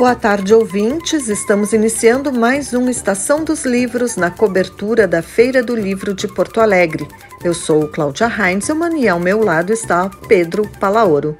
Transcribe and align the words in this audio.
Boa 0.00 0.14
tarde, 0.14 0.54
ouvintes. 0.54 1.28
Estamos 1.28 1.74
iniciando 1.74 2.32
mais 2.32 2.72
um 2.72 2.88
Estação 2.88 3.44
dos 3.44 3.66
Livros 3.66 4.16
na 4.16 4.30
cobertura 4.30 5.06
da 5.06 5.20
Feira 5.20 5.62
do 5.62 5.76
Livro 5.76 6.14
de 6.14 6.26
Porto 6.26 6.58
Alegre. 6.58 7.06
Eu 7.44 7.52
sou 7.52 7.86
Cláudia 7.86 8.26
Heinzelmann 8.26 8.98
e 8.98 9.06
ao 9.06 9.20
meu 9.20 9.44
lado 9.44 9.74
está 9.74 10.08
Pedro 10.26 10.66
Palaoro. 10.80 11.36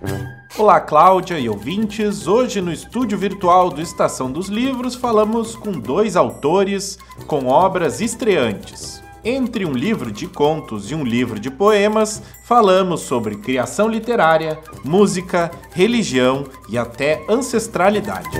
Olá, 0.58 0.78
Cláudia 0.78 1.38
e 1.38 1.48
ouvintes. 1.48 2.26
Hoje 2.26 2.60
no 2.60 2.70
estúdio 2.70 3.16
virtual 3.16 3.70
do 3.70 3.80
Estação 3.80 4.30
dos 4.30 4.50
Livros 4.50 4.94
falamos 4.94 5.56
com 5.56 5.72
dois 5.72 6.14
autores 6.14 6.98
com 7.26 7.46
obras 7.46 8.02
estreantes. 8.02 8.99
Entre 9.22 9.66
um 9.66 9.72
livro 9.72 10.10
de 10.10 10.26
contos 10.26 10.90
e 10.90 10.94
um 10.94 11.04
livro 11.04 11.38
de 11.38 11.50
poemas, 11.50 12.22
falamos 12.42 13.02
sobre 13.02 13.36
criação 13.36 13.86
literária, 13.86 14.58
música, 14.82 15.50
religião 15.72 16.46
e 16.70 16.78
até 16.78 17.22
ancestralidade. 17.28 18.30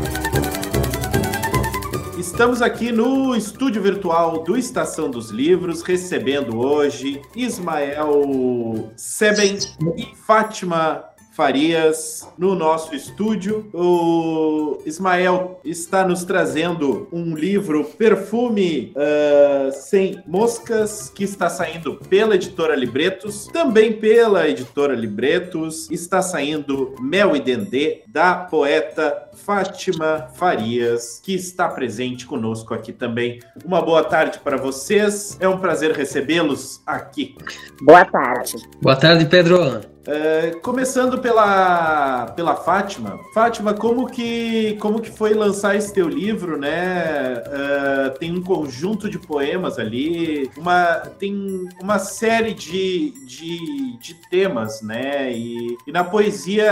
Estamos 2.19 2.63
aqui 2.63 2.91
no 2.91 3.37
estúdio 3.37 3.83
virtual 3.83 4.43
do 4.43 4.57
Estação 4.57 5.11
dos 5.11 5.31
Livros, 5.31 5.83
recebendo 5.83 6.59
hoje 6.59 7.21
Ismael 7.37 8.91
Seben 8.97 9.59
e 9.97 10.15
Fátima 10.27 11.05
Farias 11.31 12.29
no 12.37 12.55
nosso 12.55 12.95
estúdio. 12.95 13.71
O 13.73 14.83
Ismael 14.85 15.61
está 15.65 16.07
nos 16.07 16.25
trazendo 16.25 17.09
um 17.13 17.35
livro 17.35 17.85
Perfume 17.85 18.93
uh, 18.97 19.73
Sem 19.73 20.23
Moscas, 20.27 21.11
que 21.15 21.25
está 21.25 21.49
saindo 21.49 21.97
pela 22.09 22.35
editora 22.35 22.75
Libretos. 22.75 23.47
Também 23.47 23.93
pela 23.93 24.49
editora 24.49 24.95
Libretos 24.95 25.91
está 25.91 26.21
saindo 26.21 26.95
Mel 27.01 27.37
e 27.37 27.41
Dendê, 27.41 28.03
da 28.09 28.35
poeta 28.35 29.30
Fátima 29.45 30.29
Farias, 30.35 31.21
que 31.23 31.35
está 31.35 31.69
presente 31.69 32.27
conosco 32.27 32.75
aqui 32.75 32.93
também. 32.93 33.41
Uma 33.65 33.81
boa 33.81 34.05
tarde 34.05 34.39
para 34.39 34.57
vocês. 34.57 35.37
É 35.41 35.49
um 35.49 35.59
prazer 35.59 35.93
recebê-los 35.93 36.83
aqui. 36.87 37.37
Boa 37.83 38.05
tarde. 38.05 38.57
Boa 38.81 38.97
tarde, 38.97 39.27
Pedro. 39.27 39.81
É, 40.07 40.53
começando 40.63 41.19
pela, 41.19 42.33
pela 42.35 42.57
Fátima. 42.57 43.21
Fátima, 43.35 43.75
como 43.75 44.07
que, 44.07 44.77
como 44.81 45.01
que 45.01 45.11
foi 45.11 45.35
lançar 45.35 45.77
esse 45.77 45.93
teu 45.93 46.09
livro, 46.09 46.59
né? 46.59 47.35
Uh, 47.35 48.19
tem 48.19 48.33
um 48.33 48.43
conjunto 48.43 49.11
de 49.11 49.19
poemas 49.19 49.79
ali, 49.79 50.51
uma, 50.57 50.95
tem 51.19 51.69
uma 51.81 51.99
série 51.99 52.55
de, 52.55 53.13
de, 53.27 53.99
de 53.99 54.15
temas, 54.31 54.81
né? 54.81 55.31
E, 55.33 55.77
e 55.87 55.93
na 55.93 56.03
poesia, 56.03 56.67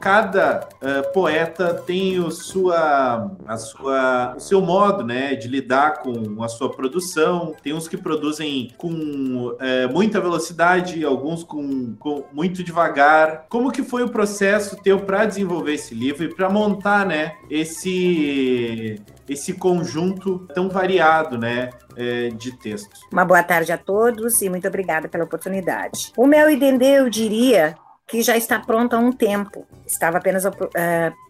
cada 0.00 0.68
uh, 0.82 1.12
poeta 1.12 1.45
tem 1.46 2.18
o, 2.20 2.30
sua, 2.30 3.30
a 3.46 3.56
sua, 3.56 4.34
o 4.36 4.40
seu 4.40 4.60
modo, 4.60 5.04
né? 5.04 5.34
De 5.34 5.48
lidar 5.48 6.02
com 6.02 6.42
a 6.42 6.48
sua 6.48 6.70
produção. 6.70 7.54
Tem 7.62 7.72
uns 7.72 7.88
que 7.88 7.96
produzem 7.96 8.72
com 8.76 8.88
uh, 8.88 9.92
muita 9.92 10.20
velocidade, 10.20 11.04
alguns 11.04 11.44
com 11.44 11.96
muito 12.32 12.62
devagar. 12.62 13.46
Como 13.48 13.72
que 13.72 13.82
foi 13.82 14.02
o 14.02 14.08
processo 14.08 14.76
teu 14.82 15.00
para 15.00 15.24
desenvolver 15.24 15.74
esse 15.74 15.94
livro 15.94 16.24
e 16.24 16.34
para 16.34 16.48
montar, 16.48 17.06
né, 17.06 17.34
esse 17.50 18.96
esse 19.28 19.54
conjunto 19.54 20.46
tão 20.54 20.68
variado, 20.68 21.36
né, 21.36 21.70
é, 21.96 22.28
de 22.28 22.56
textos. 22.58 23.00
Uma 23.12 23.24
boa 23.24 23.42
tarde 23.42 23.72
a 23.72 23.78
todos 23.78 24.40
e 24.40 24.48
muito 24.48 24.68
obrigada 24.68 25.08
pela 25.08 25.24
oportunidade. 25.24 26.12
O 26.16 26.26
Mel 26.26 26.48
e 26.48 26.56
Dendê, 26.56 27.00
eu 27.00 27.10
diria, 27.10 27.74
que 28.06 28.22
já 28.22 28.36
está 28.36 28.58
pronto 28.60 28.94
há 28.94 28.98
um 28.98 29.10
tempo. 29.12 29.66
Estava 29.86 30.18
apenas 30.18 30.44
uh, 30.44 30.50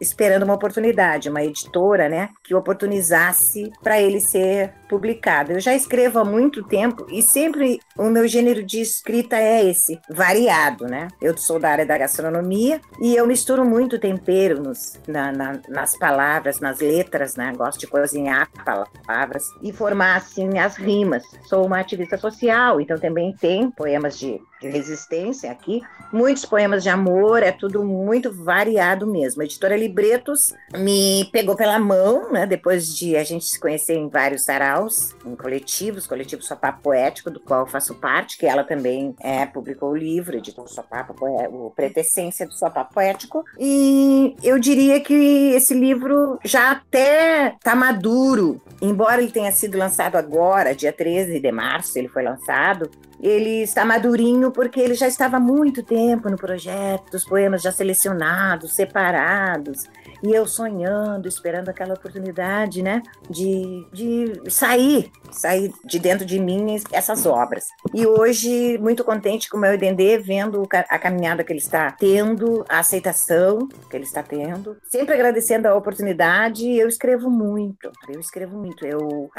esperando 0.01 0.43
uma 0.43 0.55
oportunidade, 0.55 1.29
uma 1.29 1.43
editora, 1.43 2.09
né, 2.09 2.31
que 2.45 2.55
oportunizasse 2.55 3.73
para 3.83 4.01
ele 4.01 4.21
ser 4.21 4.73
publicado. 4.89 5.53
Eu 5.53 5.61
já 5.61 5.75
escrevo 5.75 6.19
há 6.19 6.25
muito 6.25 6.63
tempo 6.63 7.07
e 7.11 7.23
sempre 7.23 7.81
o 7.97 8.05
meu 8.05 8.27
gênero 8.27 8.63
de 8.63 8.81
escrita 8.81 9.37
é 9.37 9.65
esse, 9.65 10.01
variado, 10.09 10.87
né? 10.87 11.09
Eu 11.21 11.37
sou 11.37 11.59
da 11.59 11.71
área 11.71 11.87
da 11.87 11.99
gastronomia 11.99 12.81
e 13.01 13.15
eu 13.15 13.27
misturo 13.27 13.65
muito 13.65 13.99
tempero 13.99 14.63
nos, 14.63 14.99
na, 15.07 15.33
na, 15.33 15.61
nas 15.69 15.97
palavras, 15.99 16.61
nas 16.61 16.81
letras, 16.81 17.37
né? 17.37 17.53
Gosto 17.57 17.81
de 17.81 17.87
cozinhar 17.87 18.49
palavras 18.65 19.45
e 19.63 19.73
formar 19.73 20.17
assim 20.17 20.59
as 20.59 20.77
rimas. 20.77 21.23
Sou 21.45 21.67
uma 21.67 21.81
ativista 21.81 22.17
social, 22.17 22.81
então 22.81 22.99
também 22.99 23.35
tem 23.35 23.71
poemas 23.71 24.19
de, 24.19 24.41
de 24.61 24.69
resistência 24.69 25.51
aqui, 25.51 25.83
muitos 26.13 26.45
poemas 26.45 26.83
de 26.83 26.89
amor, 26.89 27.43
é 27.43 27.53
tudo 27.53 27.85
muito 27.85 28.33
variado 28.33 29.07
mesmo. 29.07 29.43
A 29.43 29.45
editora 29.45 29.77
Libretos 29.77 30.55
me 30.77 31.29
pegou 31.33 31.57
pela 31.57 31.79
mão, 31.79 32.33
né? 32.33 32.47
Depois 32.47 32.95
de 32.97 33.17
a 33.17 33.25
gente 33.25 33.45
se 33.45 33.59
conhecer 33.59 33.95
em 33.95 34.09
vários 34.09 34.45
saraus 34.45 34.76
em 35.25 35.35
coletivos, 35.35 36.07
coletivo 36.07 36.43
Sopapo 36.43 36.83
Poético, 36.83 37.31
do 37.31 37.41
qual 37.41 37.61
eu 37.61 37.67
faço 37.67 37.95
parte, 37.95 38.39
que 38.39 38.47
ela 38.47 38.65
também 38.65 39.15
é, 39.21 39.47
publicou 39.47 39.91
o 39.91 39.97
livro, 39.97 40.37
editou 40.37 40.65
o 40.65 40.69
Sopapo, 40.69 41.15
o 41.51 41.71
Pretessência 41.71 42.47
do 42.47 42.55
Sopapo 42.55 42.95
Poético, 42.95 43.45
e 43.59 44.37
eu 44.43 44.59
diria 44.59 45.01
que 45.01 45.15
esse 45.55 45.75
livro 45.75 46.39
já 46.45 46.73
até 46.73 47.55
está 47.55 47.75
maduro, 47.75 48.61
embora 48.81 49.23
ele 49.23 49.33
tenha 49.33 49.53
sido 49.53 49.79
lançado 49.79 50.17
agora, 50.17 50.75
dia 50.75 50.93
13 50.93 51.41
de 51.41 51.53
março, 51.53 51.99
ele 51.99 52.09
foi 52.09 52.23
lançado, 52.23 52.91
ele 53.21 53.63
está 53.63 53.85
madurinho 53.85 54.51
porque 54.51 54.81
ele 54.81 54.95
já 54.95 55.09
estava 55.09 55.39
há 55.39 55.41
muito 55.41 55.83
tempo 55.83 56.29
no 56.29 56.37
projeto, 56.37 57.15
os 57.15 57.25
poemas 57.25 57.63
já 57.63 57.73
selecionados, 57.73 58.75
separados, 58.75 59.85
e 60.27 60.35
eu 60.35 60.47
sonhando, 60.47 61.29
esperando 61.29 61.69
aquela 61.69 61.95
oportunidade, 61.95 62.83
né, 62.83 63.03
de, 63.31 63.87
de 63.93 64.51
sair, 64.51 65.11
sair 65.31 65.73
de 65.85 65.99
dentro 65.99 66.27
de 66.27 66.39
mim 66.41 66.77
essas 66.93 67.27
obras. 67.27 67.65
E 67.95 68.07
hoje, 68.07 68.77
muito 68.79 69.05
contente 69.05 69.49
com 69.49 69.57
o 69.57 69.61
meu 69.61 69.73
Edendê, 69.73 70.19
vendo 70.19 70.67
a 70.73 70.99
caminhada 70.99 71.45
que 71.45 71.53
ele 71.53 71.61
está 71.61 71.93
tendo, 71.93 72.65
a 72.69 72.81
aceitação 72.81 73.69
que 73.89 73.97
ele 73.97 74.05
está 74.05 74.23
tendo, 74.23 74.77
sempre 74.91 75.15
agradecendo 75.15 75.69
a 75.69 75.75
oportunidade, 75.75 76.69
eu 76.77 76.89
escrevo 76.89 77.31
muito, 77.31 77.91
eu 78.09 78.19
escrevo 78.19 78.59
muito, 78.59 78.85
eu, 78.85 79.31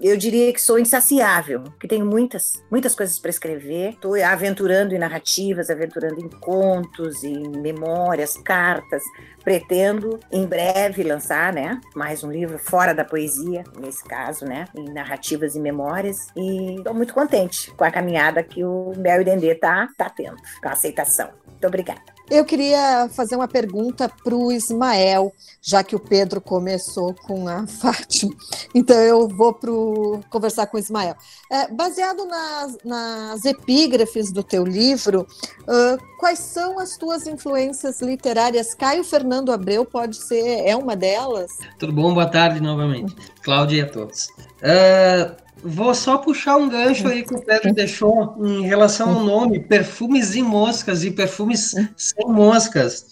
eu 0.00 0.16
diria 0.16 0.52
que 0.52 0.60
sou 0.60 0.78
insaciável, 0.78 1.62
que 1.78 1.86
tenho 1.86 2.04
muitas, 2.04 2.62
muitas 2.70 2.94
coisas 2.94 3.18
para 3.18 3.30
escrever, 3.30 3.90
estou 3.90 4.14
aventurando 4.14 4.94
em 4.94 4.98
narrativas, 4.98 5.70
aventurando 5.70 6.20
em 6.20 6.28
contos, 6.28 7.22
em 7.22 7.48
memórias, 7.60 8.36
cartas, 8.36 9.02
pretendo 9.42 10.18
em 10.30 10.46
breve 10.46 11.02
lançar, 11.02 11.52
né, 11.52 11.80
mais 11.94 12.22
um 12.22 12.30
livro 12.30 12.58
fora 12.58 12.94
da 12.94 13.04
poesia, 13.04 13.64
nesse 13.78 14.04
caso, 14.04 14.44
né, 14.44 14.66
em 14.74 14.92
narrativas 14.92 15.54
e 15.54 15.60
memórias, 15.60 16.28
e 16.36 16.76
estou 16.76 16.94
muito 16.94 17.14
contente 17.14 17.70
com 17.72 17.84
a 17.84 17.90
caminhada 17.90 18.42
que 18.42 18.64
o 18.64 18.92
Mel 18.96 19.24
Dendê 19.24 19.54
tá, 19.54 19.88
tá 19.96 20.08
tendo, 20.08 20.36
com 20.60 20.68
a 20.68 20.72
aceitação. 20.72 21.30
Muito 21.46 21.66
obrigada. 21.66 22.02
Eu 22.32 22.46
queria 22.46 23.10
fazer 23.10 23.36
uma 23.36 23.46
pergunta 23.46 24.08
para 24.08 24.34
o 24.34 24.50
Ismael, 24.50 25.34
já 25.60 25.84
que 25.84 25.94
o 25.94 26.00
Pedro 26.00 26.40
começou 26.40 27.14
com 27.14 27.46
a 27.46 27.66
Fátima. 27.68 28.32
Então 28.74 28.96
eu 28.96 29.28
vou 29.28 29.52
pro, 29.52 30.18
conversar 30.30 30.66
com 30.66 30.78
o 30.78 30.80
Ismael. 30.80 31.14
É, 31.50 31.68
baseado 31.68 32.24
nas, 32.24 32.78
nas, 32.82 33.44
epígrafes 33.44 34.32
do 34.32 34.42
teu 34.42 34.64
livro, 34.64 35.26
uh, 35.68 36.02
quais 36.18 36.38
são 36.38 36.78
as 36.78 36.96
tuas 36.96 37.26
influências 37.26 38.00
literárias? 38.00 38.72
Caio 38.72 39.04
Fernando 39.04 39.52
Abreu 39.52 39.84
pode 39.84 40.16
ser, 40.16 40.66
é 40.66 40.74
uma 40.74 40.96
delas? 40.96 41.50
Tudo 41.78 41.92
bom? 41.92 42.14
Boa 42.14 42.30
tarde 42.30 42.62
novamente. 42.62 43.14
Cláudia 43.42 43.76
e 43.76 43.80
a 43.82 43.90
todos. 43.90 44.28
Uh, 44.62 45.36
Vou 45.64 45.94
só 45.94 46.18
puxar 46.18 46.56
um 46.56 46.68
gancho 46.68 47.06
aí 47.06 47.22
que 47.22 47.34
o 47.34 47.40
Pedro 47.40 47.72
deixou 47.72 48.36
em 48.44 48.62
relação 48.62 49.14
ao 49.14 49.24
nome, 49.24 49.60
perfumes 49.60 50.34
e 50.34 50.42
moscas 50.42 51.04
e 51.04 51.10
perfumes 51.10 51.72
sem 51.96 52.26
moscas. 52.26 53.06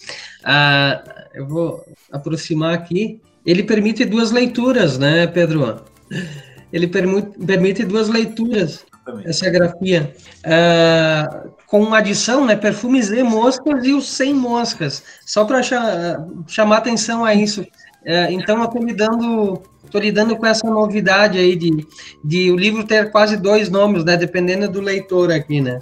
Ah, 0.45 1.01
eu 1.33 1.47
vou 1.47 1.85
aproximar 2.11 2.75
aqui. 2.75 3.21
Ele 3.47 3.63
permite 3.63 4.05
duas 4.05 4.33
leituras, 4.33 4.99
né, 4.99 5.27
Pedro? 5.29 5.85
Ele 6.73 6.89
permite, 6.89 7.39
permite 7.39 7.85
duas 7.85 8.09
leituras, 8.09 8.85
essa 9.25 9.49
grafia. 9.49 10.13
Ah, 10.45 11.45
com 11.67 11.81
uma 11.81 11.99
adição, 11.99 12.45
né, 12.45 12.57
perfumes 12.57 13.11
e 13.11 13.23
moscas 13.23 13.85
e 13.85 13.93
os 13.93 14.09
sem 14.09 14.35
moscas, 14.35 15.05
só 15.25 15.45
para 15.45 15.63
chamar 16.49 16.79
atenção 16.79 17.25
a 17.25 17.33
isso. 17.33 17.65
Ah, 18.05 18.31
então, 18.31 18.59
eu 18.59 18.65
estou 18.65 18.83
me 18.83 18.93
dando 18.93 19.63
estou 19.91 20.01
lidando 20.01 20.37
com 20.37 20.47
essa 20.47 20.69
novidade 20.71 21.37
aí 21.37 21.57
de, 21.57 21.87
de 22.25 22.51
o 22.51 22.57
livro 22.57 22.85
ter 22.85 23.11
quase 23.11 23.37
dois 23.37 23.69
nomes, 23.69 24.05
né? 24.05 24.17
Dependendo 24.17 24.69
do 24.69 24.81
leitor 24.81 25.31
aqui, 25.31 25.61
né? 25.61 25.81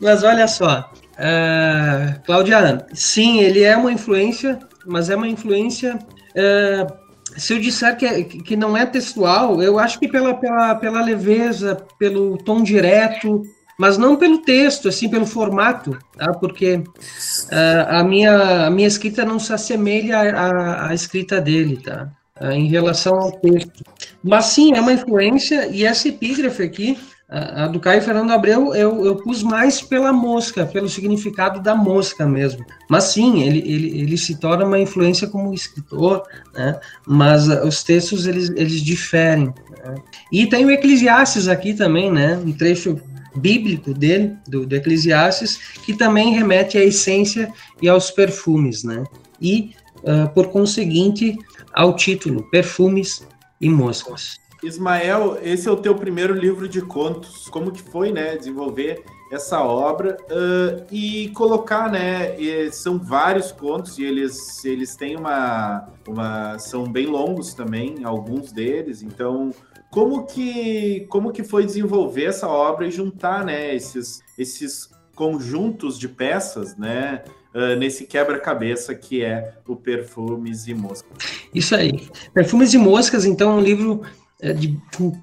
Mas 0.00 0.24
olha 0.24 0.48
só, 0.48 0.90
uh, 1.12 2.20
Claudia, 2.26 2.84
sim, 2.92 3.40
ele 3.40 3.62
é 3.62 3.76
uma 3.76 3.92
influência, 3.92 4.58
mas 4.84 5.08
é 5.08 5.16
uma 5.16 5.28
influência. 5.28 5.98
Uh, 6.34 7.02
se 7.36 7.54
eu 7.54 7.60
disser 7.60 7.96
que, 7.96 8.04
é, 8.04 8.24
que 8.24 8.56
não 8.56 8.76
é 8.76 8.84
textual, 8.84 9.62
eu 9.62 9.78
acho 9.78 9.98
que 9.98 10.08
pela, 10.08 10.34
pela, 10.34 10.74
pela 10.74 11.02
leveza, 11.02 11.76
pelo 11.98 12.36
tom 12.38 12.62
direto, 12.62 13.42
mas 13.78 13.96
não 13.96 14.16
pelo 14.16 14.38
texto, 14.38 14.88
assim, 14.88 15.08
pelo 15.08 15.24
formato, 15.24 15.96
tá? 16.16 16.32
Porque 16.34 16.76
uh, 16.76 17.86
a, 17.88 18.02
minha, 18.02 18.66
a 18.66 18.70
minha 18.70 18.88
escrita 18.88 19.24
não 19.24 19.38
se 19.38 19.52
assemelha 19.52 20.18
à, 20.18 20.88
à 20.88 20.94
escrita 20.94 21.40
dele, 21.40 21.76
tá? 21.76 22.10
Uh, 22.42 22.52
em 22.52 22.66
relação 22.66 23.14
ao 23.14 23.32
texto. 23.32 23.84
Mas 24.22 24.46
sim, 24.46 24.74
é 24.74 24.80
uma 24.80 24.92
influência, 24.92 25.68
e 25.68 25.84
essa 25.84 26.08
epígrafe 26.08 26.62
aqui, 26.62 26.98
a, 27.32 27.66
do 27.66 27.80
Caio 27.80 28.02
Fernando 28.02 28.30
Abreu 28.30 28.74
eu, 28.74 29.06
eu 29.06 29.16
pus 29.16 29.42
mais 29.42 29.80
pela 29.80 30.12
mosca, 30.12 30.66
pelo 30.66 30.88
significado 30.88 31.62
da 31.62 31.74
mosca 31.74 32.26
mesmo. 32.26 32.64
Mas 32.90 33.04
sim, 33.04 33.42
ele, 33.42 33.58
ele, 33.60 34.00
ele 34.00 34.18
se 34.18 34.38
torna 34.38 34.66
uma 34.66 34.78
influência 34.78 35.26
como 35.26 35.54
escritor, 35.54 36.22
né? 36.54 36.78
mas 37.06 37.48
os 37.48 37.82
textos 37.82 38.26
eles, 38.26 38.50
eles 38.50 38.82
diferem. 38.82 39.46
Né? 39.46 39.94
E 40.30 40.46
tem 40.46 40.66
o 40.66 40.70
Eclesiastes 40.70 41.48
aqui 41.48 41.72
também, 41.72 42.12
né? 42.12 42.36
um 42.36 42.52
trecho 42.52 43.00
bíblico 43.34 43.94
dele, 43.94 44.36
do, 44.46 44.66
do 44.66 44.76
Eclesiastes, 44.76 45.58
que 45.86 45.94
também 45.94 46.34
remete 46.34 46.76
à 46.76 46.84
essência 46.84 47.50
e 47.80 47.88
aos 47.88 48.10
perfumes, 48.10 48.84
né? 48.84 49.04
E, 49.40 49.70
uh, 50.02 50.28
por 50.34 50.48
conseguinte, 50.48 51.38
ao 51.72 51.94
título, 51.96 52.42
Perfumes 52.50 53.26
e 53.60 53.68
Moscas. 53.68 54.36
Ismael, 54.62 55.38
esse 55.42 55.68
é 55.68 55.72
o 55.72 55.76
teu 55.76 55.94
primeiro 55.94 56.34
livro 56.34 56.68
de 56.68 56.80
contos. 56.80 57.48
Como 57.48 57.72
que 57.72 57.82
foi, 57.82 58.12
né, 58.12 58.36
desenvolver 58.36 59.04
essa 59.32 59.60
obra 59.60 60.16
uh, 60.30 60.86
e 60.90 61.30
colocar, 61.30 61.90
né, 61.90 62.36
são 62.70 62.98
vários 62.98 63.50
contos 63.50 63.98
e 63.98 64.04
eles, 64.04 64.64
eles 64.64 64.94
têm 64.94 65.16
uma, 65.16 65.88
uma, 66.06 66.58
são 66.58 66.84
bem 66.84 67.06
longos 67.06 67.54
também, 67.54 68.04
alguns 68.04 68.52
deles. 68.52 69.02
Então, 69.02 69.50
como 69.90 70.26
que, 70.26 71.06
como 71.08 71.32
que 71.32 71.42
foi 71.42 71.64
desenvolver 71.64 72.26
essa 72.26 72.46
obra 72.46 72.86
e 72.86 72.90
juntar, 72.90 73.44
né, 73.44 73.74
esses, 73.74 74.20
esses 74.38 74.90
conjuntos 75.14 75.98
de 75.98 76.08
peças, 76.08 76.76
né, 76.76 77.24
uh, 77.54 77.76
nesse 77.76 78.04
quebra-cabeça 78.06 78.94
que 78.94 79.22
é 79.22 79.54
o 79.66 79.76
Perfumes 79.76 80.66
e 80.66 80.74
Moscas? 80.74 81.10
Isso 81.54 81.74
aí. 81.74 82.08
Perfumes 82.32 82.74
e 82.74 82.78
Moscas, 82.78 83.24
então, 83.24 83.52
é 83.52 83.54
um 83.54 83.60
livro 83.60 84.02
é, 84.40 84.52
de, 84.52 84.78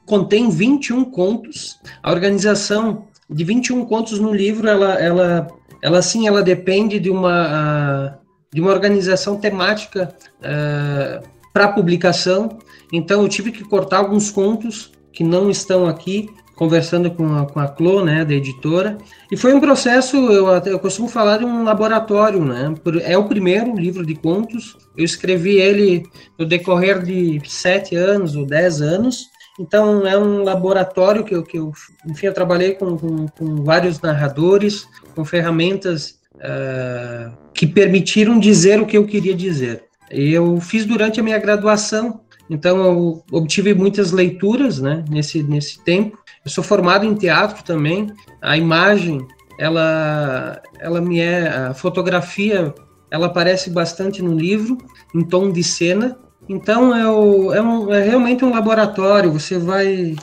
contém 0.06 0.50
21 0.50 1.06
contos. 1.06 1.80
A 2.02 2.12
organização 2.12 3.08
de 3.30 3.44
21 3.44 3.86
contos 3.86 4.20
no 4.20 4.34
livro, 4.34 4.68
ela, 4.68 4.94
ela, 4.94 5.48
ela 5.82 6.02
sim, 6.02 6.28
ela 6.28 6.42
depende 6.42 7.00
de 7.00 7.10
uma, 7.10 8.20
de 8.52 8.62
uma 8.62 8.72
organização 8.72 9.38
temática 9.38 10.16
uh, 10.40 11.28
para 11.54 11.68
publicação. 11.68 12.58
Então, 12.92 13.22
eu 13.22 13.30
tive 13.30 13.52
que 13.52 13.64
cortar 13.64 13.98
alguns 13.98 14.32
contos 14.32 14.92
que 15.12 15.24
não 15.24 15.50
estão 15.50 15.86
aqui, 15.86 16.30
conversando 16.60 17.10
com 17.10 17.34
a, 17.34 17.46
com 17.46 17.58
a 17.58 17.70
Clô, 17.70 18.04
né, 18.04 18.26
da 18.26 18.34
editora. 18.34 18.98
E 19.32 19.38
foi 19.38 19.54
um 19.54 19.62
processo, 19.62 20.18
eu, 20.18 20.48
eu 20.66 20.78
costumo 20.78 21.08
falar 21.08 21.38
de 21.38 21.46
um 21.46 21.64
laboratório, 21.64 22.44
né? 22.44 22.76
É 23.06 23.18
o 23.18 23.24
primeiro 23.24 23.74
livro 23.74 24.06
de 24.06 24.14
contos 24.14 24.78
eu 25.00 25.06
escrevi 25.06 25.56
ele 25.56 26.04
no 26.38 26.46
decorrer 26.46 27.02
de 27.02 27.42
sete 27.48 27.96
anos 27.96 28.36
ou 28.36 28.46
dez 28.46 28.82
anos. 28.82 29.28
Então, 29.58 30.06
é 30.06 30.18
um 30.18 30.44
laboratório 30.44 31.24
que 31.24 31.34
eu, 31.34 31.42
que 31.42 31.58
eu 31.58 31.72
enfim, 32.06 32.26
eu 32.26 32.34
trabalhei 32.34 32.72
com, 32.74 32.98
com, 32.98 33.28
com 33.30 33.64
vários 33.64 34.02
narradores, 34.02 34.86
com 35.16 35.24
ferramentas 35.24 36.20
uh, 36.36 37.32
que 37.54 37.66
permitiram 37.66 38.38
dizer 38.38 38.82
o 38.82 38.86
que 38.86 38.98
eu 38.98 39.08
queria 39.08 39.34
dizer. 39.34 39.86
Eu 40.12 40.60
fiz 40.60 40.86
durante 40.86 41.22
a 41.22 41.24
minha 41.24 41.40
graduação, 41.40 42.20
então 42.50 42.78
eu 42.84 43.24
obtive 43.32 43.74
muitas 43.74 44.12
leituras 44.12 44.80
né, 44.80 45.06
nesse, 45.10 45.42
nesse 45.44 45.82
tempo. 45.82 46.20
Eu 46.46 46.52
sou 46.52 46.64
formado 46.64 47.06
em 47.06 47.16
teatro 47.16 47.64
também, 47.64 48.12
a 48.42 48.58
imagem, 48.58 49.28
ela, 49.60 50.62
ela 50.80 51.02
me 51.02 51.20
é, 51.20 51.48
a 51.48 51.74
fotografia 51.74 52.74
ela 53.12 53.28
aparece 53.28 53.70
bastante 53.70 54.22
no 54.22 54.36
livro, 54.36 54.78
em 55.14 55.24
tom 55.24 55.52
de 55.52 55.64
cena. 55.64 56.18
Então 56.48 56.96
é, 56.96 57.08
o, 57.10 57.54
é, 57.54 57.62
um, 57.62 57.94
é 57.94 58.04
realmente 58.04 58.46
um 58.46 58.52
laboratório. 58.52 59.32
Você 59.32 59.58
vai, 59.58 60.16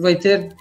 vai 0.00 0.16
ter 0.16 0.54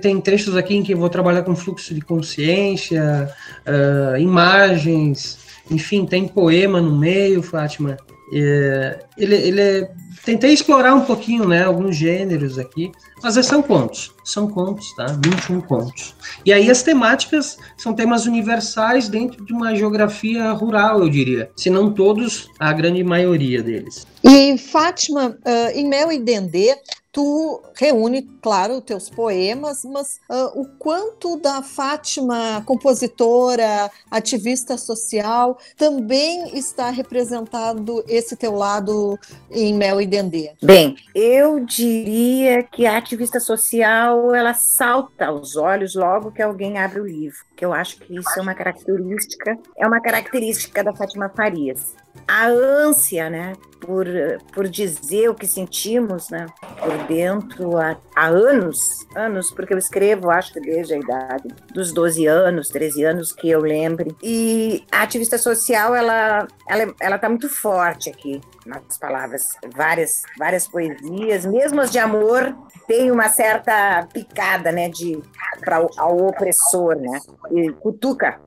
tem 0.00 0.20
trechos 0.20 0.56
aqui 0.56 0.74
em 0.74 0.82
que 0.82 0.94
eu 0.94 0.98
vou 0.98 1.08
trabalhar 1.08 1.44
com 1.44 1.54
fluxo 1.54 1.94
de 1.94 2.00
consciência, 2.00 3.30
uh, 3.64 4.16
imagens, 4.18 5.38
enfim, 5.70 6.04
tem 6.04 6.26
poema 6.26 6.80
no 6.80 6.96
meio, 6.96 7.40
Fátima. 7.40 7.96
É, 8.34 8.98
ele, 9.16 9.34
ele 9.36 9.60
é, 9.60 9.90
tentei 10.24 10.52
explorar 10.52 10.94
um 10.94 11.02
pouquinho, 11.02 11.46
né, 11.48 11.64
alguns 11.64 11.96
gêneros 11.96 12.58
aqui, 12.58 12.92
mas 13.22 13.34
são 13.46 13.62
contos, 13.62 14.12
são 14.24 14.48
contos, 14.48 14.94
tá? 14.94 15.06
21 15.06 15.60
contos. 15.62 16.14
E 16.44 16.52
aí 16.52 16.70
as 16.70 16.82
temáticas 16.82 17.56
são 17.76 17.94
temas 17.94 18.26
universais 18.26 19.08
dentro 19.08 19.44
de 19.44 19.52
uma 19.52 19.74
geografia 19.74 20.52
rural, 20.52 21.00
eu 21.00 21.08
diria, 21.08 21.50
se 21.56 21.70
não 21.70 21.92
todos, 21.92 22.50
a 22.58 22.72
grande 22.72 23.02
maioria 23.02 23.62
deles. 23.62 24.06
E 24.22 24.56
Fátima, 24.58 25.36
uh, 25.44 25.78
em 25.78 25.88
Mel 25.88 26.12
e 26.12 26.18
Dendê, 26.18 26.76
tu 27.14 27.62
reúne, 27.76 28.22
claro, 28.42 28.80
teus 28.80 29.08
poemas, 29.08 29.84
mas 29.84 30.20
uh, 30.28 30.60
o 30.60 30.66
quanto 30.76 31.36
da 31.36 31.62
Fátima, 31.62 32.60
compositora, 32.66 33.88
ativista 34.10 34.76
social, 34.76 35.56
também 35.76 36.58
está 36.58 36.90
representado 36.90 38.04
esse 38.08 38.36
teu 38.36 38.56
lado 38.56 39.16
em 39.48 39.72
Mel 39.72 40.00
e 40.00 40.06
Dendê? 40.06 40.50
Bem, 40.60 40.96
eu 41.14 41.64
diria 41.64 42.64
que 42.64 42.84
a 42.84 42.98
ativista 42.98 43.38
social, 43.38 44.34
ela 44.34 44.52
salta 44.52 45.26
aos 45.26 45.54
olhos 45.54 45.94
logo 45.94 46.32
que 46.32 46.42
alguém 46.42 46.78
abre 46.78 46.98
o 47.00 47.06
livro, 47.06 47.38
que 47.54 47.64
eu 47.64 47.72
acho 47.72 47.98
que 48.00 48.16
isso 48.16 48.28
é 48.36 48.42
uma 48.42 48.54
característica, 48.56 49.56
é 49.78 49.86
uma 49.86 50.00
característica 50.00 50.82
da 50.82 50.92
Fátima 50.92 51.28
Farias 51.28 51.94
a 52.26 52.46
ânsia, 52.46 53.28
né, 53.28 53.54
por, 53.86 54.06
por 54.52 54.68
dizer 54.68 55.28
o 55.28 55.34
que 55.34 55.46
sentimos, 55.46 56.30
né, 56.30 56.46
por 56.78 57.06
dentro 57.06 57.76
há, 57.78 57.96
há 58.14 58.26
anos, 58.26 58.78
anos, 59.14 59.50
porque 59.52 59.74
eu 59.74 59.78
escrevo, 59.78 60.30
acho 60.30 60.52
que 60.52 60.60
desde 60.60 60.94
a 60.94 60.98
idade 60.98 61.48
dos 61.72 61.92
12 61.92 62.26
anos, 62.26 62.68
13 62.68 63.04
anos 63.04 63.32
que 63.32 63.50
eu 63.50 63.60
lembre. 63.60 64.14
E 64.22 64.84
a 64.90 65.02
ativista 65.02 65.38
social, 65.38 65.94
ela, 65.94 66.46
ela, 66.68 66.94
ela 67.00 67.18
tá 67.18 67.28
muito 67.28 67.48
forte 67.48 68.10
aqui 68.10 68.40
nas 68.66 68.98
palavras, 68.98 69.42
várias, 69.74 70.22
várias 70.38 70.66
poesias, 70.66 71.44
mesmo 71.44 71.80
as 71.80 71.90
de 71.90 71.98
amor, 71.98 72.56
tem 72.86 73.10
uma 73.10 73.28
certa 73.28 74.06
picada, 74.12 74.72
né, 74.72 74.88
de 74.88 75.20
para 75.60 75.76
ao 75.96 76.26
opressor, 76.26 76.96
né, 76.96 77.18
e 77.50 77.70
cutuca 77.72 78.40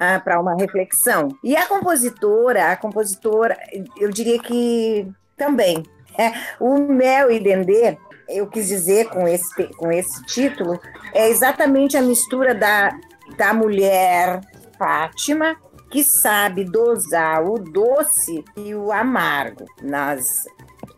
ah, 0.00 0.18
para 0.18 0.40
uma 0.40 0.56
reflexão. 0.56 1.28
E 1.44 1.54
a 1.54 1.66
compositora, 1.66 2.72
a 2.72 2.76
compositora, 2.76 3.56
eu 3.98 4.10
diria 4.10 4.38
que 4.38 5.06
também. 5.36 5.84
É, 6.18 6.32
o 6.58 6.78
Mel 6.78 7.30
e 7.30 7.38
Dendê, 7.38 7.96
eu 8.28 8.46
quis 8.46 8.66
dizer 8.66 9.08
com 9.08 9.28
esse, 9.28 9.64
com 9.74 9.92
esse 9.92 10.24
título, 10.24 10.80
é 11.14 11.28
exatamente 11.28 11.96
a 11.96 12.02
mistura 12.02 12.54
da, 12.54 12.90
da 13.36 13.52
mulher 13.52 14.40
Fátima, 14.78 15.56
que 15.90 16.02
sabe 16.02 16.64
dosar 16.64 17.44
o 17.44 17.58
doce 17.58 18.44
e 18.56 18.74
o 18.74 18.92
amargo 18.92 19.66
nas 19.82 20.44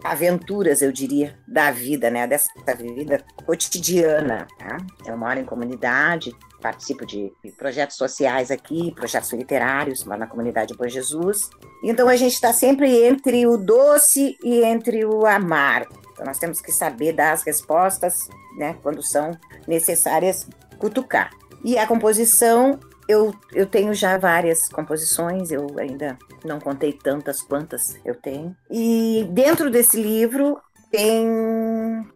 aventuras, 0.04 0.82
eu 0.82 0.92
diria, 0.92 1.36
da 1.46 1.70
vida, 1.70 2.10
né? 2.10 2.26
Dessa 2.26 2.50
vida 2.76 3.24
cotidiana. 3.46 4.46
Tá? 4.58 4.76
Eu 5.06 5.16
moro 5.16 5.38
em 5.38 5.44
comunidade, 5.44 6.34
participo 6.62 7.04
de 7.04 7.32
projetos 7.58 7.96
sociais 7.96 8.50
aqui, 8.50 8.94
projetos 8.94 9.32
literários 9.32 10.04
lá 10.04 10.16
na 10.16 10.26
comunidade 10.26 10.74
Bom 10.74 10.88
Jesus. 10.88 11.50
Então 11.82 12.08
a 12.08 12.16
gente 12.16 12.34
está 12.34 12.52
sempre 12.52 13.04
entre 13.04 13.46
o 13.46 13.56
doce 13.56 14.38
e 14.42 14.62
entre 14.62 15.04
o 15.04 15.26
amargo. 15.26 16.00
Então 16.12 16.24
nós 16.24 16.38
temos 16.38 16.60
que 16.60 16.70
saber 16.70 17.12
dar 17.12 17.32
as 17.32 17.42
respostas, 17.42 18.28
né? 18.56 18.78
Quando 18.82 19.02
são 19.02 19.32
necessárias 19.66 20.46
cutucar. 20.78 21.30
E 21.64 21.76
a 21.76 21.86
composição 21.86 22.78
eu, 23.08 23.34
eu 23.52 23.66
tenho 23.66 23.92
já 23.92 24.16
várias 24.16 24.68
composições, 24.68 25.50
eu 25.50 25.66
ainda 25.78 26.16
não 26.44 26.60
contei 26.60 26.92
tantas 26.92 27.42
quantas 27.42 27.96
eu 28.04 28.14
tenho. 28.14 28.56
E 28.70 29.26
dentro 29.30 29.70
desse 29.70 30.00
livro 30.00 30.60
tem 30.90 31.26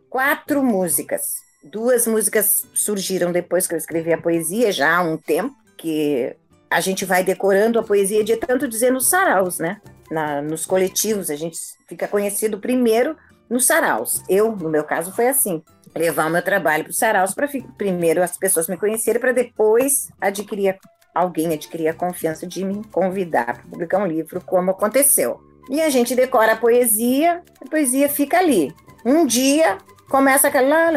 quatro 0.08 0.62
músicas. 0.62 1.45
Duas 1.70 2.06
músicas 2.06 2.64
surgiram 2.74 3.32
depois 3.32 3.66
que 3.66 3.74
eu 3.74 3.78
escrevi 3.78 4.12
a 4.12 4.18
poesia, 4.18 4.70
já 4.70 4.96
há 4.96 5.02
um 5.02 5.16
tempo, 5.16 5.54
que 5.76 6.34
a 6.70 6.80
gente 6.80 7.04
vai 7.04 7.24
decorando 7.24 7.78
a 7.78 7.82
poesia 7.82 8.22
de 8.22 8.36
tanto 8.36 8.68
dizer 8.68 8.92
nos 8.92 9.08
saraus, 9.08 9.58
né? 9.58 9.80
Na, 10.10 10.40
nos 10.40 10.64
coletivos, 10.64 11.28
a 11.30 11.36
gente 11.36 11.58
fica 11.88 12.06
conhecido 12.06 12.60
primeiro 12.60 13.16
nos 13.50 13.66
saraus. 13.66 14.22
Eu, 14.28 14.54
no 14.54 14.68
meu 14.68 14.84
caso, 14.84 15.12
foi 15.12 15.28
assim 15.28 15.62
levar 15.94 16.26
o 16.26 16.30
meu 16.30 16.42
trabalho 16.42 16.84
para 16.84 16.90
os 16.90 16.98
saraus 16.98 17.34
para 17.34 17.48
primeiro 17.76 18.22
as 18.22 18.36
pessoas 18.36 18.68
me 18.68 18.76
conhecerem 18.76 19.20
para 19.20 19.32
depois 19.32 20.08
adquirir 20.20 20.78
alguém 21.14 21.54
adquirir 21.54 21.88
a 21.88 21.94
confiança 21.94 22.46
de 22.46 22.62
me 22.62 22.84
convidar 22.92 23.46
para 23.46 23.62
publicar 23.70 23.98
um 23.98 24.06
livro, 24.06 24.40
como 24.42 24.70
aconteceu. 24.70 25.40
E 25.70 25.80
a 25.80 25.88
gente 25.88 26.14
decora 26.14 26.52
a 26.52 26.56
poesia, 26.56 27.42
a 27.60 27.68
poesia 27.68 28.08
fica 28.08 28.38
ali. 28.38 28.72
Um 29.04 29.26
dia 29.26 29.78
começa 30.08 30.48
aquela. 30.48 30.90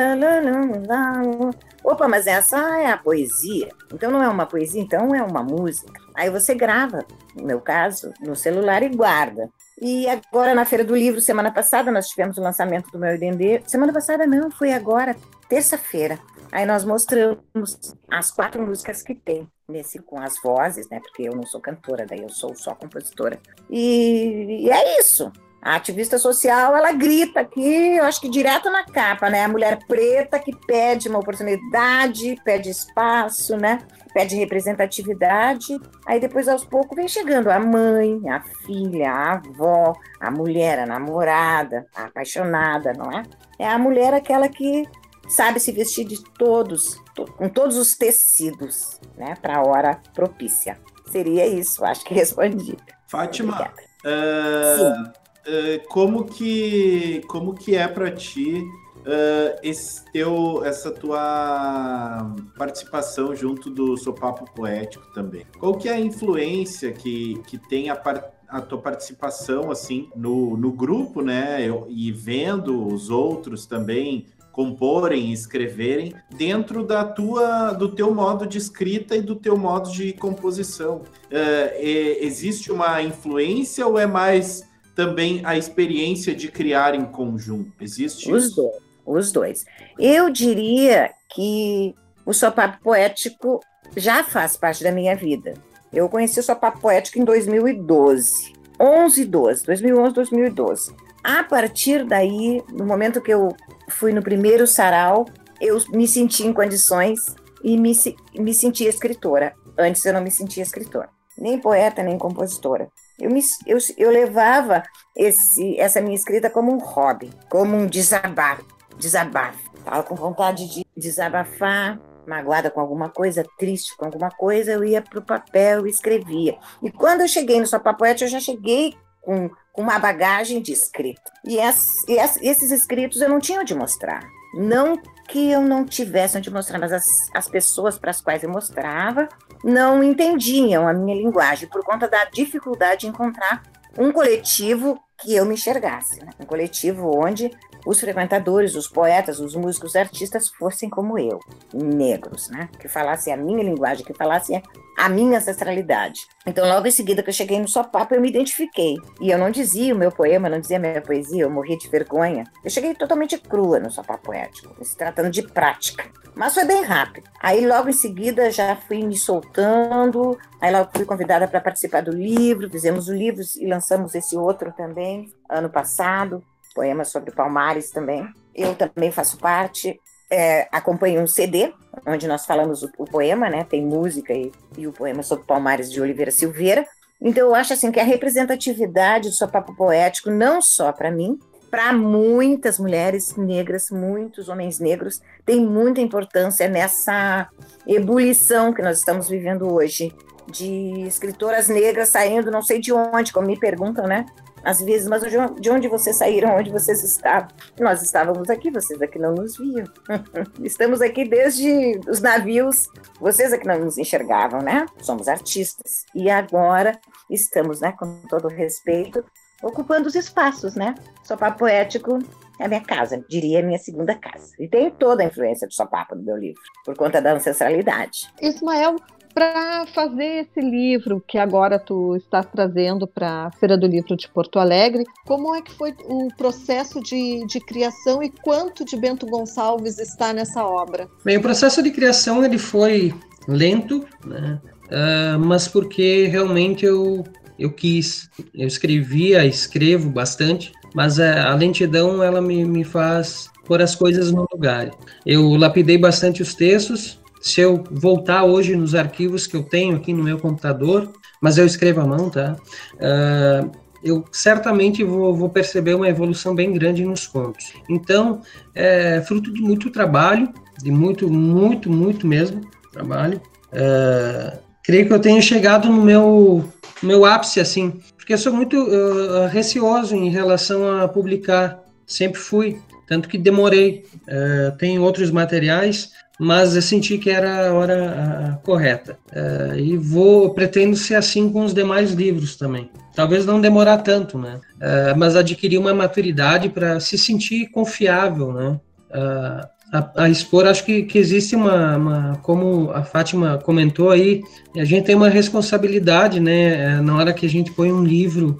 Opa, 1.83 2.07
mas 2.07 2.27
essa 2.27 2.57
é 2.79 2.91
a 2.91 2.97
poesia. 2.97 3.69
Então 3.93 4.11
não 4.11 4.21
é 4.21 4.27
uma 4.27 4.45
poesia, 4.45 4.81
então 4.81 5.13
é 5.15 5.23
uma 5.23 5.43
música. 5.43 5.93
Aí 6.13 6.29
você 6.29 6.53
grava, 6.53 7.05
no 7.35 7.45
meu 7.45 7.61
caso, 7.61 8.13
no 8.21 8.35
celular 8.35 8.83
e 8.83 8.89
guarda. 8.89 9.49
E 9.81 10.07
agora 10.09 10.53
na 10.53 10.65
Feira 10.65 10.83
do 10.83 10.95
Livro, 10.95 11.21
semana 11.21 11.51
passada, 11.51 11.91
nós 11.91 12.07
tivemos 12.07 12.37
o 12.37 12.41
lançamento 12.41 12.91
do 12.91 12.99
meu 12.99 13.17
Dendê. 13.17 13.61
Semana 13.65 13.93
passada 13.93 14.27
não, 14.27 14.51
foi 14.51 14.73
agora, 14.73 15.15
terça-feira. 15.47 16.19
Aí 16.51 16.65
nós 16.65 16.83
mostramos 16.83 17.95
as 18.09 18.31
quatro 18.31 18.65
músicas 18.65 19.01
que 19.01 19.15
tem 19.15 19.47
nesse 19.67 19.99
com 19.99 20.19
as 20.19 20.35
vozes, 20.41 20.89
né? 20.89 20.99
Porque 20.99 21.23
eu 21.23 21.35
não 21.35 21.45
sou 21.45 21.61
cantora, 21.61 22.05
daí 22.05 22.21
eu 22.21 22.29
sou 22.29 22.55
só 22.55 22.73
compositora. 22.73 23.39
E, 23.69 24.65
e 24.65 24.71
é 24.71 24.99
isso. 24.99 25.31
A 25.61 25.75
ativista 25.75 26.17
social, 26.17 26.75
ela 26.75 26.93
grita 26.93 27.41
aqui, 27.41 27.97
eu 27.97 28.05
acho 28.05 28.21
que 28.21 28.29
direto 28.29 28.71
na 28.71 28.85
capa, 28.85 29.29
né? 29.29 29.43
A 29.43 29.47
mulher 29.47 29.79
preta 29.87 30.39
que 30.39 30.55
pede 30.65 31.09
uma 31.09 31.19
oportunidade, 31.19 32.37
pede 32.45 32.69
espaço, 32.69 33.57
né? 33.57 33.79
Pede 34.13 34.37
representatividade. 34.37 35.77
Aí 36.07 36.19
depois, 36.19 36.47
aos 36.47 36.63
poucos, 36.63 36.95
vem 36.95 37.09
chegando 37.09 37.49
a 37.49 37.59
mãe, 37.59 38.21
a 38.29 38.41
filha, 38.65 39.11
a 39.11 39.33
avó, 39.33 39.93
a 40.19 40.31
mulher, 40.31 40.79
a 40.79 40.85
namorada, 40.85 41.85
a 41.93 42.05
apaixonada, 42.05 42.93
não 42.93 43.11
é? 43.11 43.23
É 43.59 43.67
a 43.67 43.77
mulher 43.77 44.13
aquela 44.13 44.47
que 44.47 44.87
sabe 45.27 45.59
se 45.59 45.73
vestir 45.73 46.05
de 46.05 46.23
todos, 46.35 47.01
com 47.37 47.49
todos 47.49 47.75
os 47.77 47.97
tecidos, 47.97 48.99
né? 49.17 49.35
Para 49.41 49.57
a 49.57 49.63
hora 49.63 50.01
propícia. 50.13 50.79
Seria 51.11 51.45
isso, 51.45 51.83
acho 51.83 52.05
que 52.05 52.13
respondi. 52.13 52.77
Fátima, 53.07 53.73
uh, 54.05 55.11
uh, 55.49 55.87
como 55.87 56.25
que 56.25 57.21
como 57.27 57.53
que 57.53 57.75
é 57.75 57.87
para 57.87 58.11
ti 58.11 58.63
uh, 58.99 59.59
esse 59.63 60.03
teu, 60.11 60.63
essa 60.63 60.91
tua 60.91 62.35
participação 62.57 63.35
junto 63.35 63.69
do 63.69 63.97
Sopapo 63.97 64.45
Poético 64.53 65.05
também? 65.13 65.45
Qual 65.59 65.75
que 65.75 65.89
é 65.89 65.93
a 65.93 65.99
influência 65.99 66.91
que, 66.91 67.41
que 67.47 67.57
tem 67.57 67.89
a, 67.89 68.01
a 68.47 68.61
tua 68.61 68.79
participação 68.79 69.71
assim 69.71 70.09
no, 70.15 70.55
no 70.57 70.71
grupo, 70.71 71.21
né? 71.21 71.65
Eu, 71.65 71.85
e 71.89 72.11
vendo 72.11 72.87
os 72.87 73.09
outros 73.09 73.65
também 73.65 74.25
comporem, 74.51 75.31
escreverem 75.31 76.13
dentro 76.35 76.83
da 76.83 77.05
tua, 77.05 77.71
do 77.71 77.87
teu 77.87 78.13
modo 78.13 78.45
de 78.45 78.57
escrita 78.57 79.15
e 79.15 79.21
do 79.21 79.35
teu 79.35 79.57
modo 79.57 79.89
de 79.89 80.11
composição. 80.11 80.97
Uh, 80.97 81.79
existe 81.81 82.71
uma 82.71 83.01
influência 83.01 83.87
ou 83.87 83.97
é 83.97 84.05
mais 84.05 84.68
também 84.99 85.41
a 85.45 85.57
experiência 85.57 86.35
de 86.35 86.49
criar 86.49 86.93
em 86.93 87.05
conjunto? 87.05 87.71
Existe 87.79 88.29
os 88.29 88.47
isso? 88.47 88.55
dois, 88.57 88.75
os 89.05 89.31
dois. 89.31 89.65
Eu 89.97 90.29
diria 90.29 91.09
que 91.33 91.95
o 92.25 92.33
sopapo 92.33 92.83
poético 92.83 93.61
já 93.95 94.25
faz 94.25 94.57
parte 94.57 94.83
da 94.83 94.91
minha 94.91 95.15
vida. 95.15 95.53
Eu 95.93 96.09
conheci 96.09 96.41
o 96.41 96.43
sopapo 96.43 96.81
poético 96.81 97.17
em 97.17 97.23
2012. 97.23 98.53
11 98.77 99.23
12, 99.23 99.65
2011, 99.65 100.13
2012. 100.13 100.95
A 101.23 101.45
partir 101.45 102.05
daí, 102.05 102.61
no 102.69 102.85
momento 102.85 103.21
que 103.21 103.33
eu 103.33 103.55
fui 103.87 104.11
no 104.11 104.21
primeiro 104.21 104.67
sarau, 104.67 105.25
eu 105.61 105.77
me 105.93 106.09
senti 106.09 106.45
em 106.45 106.51
condições 106.51 107.21
e 107.63 107.77
me, 107.77 107.93
me 108.37 108.53
senti 108.53 108.83
escritora. 108.83 109.53
Antes 109.77 110.03
eu 110.03 110.11
não 110.11 110.21
me 110.21 110.29
sentia 110.29 110.63
escritora, 110.63 111.07
nem 111.37 111.57
poeta, 111.57 112.03
nem 112.03 112.17
compositora. 112.17 112.89
Eu, 113.19 113.29
me, 113.29 113.41
eu, 113.65 113.77
eu 113.97 114.09
levava 114.09 114.83
esse, 115.15 115.79
essa 115.79 116.01
minha 116.01 116.15
escrita 116.15 116.49
como 116.49 116.71
um 116.71 116.79
hobby, 116.79 117.29
como 117.49 117.75
um 117.75 117.85
desabafo. 117.85 118.65
desabafo. 118.97 119.69
Estava 119.77 120.03
com 120.03 120.15
vontade 120.15 120.67
de 120.67 120.85
desabafar, 120.95 121.99
magoada 122.27 122.69
com 122.69 122.79
alguma 122.79 123.09
coisa, 123.09 123.45
triste 123.57 123.95
com 123.97 124.05
alguma 124.05 124.29
coisa, 124.29 124.71
eu 124.71 124.83
ia 124.83 125.01
para 125.01 125.19
o 125.19 125.25
papel 125.25 125.87
e 125.87 125.89
escrevia. 125.89 126.57
E 126.81 126.91
quando 126.91 127.21
eu 127.21 127.27
cheguei 127.27 127.59
no 127.59 127.67
Sopa 127.67 127.93
Poeta, 127.93 128.23
eu 128.23 128.27
já 128.27 128.39
cheguei 128.39 128.95
com, 129.21 129.49
com 129.73 129.81
uma 129.81 129.99
bagagem 129.99 130.61
de 130.61 130.71
escrita. 130.71 131.31
E, 131.45 131.59
as, 131.59 131.83
e 132.07 132.19
as, 132.19 132.37
esses 132.37 132.71
escritos 132.71 133.21
eu 133.21 133.29
não 133.29 133.39
tinha 133.39 133.59
onde 133.59 133.75
mostrar. 133.75 134.23
Não 134.53 134.97
que 135.27 135.51
eu 135.51 135.61
não 135.61 135.85
tivesse 135.85 136.37
onde 136.37 136.51
mostrar, 136.51 136.79
mas 136.79 136.91
as, 136.91 137.29
as 137.33 137.47
pessoas 137.47 137.99
para 137.99 138.09
as 138.09 138.19
quais 138.19 138.43
eu 138.43 138.49
mostrava 138.49 139.29
não 139.63 140.03
entendiam 140.03 140.87
a 140.87 140.93
minha 140.93 141.15
linguagem 141.15 141.69
por 141.69 141.83
conta 141.83 142.07
da 142.07 142.25
dificuldade 142.25 143.01
de 143.01 143.07
encontrar 143.07 143.61
um 143.97 144.11
coletivo 144.11 144.99
que 145.19 145.35
eu 145.35 145.45
me 145.45 145.53
enxergasse, 145.53 146.23
né? 146.23 146.31
um 146.39 146.45
coletivo 146.45 147.11
onde 147.13 147.51
os 147.85 147.99
frequentadores, 147.99 148.75
os 148.75 148.87
poetas, 148.87 149.39
os 149.39 149.55
músicos, 149.55 149.91
os 149.91 149.95
artistas 149.95 150.49
fossem 150.49 150.89
como 150.89 151.17
eu, 151.17 151.39
negros, 151.73 152.49
né? 152.49 152.69
Que 152.79 152.87
falassem 152.87 153.33
a 153.33 153.37
minha 153.37 153.63
linguagem, 153.63 154.05
que 154.05 154.13
falassem 154.13 154.61
a 154.97 155.07
minha 155.07 155.37
ancestralidade. 155.37 156.27
Então, 156.45 156.67
logo 156.67 156.85
em 156.85 156.91
seguida 156.91 157.23
que 157.23 157.29
eu 157.29 157.33
cheguei 157.33 157.59
no 157.59 157.67
Sopapo, 157.67 158.13
eu 158.13 158.21
me 158.21 158.27
identifiquei. 158.27 158.97
E 159.21 159.31
eu 159.31 159.37
não 159.37 159.49
dizia 159.49 159.95
o 159.95 159.97
meu 159.97 160.11
poema, 160.11 160.49
não 160.49 160.59
dizia 160.59 160.77
a 160.77 160.79
minha 160.79 161.01
poesia, 161.01 161.43
eu 161.43 161.49
morria 161.49 161.77
de 161.77 161.87
vergonha. 161.87 162.43
Eu 162.63 162.69
cheguei 162.69 162.93
totalmente 162.93 163.37
crua 163.37 163.79
no 163.79 163.89
Sopapo 163.89 164.25
Poético, 164.25 164.75
se 164.83 164.97
tratando 164.97 165.29
de 165.29 165.43
prática. 165.43 166.05
Mas 166.35 166.53
foi 166.53 166.65
bem 166.65 166.83
rápido. 166.83 167.29
Aí, 167.41 167.65
logo 167.65 167.89
em 167.89 167.93
seguida, 167.93 168.51
já 168.51 168.75
fui 168.75 169.01
me 169.03 169.17
soltando. 169.17 170.37
Aí, 170.59 170.71
logo 170.71 170.89
fui 170.93 171.05
convidada 171.05 171.47
para 171.47 171.61
participar 171.61 172.01
do 172.01 172.11
livro. 172.11 172.69
Fizemos 172.69 173.07
o 173.07 173.13
livro 173.13 173.41
e 173.57 173.67
lançamos 173.67 174.15
esse 174.15 174.35
outro 174.35 174.73
também, 174.73 175.31
ano 175.49 175.69
passado 175.69 176.43
poemas 176.73 177.09
sobre 177.09 177.31
Palmares 177.31 177.91
também. 177.91 178.27
Eu 178.55 178.75
também 178.75 179.11
faço 179.11 179.37
parte, 179.37 179.99
é, 180.29 180.67
acompanho 180.71 181.21
um 181.21 181.27
CD, 181.27 181.73
onde 182.05 182.27
nós 182.27 182.45
falamos 182.45 182.83
o, 182.83 182.91
o 182.97 183.05
poema, 183.05 183.49
né? 183.49 183.63
Tem 183.63 183.83
música 183.83 184.33
e, 184.33 184.51
e, 184.77 184.87
o 184.87 184.93
poema 184.93 185.23
sobre 185.23 185.45
Palmares 185.45 185.91
de 185.91 186.01
Oliveira 186.01 186.31
Silveira. 186.31 186.85
Então, 187.21 187.47
eu 187.47 187.55
acho 187.55 187.73
assim 187.73 187.91
que 187.91 187.99
a 187.99 188.03
representatividade 188.03 189.29
do 189.29 189.35
seu 189.35 189.47
papo 189.47 189.75
poético, 189.75 190.29
não 190.29 190.61
só 190.61 190.91
para 190.91 191.11
mim, 191.11 191.37
para 191.69 191.93
muitas 191.93 192.79
mulheres 192.79 193.35
negras, 193.35 193.89
muitos 193.91 194.49
homens 194.49 194.79
negros, 194.79 195.21
tem 195.45 195.65
muita 195.65 196.01
importância 196.01 196.67
nessa 196.67 197.47
ebulição 197.85 198.73
que 198.73 198.81
nós 198.81 198.99
estamos 198.99 199.29
vivendo 199.29 199.71
hoje, 199.71 200.13
de 200.49 201.03
escritoras 201.05 201.69
negras 201.69 202.09
saindo, 202.09 202.49
não 202.49 202.61
sei 202.61 202.79
de 202.79 202.91
onde, 202.91 203.31
como 203.31 203.47
me 203.47 203.57
perguntam, 203.57 204.07
né? 204.07 204.25
Às 204.63 204.81
vezes, 204.81 205.07
mas 205.07 205.23
de 205.59 205.69
onde 205.69 205.87
vocês 205.87 206.15
saíram, 206.15 206.57
onde 206.57 206.71
vocês 206.71 207.03
estavam? 207.03 207.49
Nós 207.79 208.01
estávamos 208.01 208.49
aqui, 208.49 208.71
vocês 208.71 209.01
aqui 209.01 209.19
não 209.19 209.33
nos 209.33 209.57
viam. 209.57 209.85
Estamos 210.63 211.01
aqui 211.01 211.27
desde 211.27 211.99
os 212.07 212.19
navios, 212.19 212.87
vocês 213.19 213.53
aqui 213.53 213.67
não 213.67 213.79
nos 213.79 213.97
enxergavam, 213.97 214.61
né? 214.61 214.85
Somos 215.01 215.27
artistas. 215.27 216.05
E 216.13 216.29
agora 216.29 216.99
estamos, 217.29 217.79
né, 217.79 217.91
com 217.91 218.21
todo 218.27 218.47
respeito, 218.47 219.23
ocupando 219.61 220.07
os 220.07 220.15
espaços, 220.15 220.75
né? 220.75 220.95
Sopapo 221.23 221.59
Poético 221.59 222.19
é 222.59 222.65
a 222.65 222.67
minha 222.67 222.81
casa, 222.81 223.23
diria 223.27 223.59
a 223.59 223.63
minha 223.63 223.77
segunda 223.77 224.15
casa. 224.15 224.53
E 224.59 224.67
tenho 224.67 224.91
toda 224.91 225.23
a 225.23 225.25
influência 225.25 225.67
do 225.67 225.73
Sopapo 225.73 226.15
no 226.15 226.23
meu 226.23 226.37
livro, 226.37 226.61
por 226.85 226.95
conta 226.95 227.21
da 227.21 227.33
ancestralidade. 227.33 228.31
Ismael, 228.41 228.95
para 229.39 229.85
fazer 229.93 230.45
esse 230.45 230.59
livro 230.59 231.23
que 231.25 231.37
agora 231.37 231.79
tu 231.79 232.13
estás 232.17 232.45
trazendo 232.45 233.07
para 233.07 233.45
a 233.45 233.51
Feira 233.51 233.77
do 233.77 233.87
Livro 233.87 234.17
de 234.17 234.27
Porto 234.27 234.59
Alegre, 234.59 235.05
como 235.25 235.55
é 235.55 235.61
que 235.61 235.71
foi 235.71 235.95
o 236.03 236.27
processo 236.35 237.01
de, 237.01 237.45
de 237.47 237.61
criação 237.61 238.21
e 238.21 238.29
quanto 238.29 238.83
de 238.83 238.97
Bento 238.97 239.25
Gonçalves 239.25 239.97
está 239.97 240.33
nessa 240.33 240.65
obra? 240.65 241.07
Bem, 241.23 241.37
o 241.37 241.41
processo 241.41 241.81
de 241.81 241.89
criação 241.89 242.43
ele 242.43 242.57
foi 242.57 243.13
lento, 243.47 244.05
né? 244.25 244.59
Uh, 244.87 245.39
mas 245.39 245.69
porque 245.69 246.25
realmente 246.25 246.85
eu, 246.85 247.23
eu 247.57 247.71
quis, 247.71 248.29
eu 248.53 248.67
escrevia, 248.67 249.45
escrevo 249.45 250.09
bastante, 250.09 250.73
mas 250.93 251.17
a, 251.17 251.49
a 251.49 251.55
lentidão 251.55 252.21
ela 252.21 252.41
me, 252.41 252.65
me 252.65 252.83
faz 252.83 253.49
pôr 253.65 253.81
as 253.81 253.95
coisas 253.95 254.33
no 254.33 254.45
lugar. 254.51 254.91
Eu 255.25 255.55
lapidei 255.55 255.97
bastante 255.97 256.41
os 256.41 256.53
textos, 256.53 257.19
se 257.39 257.61
eu 257.61 257.83
voltar 257.89 258.43
hoje 258.43 258.75
nos 258.75 258.93
arquivos 258.95 259.47
que 259.47 259.55
eu 259.55 259.63
tenho 259.63 259.95
aqui 259.95 260.13
no 260.13 260.23
meu 260.23 260.37
computador, 260.37 261.11
mas 261.41 261.57
eu 261.57 261.65
escrevo 261.65 262.01
à 262.01 262.05
mão, 262.05 262.29
tá? 262.29 262.55
Uh, 262.95 263.71
eu 264.03 264.25
certamente 264.31 265.03
vou, 265.03 265.35
vou, 265.35 265.49
perceber 265.49 265.93
uma 265.93 266.07
evolução 266.07 266.55
bem 266.55 266.71
grande 266.73 267.05
nos 267.05 267.27
contos. 267.27 267.73
Então, 267.89 268.41
é 268.73 269.21
fruto 269.21 269.53
de 269.53 269.61
muito 269.61 269.89
trabalho, 269.89 270.53
de 270.81 270.91
muito, 270.91 271.29
muito, 271.29 271.89
muito 271.89 272.25
mesmo 272.25 272.61
trabalho. 272.91 273.41
Uh, 273.73 274.57
creio 274.83 275.07
que 275.07 275.13
eu 275.13 275.19
tenho 275.19 275.41
chegado 275.41 275.89
no 275.89 276.01
meu, 276.01 276.65
meu 277.03 277.25
ápice, 277.25 277.59
assim, 277.59 277.99
porque 278.17 278.33
eu 278.33 278.37
sou 278.37 278.53
muito 278.53 278.77
uh, 278.77 279.47
receoso 279.47 280.15
em 280.15 280.29
relação 280.29 280.99
a 280.99 281.07
publicar, 281.07 281.79
sempre 282.07 282.39
fui, 282.39 282.79
tanto 283.07 283.27
que 283.27 283.37
demorei. 283.37 284.05
Uh, 284.27 284.77
tem 284.77 284.99
outros 284.99 285.31
materiais 285.31 286.11
mas 286.39 286.73
eu 286.73 286.81
senti 286.81 287.17
que 287.17 287.29
era 287.29 287.67
a 287.67 287.73
hora 287.73 288.59
correta. 288.63 289.17
Uh, 289.29 289.77
e 289.77 289.97
vou, 289.97 290.51
pretendo 290.53 290.95
ser 290.95 291.15
assim 291.15 291.49
com 291.49 291.65
os 291.65 291.73
demais 291.73 292.13
livros 292.13 292.55
também. 292.55 292.89
Talvez 293.13 293.45
não 293.45 293.59
demorar 293.59 293.97
tanto, 293.97 294.37
né? 294.37 294.61
Uh, 294.75 295.17
mas 295.17 295.35
adquirir 295.35 295.77
uma 295.77 295.93
maturidade 295.93 296.69
para 296.69 296.97
se 297.01 297.17
sentir 297.17 297.69
confiável, 297.71 298.53
né? 298.53 298.79
uh, 299.09 299.67
a, 299.91 300.23
a, 300.23 300.29
expor. 300.29 300.65
Acho 300.65 300.85
que, 300.85 301.03
que 301.03 301.17
existe 301.17 301.57
uma, 301.57 301.97
uma, 301.97 302.35
como 302.41 302.89
a 302.91 303.03
Fátima 303.03 303.57
comentou 303.57 304.09
aí, 304.09 304.41
a 304.77 304.85
gente 304.85 305.05
tem 305.05 305.15
uma 305.15 305.29
responsabilidade, 305.29 306.39
né? 306.39 307.01
Na 307.01 307.17
hora 307.17 307.33
que 307.33 307.45
a 307.45 307.49
gente 307.49 307.71
põe 307.71 307.91
um 307.91 308.03
livro 308.03 308.55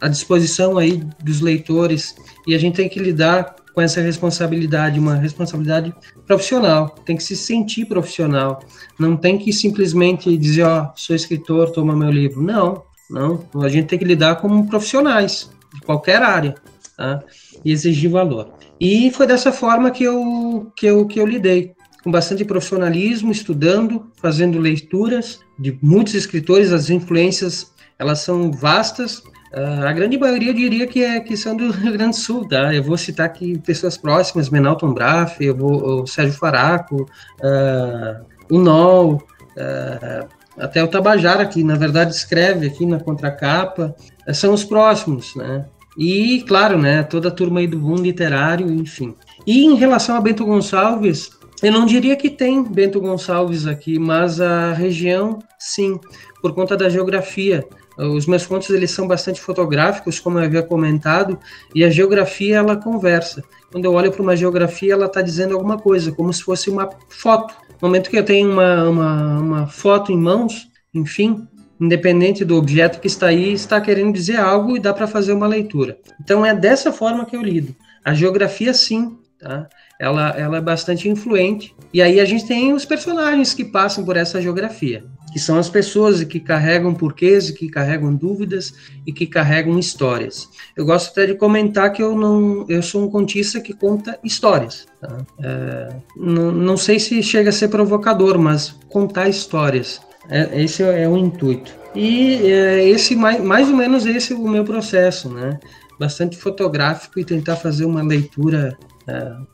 à 0.00 0.08
disposição 0.08 0.76
aí 0.76 1.02
dos 1.22 1.40
leitores 1.40 2.14
e 2.46 2.54
a 2.54 2.58
gente 2.58 2.76
tem 2.76 2.88
que 2.88 2.98
lidar 2.98 3.54
com 3.74 3.80
essa 3.80 4.00
responsabilidade, 4.00 4.98
uma 4.98 5.14
responsabilidade 5.14 5.94
profissional, 6.26 6.88
tem 7.04 7.16
que 7.16 7.22
se 7.22 7.36
sentir 7.36 7.86
profissional, 7.86 8.60
não 8.98 9.16
tem 9.16 9.38
que 9.38 9.52
simplesmente 9.52 10.36
dizer, 10.36 10.64
ó, 10.64 10.84
oh, 10.84 10.92
sou 10.96 11.14
escritor, 11.14 11.70
toma 11.70 11.94
meu 11.96 12.10
livro. 12.10 12.42
Não, 12.42 12.84
não, 13.08 13.46
a 13.62 13.68
gente 13.68 13.86
tem 13.86 13.98
que 13.98 14.04
lidar 14.04 14.36
como 14.36 14.66
profissionais 14.66 15.50
de 15.74 15.80
qualquer 15.82 16.22
área, 16.22 16.54
tá? 16.96 17.22
E 17.64 17.72
exigir 17.72 18.10
valor. 18.10 18.52
E 18.80 19.10
foi 19.10 19.26
dessa 19.26 19.52
forma 19.52 19.90
que 19.90 20.04
eu, 20.04 20.72
que 20.76 20.86
eu, 20.86 21.06
que 21.06 21.20
eu 21.20 21.26
lidei, 21.26 21.74
com 22.02 22.10
bastante 22.10 22.44
profissionalismo, 22.44 23.30
estudando, 23.30 24.10
fazendo 24.16 24.58
leituras 24.58 25.40
de 25.58 25.78
muitos 25.82 26.14
escritores, 26.14 26.72
as 26.72 26.88
influências, 26.88 27.72
elas 27.98 28.20
são 28.20 28.50
vastas, 28.50 29.22
uh, 29.52 29.86
a 29.86 29.92
grande 29.92 30.18
maioria 30.18 30.52
diria 30.52 30.86
que, 30.86 31.02
é, 31.02 31.20
que 31.20 31.36
são 31.36 31.56
do 31.56 31.70
Rio 31.72 31.92
Grande 31.92 32.16
do 32.16 32.20
Sul, 32.20 32.46
tá? 32.48 32.74
Eu 32.74 32.82
vou 32.82 32.96
citar 32.96 33.26
aqui 33.26 33.58
pessoas 33.58 33.96
próximas, 33.96 34.50
Menalton 34.50 34.92
Braff, 34.92 35.44
eu 35.44 35.56
vou, 35.56 36.02
o 36.02 36.06
Sérgio 36.06 36.38
Faraco, 36.38 37.02
uh, 37.40 38.24
o 38.50 38.58
Nol, 38.58 39.22
uh, 39.56 40.28
até 40.58 40.82
o 40.82 40.88
Tabajara, 40.88 41.46
que 41.46 41.62
na 41.62 41.76
verdade 41.76 42.14
escreve 42.14 42.66
aqui 42.66 42.84
na 42.84 43.00
contracapa, 43.00 43.94
são 44.32 44.52
os 44.52 44.64
próximos, 44.64 45.34
né? 45.34 45.64
E, 45.98 46.42
claro, 46.46 46.78
né, 46.78 47.02
toda 47.02 47.28
a 47.28 47.32
turma 47.32 47.60
aí 47.60 47.66
do 47.66 47.78
mundo 47.78 48.02
literário, 48.02 48.70
enfim. 48.70 49.14
E 49.46 49.64
em 49.64 49.74
relação 49.74 50.16
a 50.16 50.20
Bento 50.20 50.46
Gonçalves, 50.46 51.30
eu 51.62 51.72
não 51.72 51.84
diria 51.84 52.16
que 52.16 52.30
tem 52.30 52.62
Bento 52.62 53.00
Gonçalves 53.00 53.66
aqui, 53.66 53.98
mas 53.98 54.40
a 54.40 54.72
região, 54.72 55.40
sim, 55.58 56.00
por 56.40 56.54
conta 56.54 56.76
da 56.76 56.88
geografia. 56.88 57.66
Os 57.96 58.26
meus 58.26 58.46
contos 58.46 58.70
eles 58.70 58.90
são 58.90 59.06
bastante 59.06 59.40
fotográficos, 59.40 60.18
como 60.18 60.38
eu 60.38 60.44
havia 60.44 60.62
comentado, 60.62 61.38
e 61.74 61.84
a 61.84 61.90
geografia 61.90 62.56
ela 62.56 62.76
conversa. 62.76 63.42
Quando 63.70 63.84
eu 63.84 63.92
olho 63.92 64.10
para 64.10 64.22
uma 64.22 64.36
geografia, 64.36 64.94
ela 64.94 65.06
está 65.06 65.20
dizendo 65.22 65.54
alguma 65.54 65.78
coisa, 65.78 66.10
como 66.12 66.32
se 66.32 66.42
fosse 66.42 66.70
uma 66.70 66.88
foto. 67.08 67.54
No 67.80 67.88
momento 67.88 68.10
que 68.10 68.18
eu 68.18 68.24
tenho 68.24 68.50
uma, 68.50 68.88
uma, 68.88 69.38
uma 69.38 69.66
foto 69.66 70.12
em 70.12 70.16
mãos, 70.16 70.68
enfim, 70.92 71.46
independente 71.80 72.44
do 72.44 72.56
objeto 72.56 73.00
que 73.00 73.06
está 73.06 73.28
aí, 73.28 73.52
está 73.52 73.80
querendo 73.80 74.12
dizer 74.12 74.36
algo 74.36 74.76
e 74.76 74.80
dá 74.80 74.92
para 74.92 75.06
fazer 75.06 75.32
uma 75.32 75.46
leitura. 75.46 75.98
Então 76.20 76.44
é 76.44 76.54
dessa 76.54 76.92
forma 76.92 77.24
que 77.24 77.36
eu 77.36 77.42
lido. 77.42 77.74
A 78.04 78.12
geografia, 78.12 78.74
sim, 78.74 79.16
tá? 79.40 79.68
ela, 80.00 80.30
ela 80.30 80.56
é 80.56 80.60
bastante 80.62 81.08
influente. 81.08 81.74
E 81.92 82.00
aí 82.00 82.18
a 82.20 82.24
gente 82.24 82.46
tem 82.46 82.72
os 82.72 82.86
personagens 82.86 83.52
que 83.52 83.64
passam 83.64 84.02
por 84.02 84.16
essa 84.16 84.40
geografia, 84.40 85.04
que 85.30 85.38
são 85.38 85.58
as 85.58 85.68
pessoas 85.68 86.24
que 86.24 86.40
carregam 86.40 86.94
porquês, 86.94 87.50
que 87.50 87.68
carregam 87.68 88.14
dúvidas 88.14 88.72
e 89.06 89.12
que 89.12 89.26
carregam 89.26 89.78
histórias. 89.78 90.48
Eu 90.74 90.86
gosto 90.86 91.10
até 91.10 91.26
de 91.26 91.34
comentar 91.34 91.92
que 91.92 92.02
eu 92.02 92.16
não, 92.16 92.64
eu 92.66 92.82
sou 92.82 93.04
um 93.04 93.10
contista 93.10 93.60
que 93.60 93.74
conta 93.74 94.18
histórias. 94.24 94.86
Tá? 95.00 95.18
É, 95.42 95.88
não, 96.16 96.50
não 96.50 96.76
sei 96.78 96.98
se 96.98 97.22
chega 97.22 97.50
a 97.50 97.52
ser 97.52 97.68
provocador, 97.68 98.38
mas 98.38 98.74
contar 98.88 99.28
histórias. 99.28 100.00
É, 100.30 100.62
esse 100.62 100.82
é 100.82 101.06
o 101.06 101.16
intuito. 101.16 101.78
E 101.94 102.36
é, 102.50 102.88
esse 102.88 103.14
mais, 103.14 103.42
mais 103.42 103.68
ou 103.68 103.76
menos 103.76 104.06
esse 104.06 104.32
é 104.32 104.36
o 104.36 104.48
meu 104.48 104.64
processo, 104.64 105.28
né? 105.28 105.58
Bastante 105.98 106.38
fotográfico 106.38 107.20
e 107.20 107.24
tentar 107.24 107.56
fazer 107.56 107.84
uma 107.84 108.02
leitura 108.02 108.78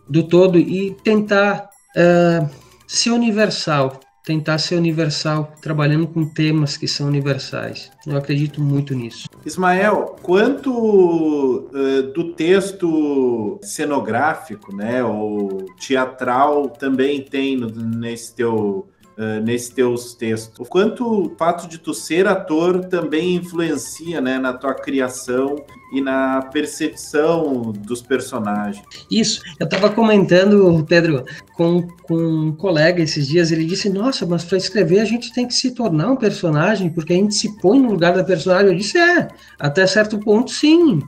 do 0.08 0.22
todo 0.22 0.58
e 0.58 0.96
tentar 1.02 1.68
é, 1.96 2.46
ser 2.86 3.10
universal, 3.10 4.00
tentar 4.26 4.58
ser 4.58 4.74
universal, 4.74 5.52
trabalhando 5.62 6.06
com 6.08 6.26
temas 6.26 6.76
que 6.76 6.88
são 6.88 7.06
universais. 7.06 7.92
Eu 8.04 8.16
acredito 8.16 8.60
muito 8.60 8.92
nisso. 8.92 9.28
Ismael, 9.44 10.16
quanto 10.20 10.70
uh, 10.72 12.02
do 12.12 12.32
texto 12.32 13.60
cenográfico, 13.62 14.74
né, 14.74 15.04
ou 15.04 15.64
teatral, 15.78 16.68
também 16.68 17.22
tem 17.22 17.56
no, 17.56 17.68
nesse 17.68 18.34
teu 18.34 18.88
uh, 19.16 19.40
nesses 19.42 19.68
teus 19.68 20.14
textos. 20.14 20.58
O 20.58 20.68
quanto 20.68 21.26
o 21.26 21.34
fato 21.36 21.68
de 21.68 21.78
tu 21.78 21.92
ser 21.94 22.26
ator 22.26 22.84
também 22.84 23.36
influencia 23.36 24.20
né, 24.20 24.38
na 24.38 24.52
tua 24.52 24.74
criação 24.74 25.56
e 25.92 26.00
na 26.00 26.42
percepção 26.42 27.72
dos 27.72 28.02
personagens. 28.02 28.84
Isso, 29.10 29.40
eu 29.58 29.64
estava 29.64 29.90
comentando, 29.90 30.84
Pedro, 30.88 31.24
com, 31.54 31.86
com 32.02 32.16
um 32.16 32.52
colega 32.52 33.02
esses 33.02 33.26
dias, 33.28 33.52
ele 33.52 33.64
disse, 33.64 33.88
nossa, 33.88 34.26
mas 34.26 34.44
para 34.44 34.58
escrever 34.58 35.00
a 35.00 35.04
gente 35.04 35.32
tem 35.32 35.46
que 35.46 35.54
se 35.54 35.70
tornar 35.72 36.10
um 36.10 36.16
personagem, 36.16 36.90
porque 36.90 37.12
a 37.12 37.16
gente 37.16 37.34
se 37.34 37.56
põe 37.60 37.80
no 37.80 37.90
lugar 37.92 38.14
da 38.14 38.24
personagem. 38.24 38.68
Eu 38.68 38.76
disse, 38.76 38.98
é, 38.98 39.28
até 39.58 39.86
certo 39.86 40.18
ponto 40.18 40.50
sim, 40.50 41.00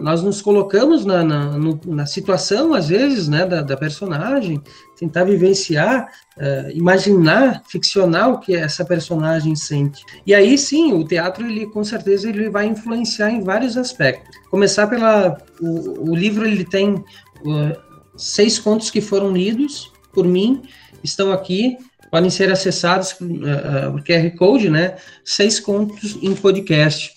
nós 0.00 0.22
nos 0.22 0.42
colocamos 0.42 1.04
na, 1.04 1.22
na, 1.22 1.58
na, 1.86 2.06
situação, 2.06 2.74
às 2.74 2.88
vezes, 2.88 3.28
né, 3.28 3.46
da, 3.46 3.62
da 3.62 3.76
personagem, 3.76 4.62
tentar 4.98 5.24
vivenciar, 5.24 6.08
uh, 6.36 6.70
imaginar, 6.72 7.62
ficcionar 7.68 8.30
o 8.30 8.38
que 8.38 8.54
essa 8.54 8.84
personagem 8.84 9.54
sente. 9.56 10.04
E 10.26 10.34
aí, 10.34 10.56
sim, 10.58 10.92
o 10.92 11.06
teatro, 11.06 11.46
ele 11.46 11.66
com 11.66 11.82
certeza, 11.82 12.28
ele 12.28 12.50
vai 12.50 12.66
influenciar 12.66 13.30
em 13.30 13.42
vários 13.42 13.76
aspectos. 13.76 14.36
Começar 14.50 14.86
pela... 14.86 15.38
O, 15.60 16.10
o 16.10 16.14
livro, 16.14 16.46
ele 16.46 16.64
tem 16.64 16.94
uh, 16.94 17.76
seis 18.16 18.58
contos 18.58 18.90
que 18.90 19.00
foram 19.00 19.32
lidos 19.32 19.92
por 20.12 20.26
mim, 20.26 20.62
estão 21.02 21.32
aqui, 21.32 21.76
podem 22.10 22.30
ser 22.30 22.50
acessados 22.50 23.12
uh, 23.12 23.24
uh, 23.24 23.92
por 23.92 24.02
QR 24.02 24.30
Code, 24.36 24.68
né? 24.68 24.96
Seis 25.24 25.60
contos 25.60 26.18
em 26.20 26.34
podcast. 26.34 27.12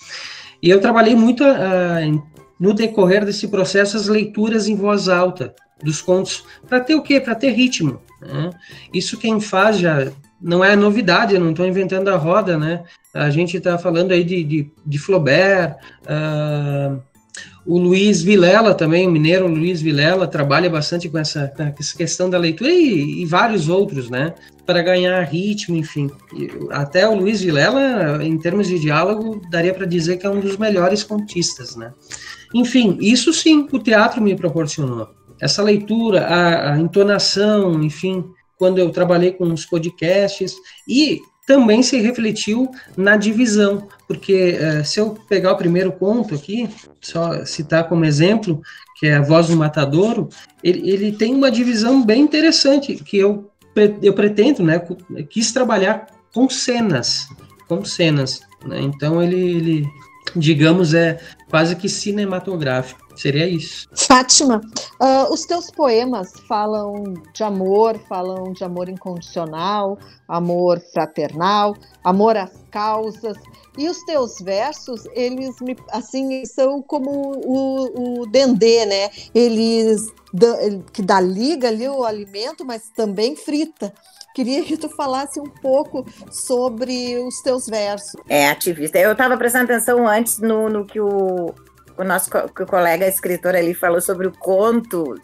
E 0.61 0.69
eu 0.69 0.79
trabalhei 0.79 1.15
muito 1.15 1.43
uh, 1.43 2.23
no 2.63 2.73
decorrer 2.73 3.26
desse 3.26 3.49
processo, 3.49 3.97
as 3.97 4.08
leituras 4.08 4.69
em 4.69 4.76
voz 4.78 5.10
alta 5.10 5.54
dos 5.84 6.02
contos, 6.02 6.45
para 6.65 6.80
ter 6.80 6.95
o 6.95 7.02
quê? 7.02 7.19
Para 7.19 7.36
ter 7.36 7.49
ritmo. 7.49 8.02
Né? 8.21 8.52
Isso 8.93 9.17
quem 9.17 9.41
faz 9.41 9.80
já 9.80 10.10
não 10.41 10.63
é 10.63 10.73
novidade, 10.73 11.36
eu 11.36 11.41
não 11.41 11.52
estou 11.52 11.67
inventando 11.67 12.08
a 12.08 12.15
roda, 12.15 12.58
né? 12.58 12.84
A 13.13 13.30
gente 13.30 13.58
está 13.58 13.78
falando 13.78 14.13
aí 14.13 14.23
de, 14.23 14.41
de, 14.45 14.71
de 14.86 14.97
Flaubert, 14.97 15.76
uh, 16.04 17.02
o 17.65 17.78
Luiz 17.78 18.21
Vilela 18.21 18.73
também, 18.73 19.08
o 19.08 19.12
mineiro 19.12 19.45
Luiz 19.45 19.82
Vilela, 19.82 20.26
trabalha 20.26 20.69
bastante 20.69 21.10
com 21.10 21.17
essa, 21.17 21.49
com 21.49 21.63
essa 21.63 21.97
questão 21.97 22.30
da 22.30 22.38
leitura 22.38 22.71
e, 22.71 23.21
e, 23.21 23.26
vários 23.26 23.67
outros, 23.67 24.10
né? 24.10 24.34
Para 24.65 24.82
ganhar 24.82 25.21
ritmo, 25.23 25.76
enfim. 25.76 26.10
Até 26.71 27.08
o 27.08 27.15
Luiz 27.15 27.41
Vilela, 27.41 28.23
em 28.23 28.38
termos 28.38 28.67
de 28.67 28.80
diálogo, 28.80 29.41
daria 29.49 29.73
para 29.73 29.86
dizer 29.86 30.17
que 30.17 30.26
é 30.26 30.30
um 30.30 30.39
dos 30.39 30.56
melhores 30.56 31.04
contistas, 31.04 31.76
né? 31.76 31.91
Enfim, 32.53 32.97
isso 33.01 33.33
sim 33.33 33.67
o 33.71 33.79
teatro 33.79 34.21
me 34.21 34.35
proporcionou. 34.35 35.09
Essa 35.41 35.63
leitura, 35.63 36.25
a, 36.25 36.73
a 36.73 36.79
entonação, 36.79 37.83
enfim, 37.83 38.23
quando 38.57 38.77
eu 38.77 38.89
trabalhei 38.91 39.31
com 39.31 39.45
os 39.45 39.65
podcasts 39.65 40.55
e 40.87 41.19
também 41.45 41.83
se 41.83 41.99
refletiu 41.99 42.71
na 42.95 43.17
divisão, 43.17 43.87
porque 44.07 44.57
uh, 44.57 44.85
se 44.85 44.99
eu 44.99 45.17
pegar 45.27 45.51
o 45.51 45.57
primeiro 45.57 45.91
conto 45.91 46.35
aqui, 46.35 46.69
só 47.01 47.43
citar 47.45 47.89
como 47.89 48.05
exemplo, 48.05 48.61
que 48.97 49.07
é 49.07 49.15
a 49.15 49.21
Voz 49.21 49.47
do 49.47 49.57
Matadouro, 49.57 50.29
ele, 50.63 50.89
ele 50.89 51.11
tem 51.11 51.33
uma 51.35 51.51
divisão 51.51 52.05
bem 52.05 52.21
interessante, 52.21 52.95
que 52.95 53.17
eu, 53.17 53.49
eu 54.01 54.13
pretendo, 54.13 54.63
né, 54.63 54.81
quis 55.29 55.51
trabalhar 55.51 56.07
com 56.33 56.49
cenas, 56.49 57.27
com 57.67 57.83
cenas, 57.83 58.41
né, 58.65 58.79
então 58.79 59.21
ele, 59.21 59.35
ele, 59.35 59.87
digamos, 60.37 60.93
é 60.93 61.19
quase 61.53 61.75
que 61.75 61.87
cinematográfico. 61.87 62.99
Seria 63.15 63.47
isso. 63.47 63.87
Fátima, 63.93 64.59
uh, 64.99 65.31
os 65.31 65.45
teus 65.45 65.69
poemas 65.69 66.33
falam 66.47 67.13
de 67.31 67.43
amor, 67.43 67.99
falam 68.09 68.51
de 68.53 68.63
amor 68.63 68.89
incondicional, 68.89 69.99
amor 70.27 70.81
fraternal, 70.91 71.75
amor 72.03 72.37
às 72.37 72.49
causas. 72.71 73.37
E 73.77 73.87
os 73.87 74.01
teus 74.03 74.39
versos, 74.39 75.05
eles 75.13 75.61
me, 75.61 75.77
assim, 75.91 76.43
são 76.43 76.81
como 76.81 77.11
o, 77.45 78.21
o 78.21 78.25
dendê, 78.25 78.83
né? 78.87 79.11
Eles 79.35 80.11
que 80.91 81.03
dá 81.03 81.21
liga 81.21 81.67
ali 81.67 81.87
o 81.87 82.03
alimento, 82.03 82.65
mas 82.65 82.89
também 82.95 83.35
frita. 83.35 83.93
Queria 84.33 84.63
que 84.63 84.77
tu 84.77 84.89
falasse 84.89 85.39
um 85.39 85.49
pouco 85.49 86.05
sobre 86.31 87.17
os 87.19 87.41
teus 87.41 87.67
versos. 87.67 88.13
É, 88.27 88.49
ativista. 88.49 88.97
Eu 88.97 89.11
estava 89.11 89.37
prestando 89.37 89.65
atenção 89.65 90.07
antes 90.07 90.39
no, 90.39 90.69
no 90.69 90.85
que 90.85 90.99
o, 90.99 91.53
o 91.97 92.03
nosso 92.03 92.29
co 92.31 92.65
colega 92.65 93.07
escritor 93.07 93.55
ali 93.55 93.73
falou 93.73 94.01
sobre 94.01 94.27
o 94.27 94.31
conto. 94.31 95.15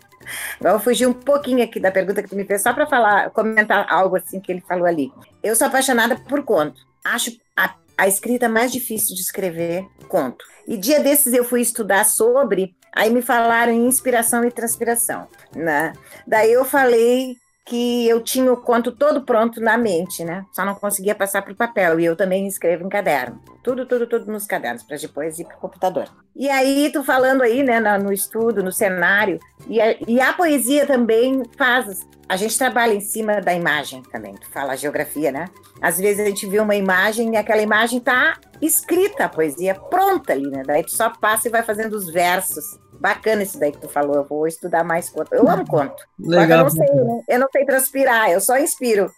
Agora 0.60 0.76
eu 0.76 0.80
fugi 0.80 1.06
um 1.06 1.14
pouquinho 1.14 1.64
aqui 1.64 1.80
da 1.80 1.92
pergunta 1.92 2.22
que 2.22 2.30
tu 2.30 2.36
me 2.36 2.46
fez, 2.46 2.62
só 2.62 2.72
para 2.72 2.86
falar, 2.86 3.32
comentar 3.32 3.88
algo 3.90 4.16
assim 4.16 4.40
que 4.40 4.52
ele 4.52 4.62
falou 4.62 4.86
ali. 4.86 5.12
Eu 5.42 5.56
sou 5.56 5.68
apaixonada 5.68 6.16
por 6.16 6.44
conto. 6.44 6.80
Acho 7.04 7.32
a, 7.58 7.74
a 7.98 8.08
escrita 8.08 8.48
mais 8.48 8.72
difícil 8.72 9.16
de 9.16 9.22
escrever 9.22 9.88
conto. 10.08 10.46
E 10.68 10.78
dia 10.78 11.00
desses 11.00 11.34
eu 11.34 11.44
fui 11.44 11.62
estudar 11.62 12.06
sobre 12.06 12.76
Aí 12.94 13.10
me 13.10 13.22
falaram 13.22 13.72
em 13.72 13.86
inspiração 13.86 14.44
e 14.44 14.52
transpiração, 14.52 15.28
né? 15.56 15.94
Daí 16.26 16.52
eu 16.52 16.66
falei 16.66 17.38
que 17.70 18.08
eu 18.08 18.20
tinha 18.20 18.52
o 18.52 18.58
conto 18.58 18.92
todo 18.92 19.22
pronto 19.22 19.62
na 19.62 19.78
mente, 19.78 20.26
né? 20.26 20.44
Só 20.52 20.66
não 20.66 20.74
conseguia 20.74 21.14
passar 21.14 21.44
para 21.44 21.54
o 21.54 21.56
papel. 21.56 22.00
E 22.00 22.06
eu 22.06 22.16
também 22.16 22.48
escrevo 22.48 22.84
em 22.84 22.90
caderno. 22.90 23.40
Tudo, 23.64 23.86
tudo, 23.86 24.08
tudo 24.08 24.32
nos 24.32 24.48
cadernos, 24.48 24.82
para 24.82 24.98
depois 24.98 25.38
ir 25.38 25.46
para 25.46 25.56
o 25.56 25.60
computador. 25.60 26.10
E 26.36 26.50
aí, 26.50 26.90
tu 26.92 27.04
falando 27.04 27.44
aí, 27.44 27.62
né, 27.62 27.80
no 28.00 28.12
estudo, 28.12 28.64
no 28.64 28.72
cenário, 28.72 29.40
e 29.68 29.80
a, 29.80 29.96
e 30.08 30.20
a 30.20 30.34
poesia 30.34 30.88
também 30.88 31.44
faz. 31.56 32.08
A 32.28 32.36
gente 32.36 32.58
trabalha 32.58 32.94
em 32.94 33.02
cima 33.02 33.40
da 33.40 33.54
imagem 33.54 34.02
também. 34.12 34.34
Tu 34.34 34.50
fala 34.50 34.76
geografia, 34.76 35.32
né? 35.32 35.46
Às 35.80 36.00
vezes 36.00 36.20
a 36.20 36.28
gente 36.28 36.48
vê 36.48 36.60
uma 36.60 36.76
imagem 36.76 37.34
e 37.34 37.38
aquela 37.38 37.62
imagem 37.62 38.00
tá 38.00 38.40
escrita, 38.60 39.26
a 39.26 39.30
poesia 39.30 39.76
pronta 39.76 40.34
ali, 40.34 40.50
né? 40.50 40.64
Daí 40.66 40.84
tu 40.84 40.92
só 40.92 41.10
passa 41.10 41.48
e 41.48 41.52
vai 41.52 41.62
fazendo 41.62 41.94
os 41.94 42.12
versos 42.12 42.80
Bacana 43.00 43.44
isso 43.44 43.60
daí 43.60 43.72
que 43.72 43.80
tu 43.80 43.88
falou, 43.88 44.16
eu 44.16 44.26
vou 44.26 44.48
estudar 44.48 44.84
mais 44.84 45.10
conto. 45.10 45.34
Eu 45.34 45.50
amo 45.50 45.66
conto. 45.66 46.04
Legal. 46.20 46.60
Eu 46.60 46.64
não, 46.64 46.70
sei, 46.70 46.96
né? 46.96 47.24
eu 47.28 47.40
não 47.40 47.48
sei 47.52 47.66
transpirar, 47.66 48.30
eu 48.30 48.42
só 48.42 48.58
inspiro. 48.58 49.12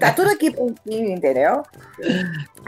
Tá 0.00 0.12
tudo 0.12 0.30
aqui 0.30 0.50
prontinho, 0.50 1.10
entendeu? 1.10 1.62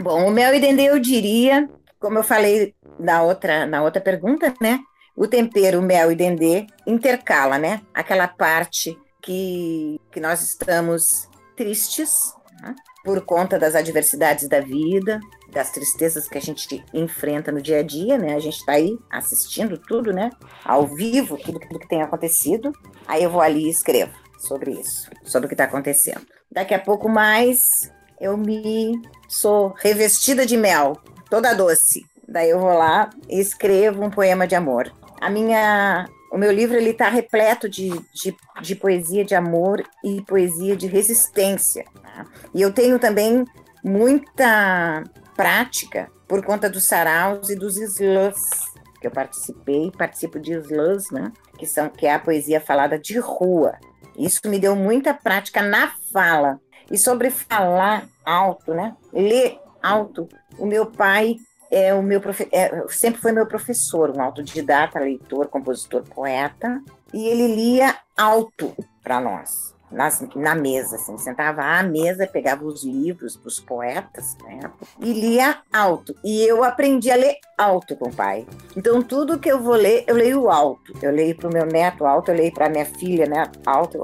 Bom, 0.01 0.27
o 0.27 0.31
mel 0.31 0.53
e 0.55 0.59
dendê 0.59 0.83
eu 0.83 0.97
diria, 0.97 1.69
como 1.99 2.17
eu 2.17 2.23
falei 2.23 2.73
na 2.97 3.21
outra, 3.21 3.65
na 3.65 3.83
outra 3.83 4.01
pergunta, 4.01 4.53
né? 4.61 4.79
O 5.15 5.27
tempero 5.27 5.81
mel 5.81 6.11
e 6.11 6.15
dendê 6.15 6.65
intercala, 6.87 7.57
né? 7.57 7.81
Aquela 7.93 8.27
parte 8.27 8.97
que, 9.21 9.99
que 10.11 10.19
nós 10.19 10.41
estamos 10.41 11.29
tristes, 11.55 12.33
né? 12.61 12.73
Por 13.03 13.21
conta 13.21 13.57
das 13.57 13.75
adversidades 13.75 14.47
da 14.47 14.59
vida, 14.59 15.19
das 15.51 15.71
tristezas 15.71 16.27
que 16.27 16.37
a 16.37 16.41
gente 16.41 16.83
enfrenta 16.93 17.51
no 17.51 17.61
dia 17.61 17.79
a 17.79 17.83
dia, 17.83 18.17
né? 18.17 18.35
A 18.35 18.39
gente 18.39 18.57
está 18.57 18.73
aí 18.73 18.97
assistindo 19.09 19.77
tudo, 19.77 20.13
né? 20.13 20.29
Ao 20.63 20.87
vivo, 20.87 21.37
tudo, 21.37 21.59
tudo 21.59 21.79
que 21.79 21.87
tem 21.87 22.01
acontecido. 22.01 22.71
Aí 23.07 23.23
eu 23.23 23.29
vou 23.29 23.41
ali 23.41 23.65
e 23.65 23.69
escrevo 23.69 24.13
sobre 24.37 24.71
isso, 24.71 25.09
sobre 25.23 25.45
o 25.45 25.49
que 25.49 25.53
está 25.53 25.65
acontecendo. 25.65 26.25
Daqui 26.51 26.73
a 26.73 26.79
pouco 26.79 27.09
mais 27.09 27.91
eu 28.19 28.37
me 28.37 29.01
sou 29.27 29.73
revestida 29.77 30.45
de 30.45 30.57
mel, 30.57 30.97
toda 31.29 31.53
doce. 31.53 32.05
Daí 32.27 32.49
eu 32.49 32.59
vou 32.59 32.73
lá 32.73 33.09
e 33.29 33.39
escrevo 33.39 34.03
um 34.03 34.09
poema 34.09 34.47
de 34.47 34.55
amor. 34.55 34.91
A 35.19 35.29
minha 35.29 36.07
o 36.31 36.37
meu 36.37 36.51
livro 36.51 36.77
ele 36.77 36.91
está 36.91 37.09
repleto 37.09 37.67
de, 37.67 37.89
de, 38.13 38.35
de, 38.61 38.75
poesia 38.75 39.25
de 39.25 39.35
amor 39.35 39.83
e 40.03 40.21
poesia 40.21 40.77
de 40.77 40.87
resistência. 40.87 41.85
Tá? 42.01 42.25
E 42.55 42.61
eu 42.61 42.71
tenho 42.71 42.97
também 42.97 43.45
muita 43.83 45.03
prática 45.35 46.09
por 46.27 46.43
conta 46.43 46.69
dos 46.69 46.85
saraus 46.85 47.49
e 47.49 47.55
dos 47.55 47.75
slams 47.75 48.71
que 49.01 49.07
eu 49.07 49.11
participei, 49.11 49.91
participo 49.97 50.39
de 50.39 50.53
slams, 50.53 51.09
né? 51.11 51.33
Que 51.57 51.65
são 51.65 51.89
que 51.89 52.05
é 52.05 52.13
a 52.13 52.19
poesia 52.19 52.61
falada 52.61 52.99
de 52.99 53.17
rua. 53.17 53.73
Isso 54.15 54.39
me 54.45 54.59
deu 54.59 54.75
muita 54.75 55.11
prática 55.11 55.61
na 55.61 55.91
fala 56.13 56.61
e 56.89 56.97
sobre 56.97 57.31
falar 57.31 58.07
alto, 58.23 58.73
né? 58.75 58.95
Ler 59.11 59.59
alto. 59.81 60.29
O 60.57 60.67
meu 60.67 60.85
pai 60.85 61.37
é 61.71 61.93
o 61.93 62.03
meu 62.03 62.19
profe 62.19 62.47
é, 62.51 62.85
sempre 62.89 63.21
foi 63.21 63.31
meu 63.31 63.45
professor, 63.45 64.11
um 64.15 64.21
autodidata, 64.21 64.99
leitor, 64.99 65.47
compositor, 65.47 66.03
poeta, 66.03 66.81
e 67.13 67.27
ele 67.27 67.55
lia 67.55 67.95
alto 68.17 68.75
para 69.01 69.21
nós, 69.21 69.73
nas, 69.89 70.21
na 70.35 70.53
mesa, 70.53 70.97
assim, 70.97 71.17
sentava 71.17 71.63
à 71.63 71.81
mesa, 71.81 72.27
pegava 72.27 72.65
os 72.65 72.83
livros 72.83 73.35
dos 73.35 73.59
poetas, 73.59 74.37
né, 74.43 74.69
e 74.99 75.13
lia 75.13 75.59
alto. 75.71 76.13
E 76.23 76.43
eu 76.43 76.63
aprendi 76.63 77.09
a 77.09 77.15
ler 77.15 77.35
alto 77.57 77.95
com 77.95 78.09
o 78.09 78.13
pai. 78.13 78.45
Então 78.75 79.01
tudo 79.01 79.39
que 79.39 79.49
eu 79.49 79.59
vou 79.59 79.75
ler, 79.75 80.03
eu 80.07 80.15
leio 80.15 80.49
alto. 80.49 80.93
Eu 81.01 81.11
leio 81.11 81.35
para 81.35 81.49
o 81.49 81.53
meu 81.53 81.65
neto 81.65 82.05
alto, 82.05 82.31
eu 82.31 82.35
leio 82.35 82.53
para 82.53 82.69
minha 82.69 82.85
filha, 82.85 83.25
né, 83.25 83.49
alto. 83.65 83.97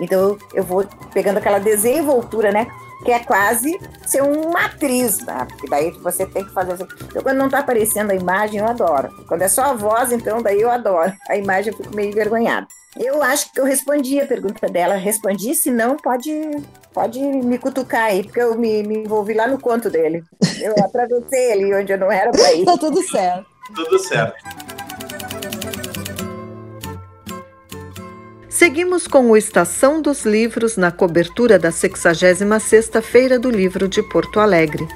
Então 0.00 0.36
eu 0.52 0.62
vou 0.62 0.86
pegando 1.12 1.38
aquela 1.38 1.58
desenvoltura, 1.58 2.52
né, 2.52 2.66
que 3.04 3.12
é 3.12 3.18
quase 3.20 3.78
ser 4.06 4.22
uma 4.22 4.66
atriz, 4.66 5.18
tá? 5.18 5.46
Porque 5.46 5.68
daí 5.68 5.90
você 5.90 6.26
tem 6.26 6.44
que 6.44 6.52
fazer 6.52 6.72
assim. 6.72 6.86
Eu, 7.14 7.22
quando 7.22 7.38
não 7.38 7.48
tá 7.48 7.58
aparecendo 7.60 8.10
a 8.10 8.14
imagem, 8.14 8.60
eu 8.60 8.66
adoro. 8.66 9.08
Quando 9.26 9.42
é 9.42 9.48
só 9.48 9.62
a 9.64 9.72
voz, 9.72 10.12
então 10.12 10.42
daí 10.42 10.60
eu 10.60 10.70
adoro. 10.70 11.12
A 11.28 11.36
imagem 11.36 11.72
eu 11.72 11.76
fico 11.76 11.94
meio 11.94 12.10
envergonhada. 12.10 12.66
Eu 12.96 13.22
acho 13.22 13.52
que 13.52 13.60
eu 13.60 13.64
respondi 13.64 14.20
a 14.20 14.26
pergunta 14.26 14.68
dela. 14.68 14.94
Respondi, 14.94 15.54
se 15.54 15.70
não, 15.70 15.96
pode, 15.96 16.30
pode 16.92 17.20
me 17.20 17.58
cutucar 17.58 18.04
aí, 18.04 18.22
porque 18.22 18.40
eu 18.40 18.56
me, 18.56 18.82
me 18.84 18.98
envolvi 18.98 19.34
lá 19.34 19.48
no 19.48 19.60
conto 19.60 19.90
dele. 19.90 20.22
Eu 20.60 20.74
atravessei 20.78 21.52
ali 21.52 21.74
onde 21.74 21.92
eu 21.92 21.98
não 21.98 22.10
era 22.10 22.30
para 22.30 22.52
ir. 22.54 22.64
tá 22.64 22.76
tudo 22.78 23.02
certo. 23.02 23.46
Tudo 23.74 23.98
certo. 23.98 24.73
Seguimos 28.54 29.08
com 29.08 29.32
o 29.32 29.36
Estação 29.36 30.00
dos 30.00 30.24
Livros 30.24 30.76
na 30.76 30.92
cobertura 30.92 31.58
da 31.58 31.70
66ª 31.70 33.02
Feira 33.02 33.36
do 33.36 33.50
Livro 33.50 33.88
de 33.88 34.00
Porto 34.00 34.38
Alegre. 34.38 34.86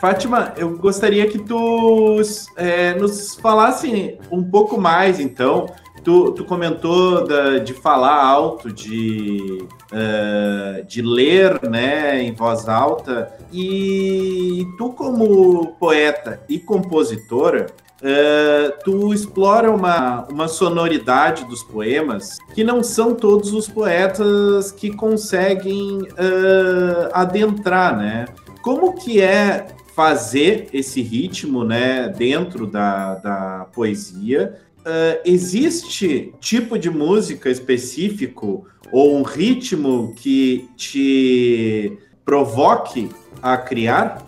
Fátima, 0.00 0.52
eu 0.56 0.76
gostaria 0.76 1.28
que 1.28 1.38
tu 1.38 2.20
é, 2.56 2.92
nos 2.94 3.36
falasse 3.36 4.18
um 4.32 4.42
pouco 4.42 4.80
mais, 4.80 5.20
então. 5.20 5.72
Tu, 6.02 6.32
tu 6.32 6.44
comentou 6.44 7.24
da, 7.24 7.58
de 7.58 7.72
falar 7.72 8.20
alto, 8.20 8.72
de, 8.72 9.64
uh, 9.92 10.84
de 10.86 11.02
ler 11.02 11.62
né, 11.68 12.20
em 12.20 12.32
voz 12.32 12.68
alta, 12.68 13.32
e 13.52 14.66
tu, 14.76 14.90
como 14.90 15.68
poeta 15.78 16.40
e 16.48 16.58
compositora, 16.58 17.66
Uh, 18.06 18.70
tu 18.84 19.12
explora 19.12 19.68
uma, 19.68 20.24
uma 20.28 20.46
sonoridade 20.46 21.44
dos 21.44 21.64
poemas 21.64 22.38
que 22.54 22.62
não 22.62 22.80
são 22.80 23.16
todos 23.16 23.52
os 23.52 23.66
poetas 23.66 24.70
que 24.70 24.92
conseguem 24.92 26.02
uh, 26.02 27.10
adentrar, 27.12 27.98
né? 27.98 28.26
Como 28.62 28.92
que 28.92 29.20
é 29.20 29.66
fazer 29.92 30.68
esse 30.72 31.02
ritmo, 31.02 31.64
né, 31.64 32.08
dentro 32.08 32.64
da, 32.64 33.16
da 33.16 33.66
poesia? 33.74 34.56
Uh, 34.82 35.20
existe 35.24 36.32
tipo 36.38 36.78
de 36.78 36.88
música 36.88 37.50
específico 37.50 38.68
ou 38.92 39.16
um 39.16 39.22
ritmo 39.22 40.14
que 40.14 40.70
te 40.76 41.98
provoque 42.24 43.08
a 43.42 43.56
criar? 43.56 44.24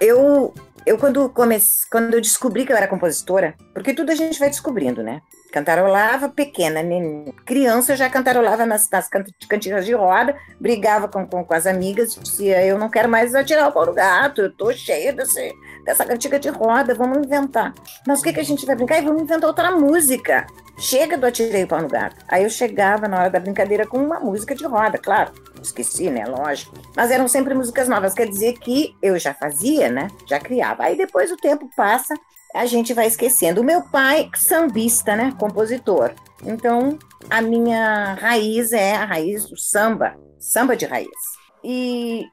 Eu 0.00 0.52
eu 0.84 0.98
quando 0.98 1.28
comecei, 1.30 1.88
quando 1.90 2.14
eu 2.14 2.20
descobri 2.20 2.64
que 2.66 2.72
eu 2.72 2.76
era 2.76 2.88
compositora, 2.88 3.54
porque 3.72 3.94
tudo 3.94 4.10
a 4.10 4.14
gente 4.14 4.38
vai 4.38 4.50
descobrindo, 4.50 5.02
né? 5.02 5.22
Cantarolava 5.52 6.28
pequena, 6.28 6.82
né? 6.82 7.30
criança 7.44 7.94
já 7.94 8.08
cantarolava 8.08 8.64
nas, 8.64 8.88
nas 8.90 9.08
cantigas 9.08 9.84
de 9.84 9.92
roda, 9.92 10.34
brigava 10.58 11.08
com, 11.08 11.26
com, 11.26 11.44
com, 11.44 11.54
as 11.54 11.66
amigas, 11.66 12.14
dizia: 12.14 12.64
Eu 12.64 12.78
não 12.78 12.88
quero 12.88 13.08
mais 13.08 13.34
atirar 13.34 13.68
o 13.68 13.72
pau 13.72 13.86
do 13.86 13.92
gato, 13.92 14.40
eu 14.40 14.52
tô 14.52 14.72
cheia 14.72 15.12
desse, 15.12 15.52
dessa 15.84 16.04
cantiga 16.04 16.38
de 16.38 16.48
roda, 16.48 16.94
vamos 16.94 17.18
inventar. 17.18 17.74
Mas 18.06 18.20
o 18.20 18.22
que, 18.22 18.32
que 18.32 18.40
a 18.40 18.44
gente 18.44 18.64
vai 18.66 18.76
brincar? 18.76 18.98
E 18.98 19.04
vamos 19.04 19.22
inventar 19.22 19.48
outra 19.48 19.70
música. 19.72 20.46
Chega 20.78 21.18
do 21.18 21.26
Atirei 21.26 21.64
o 21.64 21.68
Pau 21.68 21.80
no 21.80 21.88
Gato. 21.88 22.24
Aí 22.28 22.44
eu 22.44 22.50
chegava 22.50 23.06
na 23.06 23.20
hora 23.20 23.30
da 23.30 23.38
brincadeira 23.38 23.86
com 23.86 23.98
uma 23.98 24.18
música 24.18 24.54
de 24.54 24.64
roda, 24.64 24.98
claro. 24.98 25.32
Esqueci, 25.62 26.10
né? 26.10 26.24
Lógico. 26.26 26.74
Mas 26.96 27.10
eram 27.10 27.28
sempre 27.28 27.54
músicas 27.54 27.88
novas. 27.88 28.14
Quer 28.14 28.28
dizer 28.28 28.54
que 28.54 28.94
eu 29.02 29.18
já 29.18 29.32
fazia, 29.32 29.90
né? 29.90 30.08
Já 30.26 30.40
criava. 30.40 30.84
Aí 30.84 30.96
depois 30.96 31.30
o 31.30 31.36
tempo 31.36 31.68
passa, 31.76 32.14
a 32.54 32.66
gente 32.66 32.92
vai 32.92 33.06
esquecendo. 33.06 33.60
O 33.60 33.64
meu 33.64 33.82
pai, 33.82 34.28
sambista, 34.34 35.14
né? 35.14 35.32
Compositor. 35.38 36.12
Então, 36.44 36.98
a 37.30 37.40
minha 37.40 38.14
raiz 38.14 38.72
é 38.72 38.96
a 38.96 39.04
raiz 39.04 39.48
do 39.48 39.56
samba. 39.56 40.16
Samba 40.40 40.76
de 40.76 40.86
raiz. 40.86 41.31
E 41.64 42.24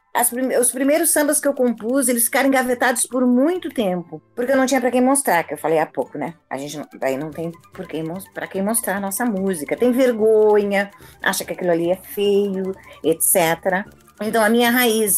os 0.59 0.71
primeiros 0.71 1.11
sambas 1.11 1.39
que 1.39 1.47
eu 1.47 1.53
compus, 1.53 2.07
eles 2.07 2.25
ficaram 2.25 2.47
engavetados 2.47 3.05
por 3.05 3.25
muito 3.27 3.69
tempo, 3.69 4.21
porque 4.35 4.51
eu 4.51 4.57
não 4.57 4.65
tinha 4.65 4.81
para 4.81 4.89
quem 4.89 5.01
mostrar, 5.01 5.43
que 5.43 5.53
eu 5.53 5.57
falei 5.57 5.77
há 5.77 5.85
pouco, 5.85 6.17
né? 6.17 6.33
A 6.49 6.57
gente 6.57 6.77
não, 6.77 6.87
daí 6.99 7.15
não 7.15 7.29
tem 7.29 7.51
por 7.73 7.87
quem, 7.87 8.03
para 8.33 8.47
quem 8.47 8.63
mostrar 8.63 8.97
a 8.97 8.99
nossa 8.99 9.25
música. 9.25 9.77
Tem 9.77 9.91
vergonha, 9.91 10.89
acha 11.21 11.45
que 11.45 11.53
aquilo 11.53 11.71
ali 11.71 11.91
é 11.91 11.95
feio, 11.95 12.75
etc. 13.03 13.85
Então 14.21 14.43
a 14.43 14.49
minha 14.49 14.71
raiz 14.71 15.13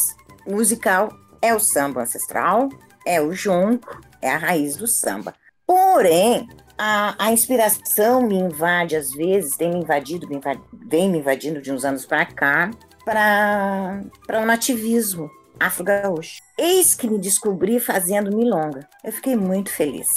musical 0.45 1.09
é 1.41 1.55
o 1.55 1.59
samba 1.59 2.01
ancestral, 2.01 2.67
é 3.05 3.21
o 3.21 3.33
jonco, 3.33 3.99
é 4.21 4.29
a 4.29 4.37
raiz 4.37 4.75
do 4.75 4.87
samba. 4.87 5.33
Porém, 5.65 6.49
a, 6.77 7.15
a, 7.17 7.31
inspiração 7.31 8.23
me 8.23 8.35
invade 8.35 8.95
às 8.95 9.11
vezes, 9.11 9.55
tem 9.55 9.71
me 9.71 9.79
invadido, 9.79 10.27
me 10.27 10.39
vem 10.87 11.09
me 11.09 11.19
invadindo 11.19 11.61
de 11.61 11.71
uns 11.71 11.85
anos 11.85 12.05
para 12.05 12.25
cá, 12.25 12.69
para 13.03 14.01
o 14.41 14.45
nativismo 14.45 15.29
afro-gaúcho. 15.59 16.41
Eis 16.57 16.95
que 16.95 17.07
me 17.07 17.19
descobri 17.19 17.79
fazendo 17.79 18.35
milonga. 18.35 18.87
Eu 19.03 19.11
fiquei 19.11 19.35
muito 19.35 19.71
feliz. 19.71 20.07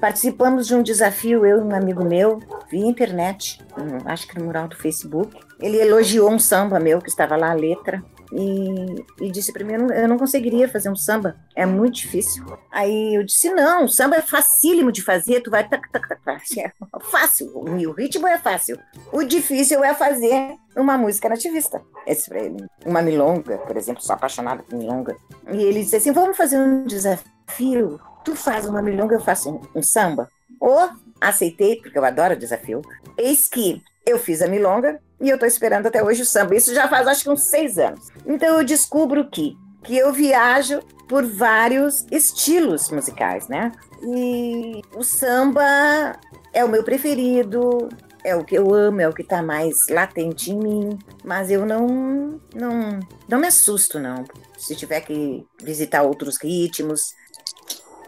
Participamos 0.00 0.66
de 0.66 0.74
um 0.74 0.82
desafio, 0.82 1.44
eu 1.44 1.58
e 1.58 1.62
um 1.62 1.74
amigo 1.74 2.04
meu, 2.04 2.40
via 2.70 2.86
internet, 2.86 3.60
acho 4.04 4.28
que 4.28 4.38
no 4.38 4.44
mural 4.44 4.68
do 4.68 4.76
Facebook. 4.76 5.36
Ele 5.60 5.76
elogiou 5.76 6.30
um 6.30 6.38
samba 6.38 6.78
meu, 6.78 7.00
que 7.00 7.08
estava 7.08 7.36
lá 7.36 7.50
a 7.50 7.54
letra, 7.54 8.02
e, 8.32 9.26
e 9.26 9.30
disse 9.30 9.52
para 9.52 9.64
mim: 9.64 9.74
eu 9.74 10.08
não, 10.08 10.18
conseguiria 10.18 10.68
fazer 10.68 10.90
um 10.90 10.96
samba, 10.96 11.36
é 11.54 11.64
muito 11.64 11.96
difícil. 11.96 12.44
Aí 12.70 13.14
eu 13.14 13.24
disse: 13.24 13.50
não, 13.50 13.84
o 13.84 13.88
samba 13.88 14.16
é 14.16 14.22
facílimo 14.22 14.92
de 14.92 15.02
fazer, 15.02 15.40
tu 15.40 15.50
vai. 15.50 15.66
Tac, 15.68 15.90
tac, 15.90 16.08
tac, 16.08 16.60
é 16.60 16.72
fácil, 17.00 17.50
o 17.54 17.92
ritmo 17.92 18.26
é 18.26 18.38
fácil. 18.38 18.78
O 19.12 19.22
difícil 19.24 19.82
é 19.82 19.94
fazer 19.94 20.56
uma 20.76 20.98
música 20.98 21.28
nativista. 21.28 21.80
Esse 22.06 22.28
pra 22.28 22.40
ele. 22.40 22.66
Uma 22.84 23.02
milonga, 23.02 23.58
por 23.58 23.76
exemplo, 23.76 24.02
sou 24.02 24.14
apaixonada 24.14 24.62
por 24.62 24.78
milonga. 24.78 25.16
E 25.50 25.62
ele 25.62 25.80
disse 25.80 25.96
assim: 25.96 26.12
vamos 26.12 26.36
fazer 26.36 26.58
um 26.58 26.84
desafio. 26.84 28.00
Tu 28.24 28.36
faz 28.36 28.66
uma 28.66 28.82
milonga, 28.82 29.14
eu 29.14 29.20
faço 29.20 29.50
um, 29.50 29.60
um 29.78 29.82
samba. 29.82 30.30
Ou 30.60 30.90
aceitei, 31.20 31.76
porque 31.76 31.98
eu 31.98 32.04
adoro 32.04 32.36
desafio. 32.36 32.82
Eis 33.16 33.48
que 33.48 33.82
eu 34.04 34.18
fiz 34.18 34.42
a 34.42 34.48
milonga 34.48 35.00
e 35.20 35.28
eu 35.28 35.34
estou 35.34 35.48
esperando 35.48 35.86
até 35.86 36.02
hoje 36.02 36.22
o 36.22 36.26
samba. 36.26 36.54
Isso 36.54 36.74
já 36.74 36.88
faz 36.88 37.06
acho 37.06 37.24
que 37.24 37.30
uns 37.30 37.44
seis 37.44 37.78
anos. 37.78 38.08
Então 38.26 38.58
eu 38.58 38.64
descubro 38.64 39.28
que, 39.28 39.56
que 39.82 39.96
eu 39.96 40.12
viajo 40.12 40.80
por 41.08 41.24
vários 41.24 42.06
estilos 42.10 42.90
musicais, 42.90 43.48
né? 43.48 43.72
E 44.02 44.82
o 44.94 45.02
samba 45.02 46.18
é 46.52 46.64
o 46.64 46.68
meu 46.68 46.84
preferido, 46.84 47.88
é 48.22 48.36
o 48.36 48.44
que 48.44 48.54
eu 48.54 48.72
amo, 48.72 49.00
é 49.00 49.08
o 49.08 49.12
que 49.12 49.22
está 49.22 49.42
mais 49.42 49.88
latente 49.88 50.50
em 50.50 50.58
mim, 50.58 50.98
mas 51.24 51.50
eu 51.50 51.64
não, 51.64 52.40
não, 52.54 53.00
não 53.28 53.38
me 53.38 53.46
assusto, 53.46 53.98
não. 53.98 54.24
Se 54.56 54.76
tiver 54.76 55.00
que 55.00 55.46
visitar 55.62 56.02
outros 56.02 56.36
ritmos, 56.36 57.14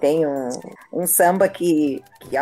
tem 0.01 0.27
um, 0.27 0.49
um 0.93 1.07
samba 1.07 1.49
que, 1.49 2.03
que 2.21 2.37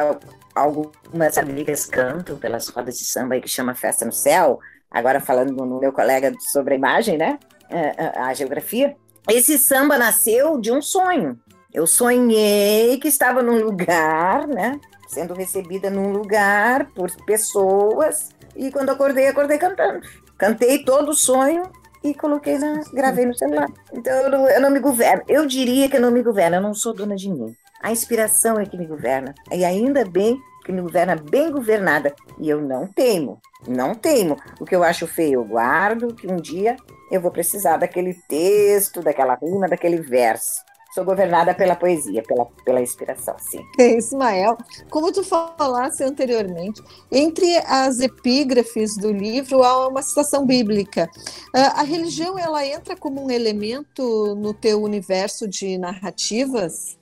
algumas 0.59 1.39
amigas 1.39 1.87
cantam 1.87 2.37
pelas 2.37 2.69
rodas 2.69 2.99
de 2.99 3.05
samba 3.05 3.41
que 3.41 3.49
chama 3.49 3.75
Festa 3.75 4.05
no 4.05 4.13
Céu, 4.13 4.59
agora 4.91 5.21
falando 5.21 5.53
no 5.53 5.79
meu 5.79 5.93
colega 5.93 6.33
sobre 6.53 6.75
a 6.75 6.77
imagem, 6.77 7.17
né? 7.17 7.39
A, 7.71 7.77
é, 7.77 8.13
a, 8.17 8.27
a 8.27 8.35
geografia. 8.35 8.97
Esse 9.29 9.59
samba 9.59 9.97
nasceu 9.99 10.59
de 10.59 10.73
um 10.73 10.83
sonho. 10.83 11.39
Eu 11.73 11.87
sonhei 11.87 12.99
que 12.99 13.09
estava 13.09 13.43
num 13.43 13.63
lugar, 13.63 14.47
né? 14.49 14.81
Sendo 15.07 15.35
recebida 15.35 15.91
num 15.91 16.11
lugar 16.13 16.87
por 16.93 17.11
pessoas. 17.25 18.31
E 18.57 18.71
quando 18.71 18.91
acordei, 18.91 19.29
acordei 19.29 19.59
cantando. 19.59 20.01
Cantei 20.37 20.83
todo 20.83 21.11
o 21.11 21.15
sonho 21.15 21.63
e 22.03 22.15
coloquei 22.15 22.59
na, 22.59 22.81
gravei 22.93 23.27
no 23.27 23.37
celular. 23.37 23.69
Então 23.93 24.13
eu 24.15 24.31
não, 24.31 24.49
eu 24.49 24.61
não 24.61 24.71
me 24.71 24.81
governo. 24.81 25.23
Eu 25.29 25.47
diria 25.47 25.89
que 25.89 25.97
eu 25.97 26.01
não 26.01 26.11
me 26.11 26.23
governo, 26.23 26.57
eu 26.57 26.63
não 26.63 26.75
sou 26.75 26.95
dona 26.95 27.15
de 27.15 27.29
mim. 27.29 27.55
A 27.83 27.93
inspiração 27.93 28.59
é 28.59 28.67
que 28.67 28.77
me 28.77 28.87
governa. 28.87 29.35
E 29.53 29.65
ainda 29.65 30.05
bem 30.05 30.41
que 30.65 30.73
me 30.73 30.83
governa 30.83 31.17
bem 31.17 31.51
governada. 31.51 32.15
E 32.39 32.49
eu 32.49 32.61
não 32.61 32.87
teimo, 32.87 33.41
não 33.67 33.95
teimo. 33.95 34.37
O 34.61 34.65
que 34.65 34.77
eu 34.77 34.85
acho 34.85 35.07
feio, 35.07 35.41
eu 35.41 35.45
guardo, 35.45 36.15
que 36.15 36.31
um 36.31 36.37
dia 36.37 36.77
eu 37.11 37.21
vou 37.21 37.31
precisar 37.31 37.79
daquele 37.79 38.15
texto, 38.29 39.01
daquela 39.01 39.35
rima, 39.35 39.69
daquele 39.69 39.97
verso. 39.97 40.69
Sou 40.95 41.05
governada 41.05 41.55
pela 41.55 41.77
poesia, 41.77 42.23
pela, 42.23 42.47
pela 42.65 42.81
inspiração, 42.81 43.37
sim. 43.39 43.63
Ismael, 43.79 44.57
como 44.91 45.13
tu 45.13 45.23
falasse 45.23 46.03
anteriormente, 46.03 46.83
entre 47.13 47.57
as 47.59 48.01
epígrafes 48.01 48.97
do 48.97 49.13
livro 49.13 49.63
há 49.63 49.87
uma 49.87 50.03
citação 50.03 50.47
bíblica. 50.47 51.09
Ah, 51.55 51.81
a 51.81 51.83
religião, 51.83 52.39
ela 52.39 52.67
entra 52.67 52.97
como 52.97 53.23
um 53.23 53.31
elemento 53.31 54.35
no 54.35 54.53
teu 54.53 54.83
universo 54.83 55.47
de 55.47 55.79
narrativas? 55.79 56.98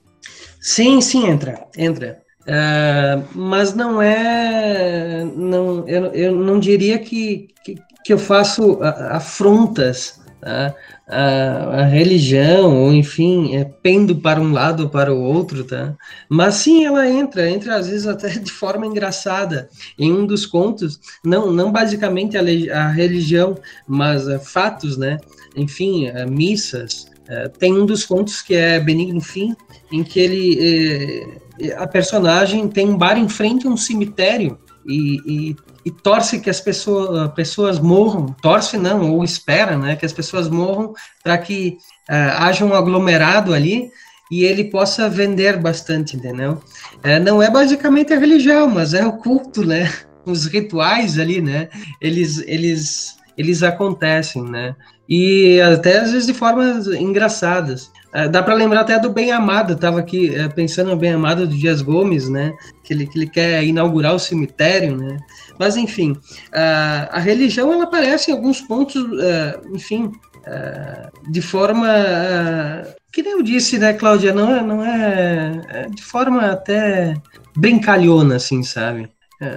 Sim, 0.59 1.01
sim, 1.01 1.27
entra, 1.27 1.65
entra. 1.77 2.21
Uh, 2.47 3.23
mas 3.35 3.73
não 3.73 4.01
é, 4.01 5.25
não, 5.35 5.87
eu, 5.87 6.05
eu 6.13 6.35
não 6.35 6.59
diria 6.59 6.97
que, 6.97 7.49
que, 7.63 7.75
que 8.05 8.13
eu 8.13 8.17
faço 8.17 8.79
afrontas 8.81 10.21
tá? 10.39 10.73
a, 11.09 11.81
a, 11.81 11.83
religião, 11.83 12.83
ou 12.83 12.93
enfim, 12.93 13.55
é, 13.55 13.65
pendo 13.65 14.15
para 14.15 14.39
um 14.39 14.53
lado 14.53 14.83
ou 14.83 14.89
para 14.89 15.13
o 15.13 15.21
outro, 15.21 15.65
tá? 15.65 15.93
Mas 16.29 16.55
sim, 16.55 16.85
ela 16.85 17.09
entra, 17.09 17.49
entra 17.49 17.75
às 17.75 17.87
vezes 17.87 18.07
até 18.07 18.29
de 18.39 18.51
forma 18.51 18.85
engraçada. 18.85 19.69
Em 19.99 20.13
um 20.13 20.25
dos 20.25 20.45
contos, 20.45 20.99
não, 21.23 21.51
não 21.51 21.69
basicamente 21.69 22.37
a, 22.37 22.41
a 22.41 22.87
religião, 22.89 23.55
mas 23.85 24.23
fatos, 24.49 24.97
né? 24.97 25.17
Enfim, 25.55 26.09
missas. 26.29 27.07
Uh, 27.29 27.49
tem 27.57 27.73
um 27.73 27.85
dos 27.85 28.05
contos 28.05 28.41
que 28.41 28.55
é 28.55 28.79
Benigno 28.79 29.21
Fim, 29.21 29.55
em 29.91 30.03
que 30.03 30.19
ele 30.19 31.37
a 31.77 31.87
personagem 31.87 32.67
tem 32.67 32.87
um 32.87 32.97
bar 32.97 33.17
em 33.17 33.27
frente 33.27 33.65
a 33.65 33.69
um 33.69 33.77
cemitério 33.77 34.59
e, 34.87 35.19
e, 35.25 35.55
e 35.85 35.91
torce 35.91 36.39
que 36.39 36.49
as 36.49 36.61
pessoas, 36.61 37.31
pessoas 37.33 37.79
morram, 37.79 38.27
torce 38.41 38.77
não, 38.77 39.11
ou 39.11 39.23
espera, 39.23 39.77
né, 39.77 39.95
que 39.95 40.05
as 40.05 40.13
pessoas 40.13 40.47
morram 40.47 40.93
para 41.23 41.37
que 41.37 41.77
uh, 42.09 42.43
haja 42.43 42.63
um 42.63 42.73
aglomerado 42.73 43.53
ali 43.53 43.91
e 44.31 44.43
ele 44.43 44.65
possa 44.65 45.09
vender 45.09 45.57
bastante, 45.57 46.15
entendeu? 46.15 46.61
Uh, 46.95 47.23
não 47.23 47.41
é 47.41 47.49
basicamente 47.49 48.13
a 48.13 48.19
religião, 48.19 48.67
mas 48.69 48.93
é 48.93 49.05
o 49.05 49.13
culto, 49.13 49.65
né? 49.65 49.91
Os 50.25 50.45
rituais 50.45 51.17
ali, 51.17 51.41
né? 51.41 51.69
Eles, 52.01 52.39
eles, 52.39 53.15
eles 53.37 53.63
acontecem, 53.63 54.43
né? 54.43 54.75
E 55.09 55.59
até 55.61 55.99
às 55.99 56.11
vezes 56.11 56.27
de 56.27 56.33
formas 56.33 56.87
engraçadas. 56.87 57.91
É, 58.13 58.27
dá 58.27 58.41
para 58.41 58.55
lembrar 58.55 58.81
até 58.81 58.97
do 58.97 59.11
Bem 59.11 59.31
Amado, 59.31 59.73
estava 59.73 59.99
aqui 59.99 60.33
é, 60.33 60.47
pensando 60.47 60.89
no 60.89 60.97
Bem 60.97 61.13
Amado 61.13 61.45
do 61.45 61.55
Dias 61.55 61.81
Gomes, 61.81 62.29
né? 62.29 62.53
Que 62.83 62.93
ele, 62.93 63.05
que 63.05 63.17
ele 63.17 63.29
quer 63.29 63.63
inaugurar 63.63 64.15
o 64.15 64.19
cemitério, 64.19 64.97
né? 64.97 65.17
Mas 65.59 65.75
enfim, 65.75 66.15
a, 66.53 67.09
a 67.17 67.19
religião 67.19 67.71
ela 67.71 67.83
aparece 67.83 68.31
em 68.31 68.33
alguns 68.33 68.61
pontos, 68.61 68.95
é, 69.21 69.59
enfim, 69.73 70.11
de 71.29 71.41
forma 71.41 71.87
que 73.11 73.21
nem 73.21 73.33
eu 73.33 73.43
disse, 73.43 73.77
né, 73.77 73.93
Cláudia? 73.93 74.33
Não 74.33 74.55
é, 74.55 74.63
não 74.63 74.85
é, 74.85 75.87
de 75.93 76.01
forma 76.01 76.51
até 76.51 77.15
brincalhona, 77.55 78.37
assim, 78.37 78.63
sabe? 78.63 79.09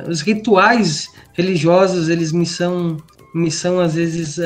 os 0.06 0.20
rituais 0.20 1.08
religiosos 1.32 2.10
eles 2.10 2.32
me 2.32 2.44
são 2.44 2.98
me 3.34 3.50
são 3.50 3.80
às 3.80 3.94
vezes 3.94 4.38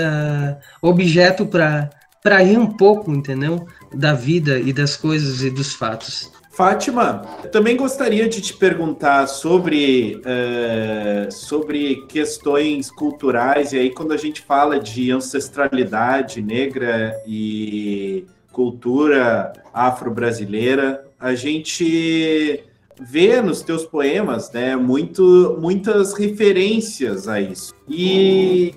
objeto 0.82 1.46
para 1.46 1.90
para 2.24 2.42
ir 2.42 2.56
um 2.56 2.66
pouco, 2.66 3.12
entendeu? 3.12 3.66
Da 3.92 4.14
vida 4.14 4.58
e 4.58 4.72
das 4.72 4.96
coisas 4.96 5.42
e 5.42 5.50
dos 5.50 5.74
fatos. 5.74 6.32
Fátima, 6.50 7.18
também 7.52 7.76
gostaria 7.76 8.28
de 8.28 8.40
te 8.40 8.54
perguntar 8.54 9.26
sobre, 9.26 10.22
uh, 10.24 11.30
sobre 11.30 12.06
questões 12.06 12.90
culturais, 12.90 13.72
e 13.72 13.78
aí 13.78 13.90
quando 13.90 14.12
a 14.12 14.16
gente 14.16 14.40
fala 14.40 14.78
de 14.78 15.10
ancestralidade 15.10 16.40
negra 16.40 17.12
e 17.26 18.24
cultura 18.52 19.52
afro-brasileira, 19.74 21.04
a 21.18 21.34
gente 21.34 22.62
vê 23.00 23.40
nos 23.40 23.62
teus 23.62 23.84
poemas, 23.84 24.50
né, 24.52 24.76
muito, 24.76 25.56
muitas 25.60 26.14
referências 26.14 27.26
a 27.28 27.40
isso. 27.40 27.74
E 27.88 28.74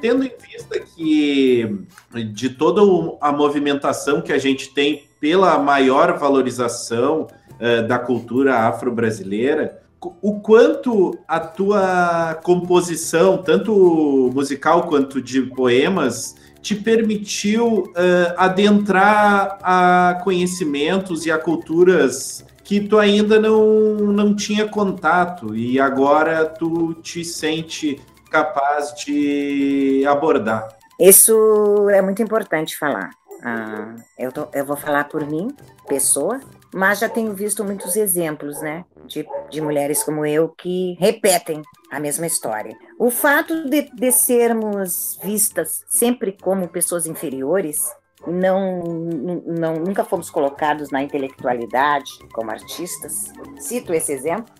tendo 0.00 0.24
em 0.24 0.32
vista 0.38 0.78
que 0.80 1.84
de 2.32 2.50
toda 2.50 2.80
a 3.20 3.32
movimentação 3.32 4.20
que 4.20 4.32
a 4.32 4.38
gente 4.38 4.72
tem 4.72 5.04
pela 5.20 5.58
maior 5.58 6.18
valorização 6.18 7.26
uh, 7.60 7.86
da 7.86 7.98
cultura 7.98 8.60
afro-brasileira, 8.60 9.82
o 10.22 10.40
quanto 10.40 11.18
a 11.26 11.40
tua 11.40 12.38
composição, 12.44 13.38
tanto 13.38 14.30
musical 14.32 14.86
quanto 14.86 15.20
de 15.20 15.42
poemas, 15.42 16.36
te 16.62 16.74
permitiu 16.74 17.78
uh, 17.78 18.34
adentrar 18.36 19.58
a 19.60 20.20
conhecimentos 20.22 21.26
e 21.26 21.32
a 21.32 21.38
culturas 21.38 22.44
que 22.68 22.82
tu 22.82 22.98
ainda 22.98 23.40
não, 23.40 23.94
não 23.94 24.36
tinha 24.36 24.68
contato 24.68 25.56
e 25.56 25.80
agora 25.80 26.44
tu 26.44 26.92
te 26.96 27.24
sente 27.24 27.98
capaz 28.30 28.94
de 28.94 30.04
abordar. 30.06 30.68
Isso 31.00 31.88
é 31.88 32.02
muito 32.02 32.22
importante 32.22 32.76
falar. 32.76 33.08
Ah, 33.42 33.94
eu, 34.18 34.30
tô, 34.30 34.48
eu 34.52 34.66
vou 34.66 34.76
falar 34.76 35.04
por 35.08 35.26
mim, 35.26 35.48
pessoa, 35.88 36.40
mas 36.74 36.98
já 36.98 37.08
tenho 37.08 37.32
visto 37.32 37.64
muitos 37.64 37.96
exemplos, 37.96 38.60
né, 38.60 38.84
de, 39.06 39.26
de 39.48 39.62
mulheres 39.62 40.04
como 40.04 40.26
eu 40.26 40.50
que 40.50 40.94
repetem 41.00 41.62
a 41.90 41.98
mesma 41.98 42.26
história. 42.26 42.76
O 42.98 43.10
fato 43.10 43.66
de, 43.70 43.90
de 43.94 44.12
sermos 44.12 45.18
vistas 45.22 45.84
sempre 45.88 46.32
como 46.32 46.68
pessoas 46.68 47.06
inferiores 47.06 47.78
não, 48.26 48.82
não, 49.46 49.74
nunca 49.74 50.04
fomos 50.04 50.30
colocados 50.30 50.90
na 50.90 51.02
intelectualidade 51.02 52.18
como 52.32 52.50
artistas, 52.50 53.32
cito 53.58 53.94
esse 53.94 54.12
exemplo, 54.12 54.52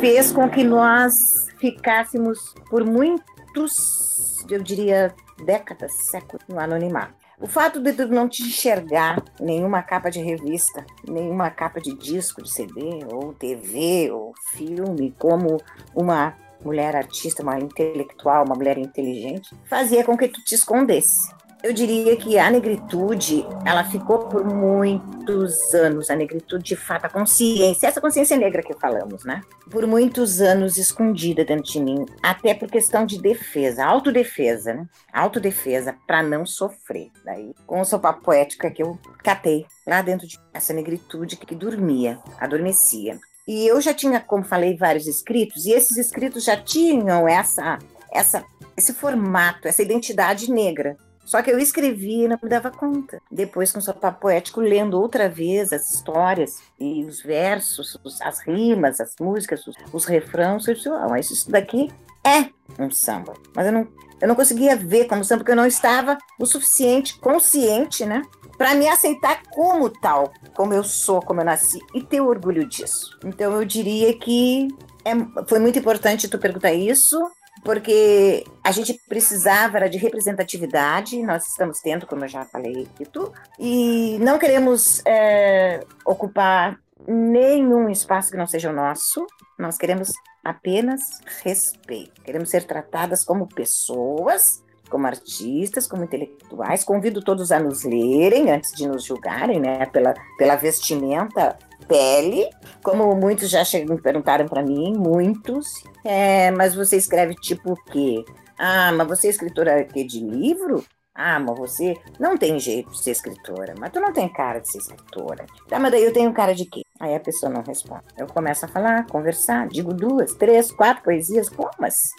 fez 0.00 0.30
com 0.30 0.48
que 0.48 0.62
nós 0.62 1.46
ficássemos 1.58 2.54
por 2.68 2.84
muitos, 2.84 4.44
eu 4.50 4.62
diria, 4.62 5.14
décadas, 5.44 5.92
séculos 6.10 6.44
no 6.48 6.58
anonimato. 6.60 7.14
O 7.40 7.46
fato 7.46 7.80
de 7.80 7.92
tu 7.92 8.06
não 8.06 8.28
te 8.28 8.42
enxergar 8.42 9.22
nenhuma 9.40 9.82
capa 9.82 10.10
de 10.10 10.20
revista, 10.20 10.86
nenhuma 11.08 11.50
capa 11.50 11.80
de 11.80 11.94
disco, 11.94 12.42
de 12.42 12.50
CD, 12.50 13.04
ou 13.12 13.32
TV, 13.32 14.10
ou 14.12 14.32
filme, 14.52 15.14
como 15.18 15.60
uma 15.94 16.36
mulher 16.64 16.94
artista, 16.94 17.42
uma 17.42 17.58
intelectual, 17.58 18.44
uma 18.44 18.54
mulher 18.54 18.78
inteligente, 18.78 19.54
fazia 19.64 20.04
com 20.04 20.16
que 20.16 20.28
tu 20.28 20.42
te 20.42 20.54
escondesse 20.54 21.34
eu 21.64 21.72
diria 21.72 22.14
que 22.14 22.38
a 22.38 22.50
negritude, 22.50 23.42
ela 23.64 23.84
ficou 23.84 24.28
por 24.28 24.44
muitos 24.44 25.72
anos, 25.72 26.10
a 26.10 26.14
negritude 26.14 26.62
de 26.62 26.76
fato, 26.76 27.06
a 27.06 27.08
consciência, 27.08 27.86
essa 27.86 28.02
consciência 28.02 28.36
negra 28.36 28.62
que 28.62 28.74
falamos, 28.74 29.24
né? 29.24 29.40
Por 29.70 29.86
muitos 29.86 30.42
anos 30.42 30.76
escondida 30.76 31.42
dentro 31.42 31.72
de 31.72 31.80
mim, 31.80 32.04
até 32.22 32.52
por 32.52 32.70
questão 32.70 33.06
de 33.06 33.18
defesa, 33.18 33.82
autodefesa, 33.82 34.74
né? 34.74 34.86
Autodefesa, 35.10 35.96
para 36.06 36.22
não 36.22 36.44
sofrer. 36.44 37.10
Daí, 37.24 37.54
com 37.66 37.80
o 37.80 37.84
sopa 37.86 38.12
poética 38.12 38.70
que 38.70 38.82
eu 38.82 38.98
catei 39.22 39.64
lá 39.86 40.02
dentro 40.02 40.26
de 40.26 40.38
essa 40.52 40.74
negritude 40.74 41.38
que 41.38 41.54
dormia, 41.54 42.18
adormecia. 42.38 43.18
E 43.48 43.66
eu 43.66 43.80
já 43.80 43.94
tinha, 43.94 44.20
como 44.20 44.44
falei, 44.44 44.76
vários 44.76 45.06
escritos, 45.06 45.64
e 45.64 45.72
esses 45.72 45.96
escritos 45.96 46.44
já 46.44 46.58
tinham 46.58 47.26
essa, 47.26 47.78
essa, 48.12 48.44
esse 48.76 48.92
formato, 48.92 49.66
essa 49.66 49.80
identidade 49.80 50.52
negra. 50.52 50.98
Só 51.24 51.42
que 51.42 51.50
eu 51.50 51.58
escrevi 51.58 52.24
e 52.24 52.28
não 52.28 52.38
me 52.42 52.48
dava 52.48 52.70
conta. 52.70 53.20
Depois, 53.30 53.72
com 53.72 53.78
o 53.78 53.82
seu 53.82 53.94
papo 53.94 54.20
poético, 54.20 54.60
lendo 54.60 55.00
outra 55.00 55.28
vez 55.28 55.72
as 55.72 55.92
histórias 55.92 56.60
e 56.78 57.04
os 57.04 57.22
versos, 57.22 57.98
as 58.20 58.40
rimas, 58.40 59.00
as 59.00 59.14
músicas, 59.18 59.66
os, 59.66 59.74
os 59.92 60.04
refrãos, 60.04 60.68
eu 60.68 60.74
disse, 60.74 60.88
oh, 60.88 61.08
mas 61.08 61.30
isso 61.30 61.50
daqui 61.50 61.90
é 62.24 62.50
um 62.78 62.90
samba. 62.90 63.34
Mas 63.54 63.66
eu 63.66 63.72
não, 63.72 63.88
eu 64.20 64.28
não 64.28 64.34
conseguia 64.34 64.76
ver 64.76 65.06
como 65.06 65.24
samba, 65.24 65.40
porque 65.40 65.52
eu 65.52 65.56
não 65.56 65.66
estava 65.66 66.18
o 66.38 66.46
suficiente 66.46 67.18
consciente, 67.18 68.04
né? 68.04 68.22
Para 68.56 68.74
me 68.74 68.88
aceitar 68.88 69.42
como 69.50 69.90
tal, 69.90 70.32
como 70.54 70.72
eu 70.72 70.84
sou, 70.84 71.20
como 71.20 71.40
eu 71.40 71.44
nasci, 71.44 71.78
e 71.94 72.02
ter 72.02 72.20
orgulho 72.20 72.66
disso. 72.66 73.18
Então 73.24 73.52
eu 73.52 73.64
diria 73.64 74.16
que 74.16 74.68
é, 75.04 75.12
foi 75.46 75.58
muito 75.58 75.78
importante 75.78 76.28
tu 76.28 76.38
perguntar 76.38 76.72
isso, 76.72 77.20
porque 77.64 78.44
a 78.62 78.70
gente 78.70 79.00
precisava 79.08 79.78
era 79.78 79.88
de 79.88 79.96
representatividade, 79.98 81.22
nós 81.22 81.48
estamos 81.48 81.80
tendo, 81.80 82.06
como 82.06 82.24
eu 82.24 82.28
já 82.28 82.44
falei 82.44 82.86
tu, 83.10 83.32
e 83.58 84.18
não 84.20 84.38
queremos 84.38 85.02
é, 85.06 85.80
ocupar 86.04 86.78
nenhum 87.06 87.88
espaço 87.88 88.30
que 88.30 88.36
não 88.36 88.46
seja 88.46 88.70
o 88.70 88.74
nosso, 88.74 89.26
nós 89.58 89.78
queremos 89.78 90.12
apenas 90.44 91.00
respeito, 91.42 92.22
queremos 92.22 92.50
ser 92.50 92.64
tratadas 92.64 93.24
como 93.24 93.48
pessoas, 93.48 94.62
como 94.94 95.08
artistas, 95.08 95.88
como 95.88 96.04
intelectuais. 96.04 96.84
Convido 96.84 97.20
todos 97.20 97.50
a 97.50 97.58
nos 97.58 97.82
lerem 97.82 98.52
antes 98.52 98.70
de 98.76 98.86
nos 98.86 99.02
julgarem, 99.02 99.58
né, 99.58 99.86
pela, 99.86 100.14
pela 100.38 100.54
vestimenta 100.54 101.58
pele, 101.88 102.48
como 102.80 103.12
muitos 103.16 103.50
já 103.50 103.64
chegam, 103.64 103.96
perguntaram 103.96 104.46
para 104.46 104.62
mim, 104.62 104.96
muitos. 104.96 105.66
É, 106.04 106.52
mas 106.52 106.76
você 106.76 106.96
escreve 106.96 107.34
tipo 107.34 107.72
o 107.72 107.84
quê? 107.86 108.24
Ah, 108.56 108.92
mas 108.92 109.08
você 109.08 109.26
é 109.26 109.30
escritora 109.30 109.84
de 109.84 110.20
livro? 110.20 110.84
Ah, 111.12 111.40
mas 111.40 111.58
você 111.58 111.96
não 112.20 112.38
tem 112.38 112.60
jeito 112.60 112.92
de 112.92 113.02
ser 113.02 113.10
escritora, 113.10 113.74
mas 113.76 113.90
tu 113.90 113.98
não 113.98 114.12
tem 114.12 114.32
cara 114.32 114.60
de 114.60 114.70
ser 114.70 114.78
escritora. 114.78 115.44
Tá, 115.68 115.80
mas 115.80 115.90
daí 115.90 116.04
eu 116.04 116.12
tenho 116.12 116.32
cara 116.32 116.54
de 116.54 116.66
quê? 116.66 116.82
Aí 117.00 117.16
a 117.16 117.20
pessoa 117.20 117.50
não 117.50 117.64
responde. 117.64 118.04
Eu 118.16 118.28
começo 118.28 118.64
a 118.64 118.68
falar, 118.68 119.06
conversar, 119.08 119.66
digo 119.66 119.92
duas, 119.92 120.34
três, 120.34 120.70
quatro 120.70 121.02
poesias, 121.02 121.48
como 121.48 121.68
mas? 121.80 122.12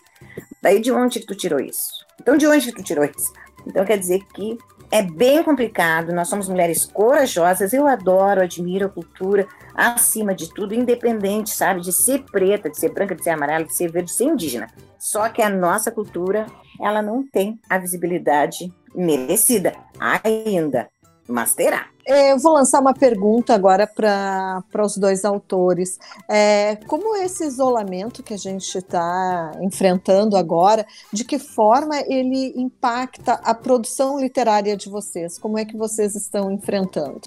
Daí 0.65 0.81
de 0.81 0.91
onde 0.91 1.19
que 1.19 1.27
tu 1.27 1.35
tirou 1.35 1.59
isso? 1.59 2.03
Então 2.19 2.35
de 2.35 2.47
onde 2.47 2.65
que 2.65 2.77
tu 2.77 2.81
tirou 2.81 3.05
isso? 3.05 3.31
Então 3.67 3.85
quer 3.85 3.99
dizer 3.99 4.25
que 4.33 4.57
é 4.89 5.03
bem 5.03 5.43
complicado, 5.43 6.11
nós 6.11 6.27
somos 6.27 6.49
mulheres 6.49 6.87
corajosas, 6.87 7.71
eu 7.71 7.85
adoro, 7.85 8.41
admiro 8.41 8.87
a 8.87 8.89
cultura, 8.89 9.47
acima 9.75 10.33
de 10.33 10.51
tudo, 10.51 10.73
independente, 10.73 11.51
sabe, 11.51 11.81
de 11.81 11.93
ser 11.93 12.23
preta, 12.31 12.67
de 12.67 12.79
ser 12.79 12.89
branca, 12.91 13.13
de 13.13 13.23
ser 13.23 13.29
amarela, 13.29 13.63
de 13.63 13.75
ser 13.75 13.91
verde, 13.91 14.09
de 14.09 14.17
ser 14.17 14.23
indígena. 14.23 14.65
Só 14.97 15.29
que 15.29 15.43
a 15.43 15.51
nossa 15.51 15.91
cultura, 15.91 16.47
ela 16.81 17.03
não 17.03 17.23
tem 17.23 17.59
a 17.69 17.77
visibilidade 17.77 18.73
merecida 18.95 19.75
ainda, 19.99 20.89
mas 21.27 21.55
terá. 21.55 21.87
É, 22.07 22.33
eu 22.33 22.37
vou 22.37 22.53
lançar 22.53 22.79
uma 22.79 22.93
pergunta 22.93 23.53
agora 23.55 23.87
para 23.87 24.63
os 24.83 24.95
dois 24.95 25.25
autores. 25.25 25.97
É, 26.29 26.75
como 26.87 27.15
esse 27.15 27.45
isolamento 27.45 28.21
que 28.21 28.33
a 28.33 28.37
gente 28.37 28.77
está 28.77 29.51
enfrentando 29.61 30.37
agora, 30.37 30.85
de 31.11 31.23
que 31.23 31.39
forma 31.39 31.99
ele 32.01 32.53
impacta 32.55 33.33
a 33.43 33.55
produção 33.55 34.19
literária 34.19 34.77
de 34.77 34.87
vocês? 34.87 35.39
Como 35.39 35.57
é 35.57 35.65
que 35.65 35.75
vocês 35.75 36.15
estão 36.15 36.51
enfrentando? 36.51 37.21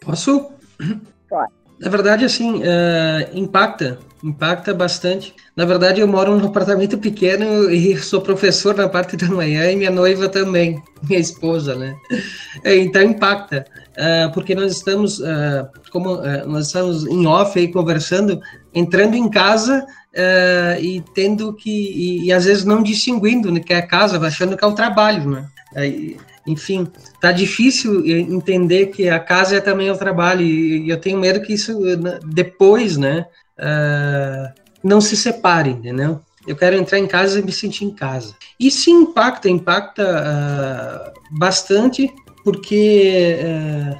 Posso? 0.00 0.50
Pode. 1.28 1.57
Na 1.80 1.88
verdade, 1.88 2.24
assim, 2.24 2.56
uh, 2.56 3.28
impacta, 3.32 3.98
impacta 4.22 4.74
bastante. 4.74 5.34
Na 5.54 5.64
verdade, 5.64 6.00
eu 6.00 6.08
moro 6.08 6.36
num 6.36 6.46
apartamento 6.46 6.98
pequeno 6.98 7.70
e 7.70 7.96
sou 7.98 8.20
professor 8.20 8.74
na 8.74 8.88
parte 8.88 9.16
da 9.16 9.28
manhã 9.28 9.70
e 9.70 9.76
minha 9.76 9.90
noiva 9.90 10.28
também, 10.28 10.82
minha 11.08 11.20
esposa, 11.20 11.76
né? 11.76 11.94
É, 12.64 12.76
então 12.76 13.00
impacta, 13.00 13.64
uh, 13.92 14.32
porque 14.32 14.56
nós 14.56 14.72
estamos, 14.72 15.20
uh, 15.20 15.68
como 15.92 16.16
nós 16.46 16.66
estamos 16.66 17.06
em 17.06 17.26
off 17.26 17.56
aí 17.56 17.68
conversando, 17.68 18.40
entrando 18.74 19.14
em 19.14 19.30
casa 19.30 19.86
e 20.80 21.00
tendo 21.14 21.54
que, 21.54 21.70
e, 21.70 22.26
e, 22.26 22.32
às 22.32 22.44
vezes 22.44 22.64
não 22.64 22.82
distinguindo 22.82 23.52
né, 23.52 23.60
que 23.60 23.72
é 23.72 23.76
a 23.76 23.86
casa, 23.86 24.18
achando 24.26 24.56
que 24.56 24.64
é 24.64 24.66
o 24.66 24.74
trabalho, 24.74 25.30
né? 25.30 25.46
Enfim, 26.48 26.88
tá 27.20 27.30
difícil 27.30 28.04
entender 28.06 28.86
que 28.86 29.08
a 29.08 29.20
casa 29.20 29.56
é 29.56 29.60
também 29.60 29.90
o 29.90 29.96
trabalho 29.96 30.42
e 30.42 30.88
eu 30.88 30.98
tenho 30.98 31.18
medo 31.18 31.42
que 31.42 31.52
isso 31.52 31.78
né, 31.78 32.18
depois, 32.24 32.96
né, 32.96 33.26
uh, 33.58 34.52
não 34.82 35.00
se 35.00 35.16
separe, 35.16 35.70
entendeu? 35.70 36.20
Eu 36.46 36.56
quero 36.56 36.76
entrar 36.76 36.98
em 36.98 37.06
casa 37.06 37.38
e 37.38 37.42
me 37.42 37.52
sentir 37.52 37.84
em 37.84 37.90
casa. 37.90 38.34
Isso 38.58 38.88
impacta, 38.88 39.50
impacta 39.50 40.02
uh, 40.02 41.38
bastante, 41.38 42.10
porque 42.42 43.36
uh, 43.42 43.98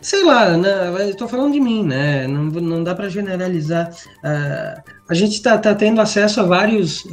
sei 0.00 0.24
lá, 0.24 0.56
né, 0.56 1.10
estou 1.10 1.28
falando 1.28 1.52
de 1.52 1.60
mim, 1.60 1.84
né? 1.84 2.26
Não, 2.26 2.44
não 2.44 2.82
dá 2.82 2.94
para 2.94 3.10
generalizar. 3.10 3.90
A 5.08 5.14
gente 5.14 5.34
está 5.34 5.58
tá 5.58 5.74
tendo 5.74 6.00
acesso 6.00 6.40
a 6.40 6.44
vários 6.44 7.04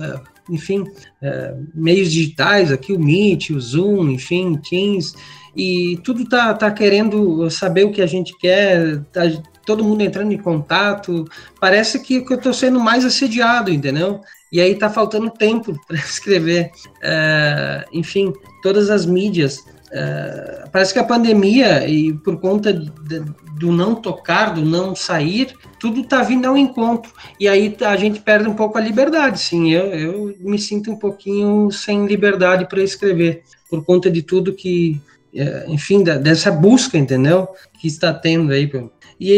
enfim, 0.50 0.84
é, 1.22 1.56
meios 1.74 2.12
digitais, 2.12 2.72
aqui 2.72 2.94
o 2.94 3.00
Meet, 3.00 3.52
o 3.52 3.60
Zoom, 3.60 4.10
enfim, 4.10 4.56
Teams, 4.58 5.16
e 5.56 6.00
tudo 6.04 6.28
tá, 6.28 6.54
tá 6.54 6.72
querendo 6.72 7.50
saber 7.50 7.86
o 7.86 7.92
que 7.92 8.02
a 8.02 8.08
gente 8.08 8.38
quer, 8.38 9.02
tá 9.12 9.22
todo 9.66 9.84
mundo 9.84 10.02
entrando 10.02 10.32
em 10.32 10.38
contato, 10.38 11.26
parece 11.60 12.00
que, 12.00 12.22
que 12.22 12.34
eu 12.34 12.38
estou 12.38 12.54
sendo 12.54 12.80
mais 12.80 13.06
assediado, 13.06 13.72
entendeu? 13.72 14.22
E 14.52 14.60
aí 14.60 14.76
tá 14.76 14.90
faltando 14.90 15.30
tempo 15.30 15.80
para 15.88 15.98
escrever, 15.98 16.72
é, 17.02 17.86
enfim, 17.92 18.34
todas 18.62 18.90
as 18.90 19.06
mídias, 19.06 19.64
é, 19.92 20.66
parece 20.72 20.94
que 20.94 21.00
a 21.00 21.04
pandemia, 21.04 21.88
e 21.88 22.14
por 22.14 22.40
conta 22.40 22.74
de, 22.74 23.24
do 23.58 23.72
não 23.72 23.96
tocar, 23.96 24.54
do 24.54 24.64
não 24.64 24.96
sair, 24.96 25.54
tudo 25.80 26.02
está 26.02 26.24
vindo 26.24 26.46
ao 26.46 26.58
encontro. 26.58 27.12
E 27.40 27.48
aí 27.48 27.76
a 27.82 27.96
gente 27.96 28.20
perde 28.20 28.48
um 28.50 28.54
pouco 28.54 28.78
a 28.78 28.82
liberdade, 28.82 29.40
sim. 29.40 29.72
Eu, 29.72 29.94
eu 29.94 30.36
me 30.40 30.58
sinto 30.58 30.92
um 30.92 30.96
pouquinho 30.96 31.72
sem 31.72 32.06
liberdade 32.06 32.66
para 32.66 32.82
escrever, 32.82 33.44
por 33.70 33.84
conta 33.86 34.10
de 34.10 34.22
tudo 34.22 34.54
que, 34.54 35.00
é, 35.34 35.66
enfim, 35.68 36.04
dessa 36.04 36.52
busca, 36.52 36.98
entendeu? 36.98 37.48
Que 37.80 37.88
está 37.88 38.14
tendo 38.14 38.52
aí. 38.52 38.70
E, 39.20 39.32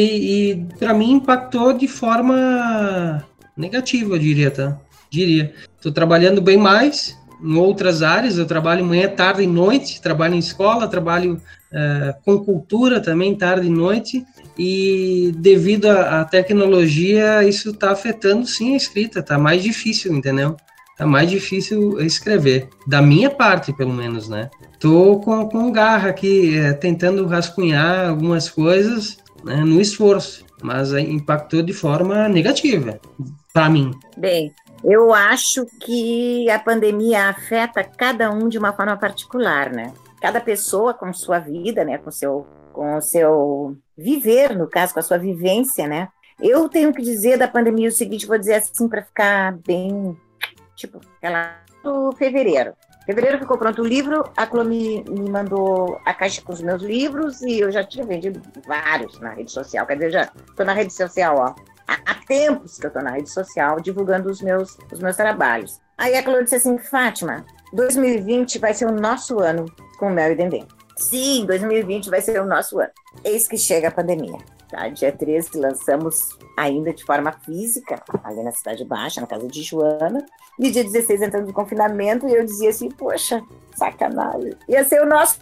e 0.51 0.65
para 0.79 0.93
mim 0.93 1.13
impactou 1.13 1.73
de 1.73 1.87
forma 1.87 3.23
negativa, 3.55 4.15
eu 4.15 4.19
diria, 4.19 4.51
tá? 4.51 4.79
Diria. 5.09 5.53
Estou 5.77 5.91
trabalhando 5.91 6.41
bem 6.41 6.57
mais, 6.57 7.17
em 7.41 7.55
outras 7.55 8.01
áreas, 8.01 8.37
eu 8.37 8.45
trabalho 8.45 8.85
manhã, 8.85 9.07
tarde 9.09 9.43
e 9.43 9.47
noite, 9.47 10.01
trabalho 10.01 10.35
em 10.35 10.39
escola, 10.39 10.87
trabalho 10.87 11.41
uh, 11.75 12.15
com 12.23 12.43
cultura 12.43 13.01
também, 13.01 13.35
tarde 13.35 13.67
e 13.67 13.69
noite, 13.69 14.25
e 14.57 15.33
devido 15.37 15.89
à 15.89 16.23
tecnologia, 16.23 17.43
isso 17.43 17.71
está 17.71 17.91
afetando 17.91 18.47
sim 18.47 18.73
a 18.73 18.77
escrita, 18.77 19.19
está 19.19 19.37
mais 19.37 19.61
difícil, 19.61 20.13
entendeu? 20.13 20.55
Está 20.91 21.05
mais 21.05 21.29
difícil 21.29 21.99
escrever, 21.99 22.69
da 22.87 23.01
minha 23.01 23.29
parte, 23.29 23.73
pelo 23.73 23.91
menos, 23.91 24.29
né? 24.29 24.49
Tô 24.79 25.19
com, 25.19 25.49
com 25.49 25.71
garra 25.71 26.09
aqui, 26.09 26.57
é, 26.57 26.71
tentando 26.71 27.25
rascunhar 27.27 28.07
algumas 28.07 28.49
coisas 28.49 29.17
né, 29.43 29.57
no 29.57 29.81
esforço, 29.81 30.45
mas 30.63 30.93
impactou 30.93 31.61
de 31.61 31.73
forma 31.73 32.29
negativa, 32.29 32.97
para 33.53 33.69
mim. 33.69 33.91
Bem, 34.17 34.53
eu 34.85 35.13
acho 35.13 35.65
que 35.81 36.49
a 36.49 36.59
pandemia 36.59 37.29
afeta 37.29 37.83
cada 37.83 38.31
um 38.31 38.47
de 38.47 38.57
uma 38.57 38.71
forma 38.71 38.95
particular, 38.95 39.71
né? 39.71 39.91
Cada 40.21 40.39
pessoa 40.41 40.93
com 40.93 41.11
sua 41.13 41.39
vida, 41.39 41.83
né? 41.83 41.97
Com 41.97 42.11
seu, 42.11 42.47
com 42.73 42.97
o 42.97 43.01
seu 43.01 43.77
viver, 43.97 44.55
no 44.55 44.67
caso, 44.67 44.93
com 44.93 44.99
a 44.99 45.03
sua 45.03 45.17
vivência, 45.17 45.87
né? 45.87 46.09
Eu 46.39 46.67
tenho 46.67 46.93
que 46.93 47.01
dizer 47.01 47.37
da 47.37 47.47
pandemia 47.47 47.87
o 47.87 47.91
seguinte, 47.91 48.25
vou 48.25 48.37
dizer 48.37 48.55
assim 48.55 48.89
para 48.89 49.03
ficar 49.03 49.57
bem, 49.65 50.17
tipo, 50.75 50.99
ela 51.21 51.63
fevereiro. 52.17 52.73
Fevereiro 53.05 53.37
ficou 53.37 53.57
pronto 53.57 53.81
o 53.81 53.87
livro, 53.87 54.23
a 54.35 54.47
Clô 54.47 54.63
me, 54.63 55.03
me, 55.03 55.29
mandou 55.29 56.01
a 56.03 56.13
caixa 56.13 56.41
com 56.41 56.51
os 56.51 56.61
meus 56.61 56.81
livros 56.81 57.41
e 57.43 57.59
eu 57.59 57.71
já 57.71 57.83
tinha 57.83 58.03
vendido 58.03 58.41
vários 58.65 59.19
na 59.19 59.29
rede 59.29 59.51
social. 59.51 59.85
Quer 59.85 59.93
dizer, 59.95 60.11
já 60.11 60.21
estou 60.23 60.65
na 60.65 60.73
rede 60.73 60.91
social, 60.91 61.35
ó. 61.37 61.55
Há, 61.87 61.99
há 62.03 62.15
tempos 62.25 62.79
que 62.79 62.85
eu 62.85 62.87
estou 62.87 63.03
na 63.03 63.11
rede 63.11 63.29
social 63.29 63.79
divulgando 63.79 64.29
os 64.29 64.41
meus, 64.41 64.75
os 64.91 64.99
meus 64.99 65.15
trabalhos. 65.15 65.79
Aí 65.95 66.15
a 66.15 66.23
Clô 66.23 66.41
disse 66.41 66.55
assim, 66.55 66.79
Fátima, 66.79 67.45
2020 67.75 68.57
vai 68.57 68.73
ser 68.73 68.85
o 68.85 68.91
nosso 68.91 69.39
ano 69.39 69.65
com 69.99 70.09
Mel 70.09 70.31
e 70.31 70.35
Dendê. 70.35 70.63
Sim, 70.97 71.45
2020 71.45 72.09
vai 72.09 72.21
ser 72.21 72.41
o 72.41 72.45
nosso 72.45 72.79
ano. 72.79 72.91
Eis 73.21 73.49
que 73.49 73.57
chega 73.57 73.89
a 73.89 73.91
pandemia. 73.91 74.37
Tá? 74.69 74.87
Dia 74.87 75.11
13 75.11 75.59
lançamos 75.59 76.39
ainda 76.57 76.93
de 76.93 77.03
forma 77.03 77.33
física, 77.33 78.01
ali 78.23 78.41
na 78.43 78.53
Cidade 78.53 78.85
Baixa, 78.85 79.19
na 79.19 79.27
casa 79.27 79.45
de 79.47 79.61
Joana. 79.61 80.25
E 80.57 80.71
dia 80.71 80.85
16 80.85 81.21
entrando 81.21 81.47
de 81.47 81.53
confinamento, 81.53 82.27
e 82.29 82.33
eu 82.33 82.45
dizia 82.45 82.69
assim, 82.69 82.89
poxa, 82.89 83.43
sacanagem. 83.75 84.53
Ia 84.69 84.85
ser 84.85 85.01
o 85.01 85.05
nosso, 85.05 85.39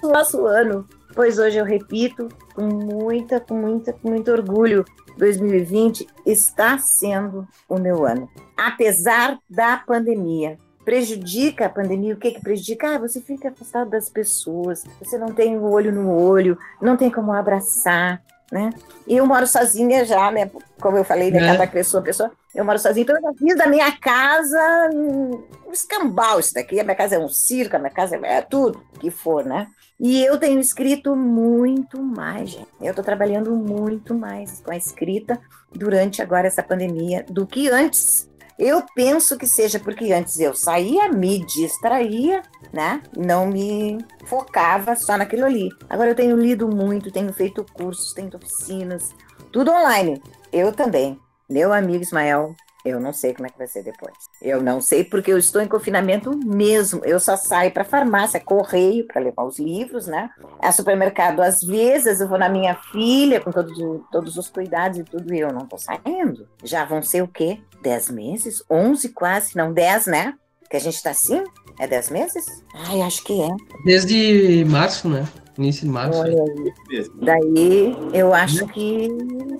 nosso 0.00 0.46
ano. 0.46 0.88
Pois 1.12 1.40
hoje 1.40 1.58
eu 1.58 1.64
repito, 1.64 2.28
com 2.54 2.62
muita, 2.62 3.40
com 3.40 3.54
muita, 3.54 3.92
com 3.92 4.10
muito 4.10 4.30
orgulho, 4.30 4.84
2020 5.18 6.06
está 6.24 6.78
sendo 6.78 7.48
o 7.68 7.78
meu 7.78 8.06
ano. 8.06 8.28
Apesar 8.56 9.38
da 9.48 9.76
pandemia, 9.76 10.58
prejudica 10.84 11.66
a 11.66 11.70
pandemia, 11.70 12.14
o 12.14 12.16
que 12.16 12.32
que 12.32 12.40
prejudica? 12.40 12.94
Ah, 12.94 12.98
você 12.98 13.20
fica 13.20 13.48
afastado 13.48 13.90
das 13.90 14.08
pessoas, 14.08 14.84
você 15.00 15.16
não 15.18 15.32
tem 15.32 15.56
o 15.56 15.70
olho 15.70 15.92
no 15.92 16.10
olho, 16.14 16.58
não 16.80 16.96
tem 16.96 17.10
como 17.10 17.32
abraçar, 17.32 18.22
né? 18.52 18.70
E 19.06 19.16
eu 19.16 19.26
moro 19.26 19.46
sozinha 19.46 20.04
já, 20.04 20.30
né? 20.30 20.50
Como 20.80 20.96
eu 20.96 21.04
falei, 21.04 21.30
né? 21.30 21.42
É. 21.42 21.46
Cada 21.46 21.66
pessoa, 21.66 22.02
pessoa. 22.02 22.30
Eu 22.54 22.64
moro 22.64 22.78
sozinha, 22.78 23.02
então 23.02 23.16
eu 23.16 23.22
já 23.22 23.32
fiz 23.34 23.56
da 23.56 23.66
minha 23.66 23.90
casa 23.98 24.90
um 24.94 25.72
escambau 25.72 26.38
isso 26.38 26.54
daqui. 26.54 26.78
A 26.78 26.84
minha 26.84 26.94
casa 26.94 27.16
é 27.16 27.18
um 27.18 27.28
circo, 27.28 27.74
a 27.74 27.78
minha 27.78 27.90
casa 27.90 28.16
é 28.16 28.42
tudo 28.42 28.80
que 29.00 29.10
for, 29.10 29.44
né? 29.44 29.66
E 29.98 30.24
eu 30.24 30.38
tenho 30.38 30.60
escrito 30.60 31.16
muito 31.16 32.02
mais, 32.02 32.50
gente. 32.50 32.68
Eu 32.80 32.90
estou 32.90 33.04
trabalhando 33.04 33.52
muito 33.52 34.14
mais 34.14 34.60
com 34.60 34.70
a 34.70 34.76
escrita 34.76 35.40
durante 35.72 36.22
agora 36.22 36.46
essa 36.46 36.62
pandemia 36.62 37.24
do 37.28 37.46
que 37.46 37.68
antes. 37.68 38.28
Eu 38.58 38.84
penso 38.94 39.36
que 39.36 39.46
seja 39.46 39.80
porque 39.80 40.12
antes 40.12 40.38
eu 40.38 40.54
saía, 40.54 41.08
me 41.08 41.44
distraía, 41.44 42.42
né? 42.72 43.02
Não 43.16 43.46
me 43.46 43.98
focava 44.26 44.94
só 44.94 45.16
naquilo 45.16 45.44
ali. 45.44 45.68
Agora 45.90 46.10
eu 46.10 46.14
tenho 46.14 46.36
lido 46.36 46.68
muito, 46.68 47.10
tenho 47.10 47.32
feito 47.32 47.66
cursos, 47.72 48.12
tenho 48.12 48.30
oficinas, 48.34 49.10
tudo 49.50 49.72
online. 49.72 50.22
Eu 50.52 50.72
também. 50.72 51.18
Meu 51.50 51.72
amigo 51.72 52.02
Ismael 52.02 52.54
eu 52.84 53.00
não 53.00 53.12
sei 53.12 53.32
como 53.32 53.46
é 53.46 53.50
que 53.50 53.56
vai 53.56 53.66
ser 53.66 53.82
depois. 53.82 54.14
Eu 54.42 54.62
não 54.62 54.80
sei 54.80 55.04
porque 55.04 55.32
eu 55.32 55.38
estou 55.38 55.62
em 55.62 55.66
confinamento 55.68 56.36
mesmo. 56.44 57.02
Eu 57.04 57.18
só 57.18 57.36
saio 57.36 57.72
para 57.72 57.84
farmácia, 57.84 58.38
correio 58.38 59.06
para 59.06 59.22
levar 59.22 59.44
os 59.44 59.58
livros, 59.58 60.06
né? 60.06 60.30
A 60.60 60.70
supermercado 60.70 61.40
às 61.40 61.62
vezes 61.62 62.20
eu 62.20 62.28
vou 62.28 62.38
na 62.38 62.48
minha 62.48 62.74
filha 62.92 63.40
com 63.40 63.50
todos, 63.50 63.78
todos 64.12 64.36
os 64.36 64.50
cuidados 64.50 64.98
e 64.98 65.04
tudo 65.04 65.32
e 65.32 65.40
eu 65.40 65.52
não 65.52 65.62
estou 65.62 65.78
saindo. 65.78 66.46
Já 66.62 66.84
vão 66.84 67.02
ser 67.02 67.22
o 67.22 67.28
quê? 67.28 67.58
Dez 67.82 68.10
meses? 68.10 68.62
Onze 68.70 69.08
quase? 69.08 69.56
Não, 69.56 69.72
dez, 69.72 70.06
né? 70.06 70.34
Que 70.68 70.76
a 70.76 70.80
gente 70.80 70.96
está 70.96 71.10
assim? 71.10 71.42
É 71.78 71.86
dez 71.86 72.10
meses? 72.10 72.44
Ai, 72.74 73.00
acho 73.00 73.24
que 73.24 73.40
é. 73.40 73.48
Desde 73.84 74.64
março, 74.66 75.08
né? 75.08 75.26
Início 75.56 75.84
de 75.84 75.90
março. 75.90 76.20
Olha 76.20 76.42
aí. 76.42 77.10
Daí 77.22 77.96
eu 78.12 78.34
acho 78.34 78.66
que 78.68 79.08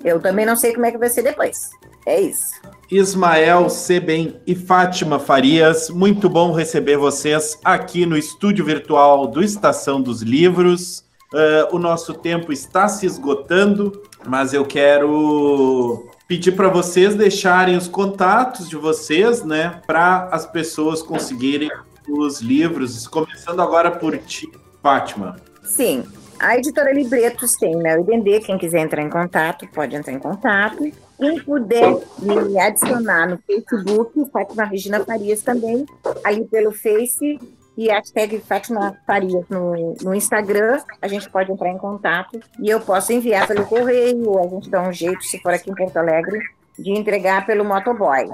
eu 0.03 0.19
também 0.19 0.45
não 0.45 0.55
sei 0.55 0.73
como 0.73 0.85
é 0.85 0.91
que 0.91 0.97
vai 0.97 1.09
ser 1.09 1.23
depois. 1.23 1.69
É 2.05 2.19
isso. 2.19 2.61
Ismael 2.91 3.69
Sebem 3.69 4.39
e 4.45 4.53
Fátima 4.53 5.19
Farias, 5.19 5.89
muito 5.89 6.29
bom 6.29 6.51
receber 6.51 6.97
vocês 6.97 7.59
aqui 7.63 8.05
no 8.05 8.15
estúdio 8.15 8.63
virtual 8.63 9.27
do 9.27 9.43
Estação 9.43 9.99
dos 9.99 10.21
Livros. 10.21 11.03
Uh, 11.33 11.75
o 11.75 11.79
nosso 11.79 12.13
tempo 12.13 12.53
está 12.53 12.87
se 12.87 13.05
esgotando, 13.05 14.03
mas 14.25 14.53
eu 14.53 14.63
quero 14.63 16.07
pedir 16.27 16.51
para 16.51 16.69
vocês 16.69 17.15
deixarem 17.15 17.75
os 17.75 17.87
contatos 17.87 18.69
de 18.69 18.75
vocês, 18.75 19.43
né, 19.43 19.81
para 19.87 20.29
as 20.31 20.45
pessoas 20.45 21.01
conseguirem 21.01 21.69
os 22.07 22.39
livros, 22.39 23.07
começando 23.07 23.61
agora 23.61 23.89
por 23.89 24.15
ti, 24.19 24.47
Fátima. 24.81 25.35
Sim, 25.63 26.03
a 26.39 26.55
editora 26.57 26.93
Libretos 26.93 27.53
tem 27.53 27.75
Mel 27.75 28.05
e 28.07 28.39
quem 28.41 28.57
quiser 28.57 28.79
entrar 28.79 29.01
em 29.01 29.09
contato, 29.09 29.67
pode 29.73 29.95
entrar 29.95 30.13
em 30.13 30.19
contato. 30.19 30.91
Quem 31.17 31.39
puder 31.41 31.97
me 32.19 32.59
adicionar 32.59 33.29
no 33.29 33.37
Facebook, 33.37 34.29
Fátima 34.31 34.65
Regina 34.65 35.03
Farias 35.03 35.41
também, 35.41 35.85
ali 36.23 36.45
pelo 36.45 36.71
Face 36.71 37.39
e 37.77 37.87
hashtag 37.87 38.39
Fátima 38.39 38.97
Farias 39.05 39.45
no, 39.49 39.95
no 40.01 40.13
Instagram, 40.13 40.81
a 41.01 41.07
gente 41.07 41.29
pode 41.29 41.51
entrar 41.51 41.69
em 41.69 41.77
contato 41.77 42.39
e 42.59 42.69
eu 42.69 42.79
posso 42.79 43.13
enviar 43.13 43.47
pelo 43.47 43.65
correio, 43.65 44.39
a 44.39 44.47
gente 44.47 44.69
dá 44.69 44.81
um 44.81 44.91
jeito, 44.91 45.23
se 45.23 45.39
for 45.39 45.53
aqui 45.53 45.69
em 45.69 45.75
Porto 45.75 45.97
Alegre, 45.97 46.39
de 46.77 46.91
entregar 46.91 47.45
pelo 47.45 47.63
motoboy. 47.63 48.27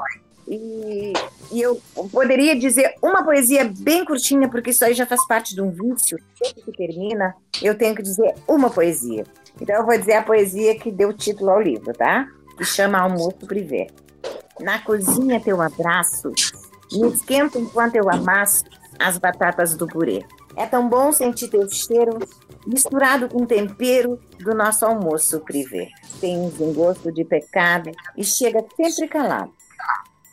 E, 0.47 1.13
e, 1.51 1.61
eu 1.61 1.79
poderia 2.11 2.55
dizer 2.57 2.95
uma 3.01 3.23
poesia 3.23 3.71
bem 3.79 4.03
curtinha, 4.03 4.49
porque 4.49 4.71
isso 4.71 4.83
aí 4.83 4.93
já 4.93 5.05
faz 5.05 5.25
parte 5.25 5.55
de 5.55 5.61
um 5.61 5.69
vício. 5.69 6.19
Sempre 6.35 6.63
que 6.63 6.71
termina, 6.71 7.35
eu 7.61 7.77
tenho 7.77 7.95
que 7.95 8.01
dizer 8.01 8.33
uma 8.47 8.69
poesia. 8.69 9.23
Então 9.61 9.75
eu 9.75 9.85
vou 9.85 9.97
dizer 9.97 10.13
a 10.13 10.23
poesia 10.23 10.77
que 10.77 10.91
deu 10.91 11.13
título 11.13 11.51
ao 11.51 11.61
livro, 11.61 11.93
tá? 11.93 12.27
Que 12.61 12.65
chama 12.65 12.99
Almoço 12.99 13.39
Privé. 13.47 13.87
Na 14.59 14.77
cozinha 14.77 15.39
teu 15.39 15.59
abraço, 15.59 16.31
me 16.91 17.07
esquenta 17.07 17.57
enquanto 17.57 17.95
eu 17.95 18.07
amasso 18.07 18.65
as 18.99 19.17
batatas 19.17 19.73
do 19.73 19.87
purê. 19.87 20.23
É 20.55 20.67
tão 20.67 20.87
bom 20.87 21.11
sentir 21.11 21.47
teu 21.47 21.67
cheiro 21.67 22.19
misturado 22.67 23.27
com 23.27 23.47
tempero 23.47 24.19
do 24.37 24.53
nosso 24.53 24.85
almoço 24.85 25.39
privê. 25.39 25.89
Tens 26.19 26.61
um 26.61 26.71
gosto 26.71 27.11
de 27.11 27.25
pecado 27.25 27.89
e 28.15 28.23
chega 28.23 28.63
sempre 28.75 29.07
calado 29.07 29.51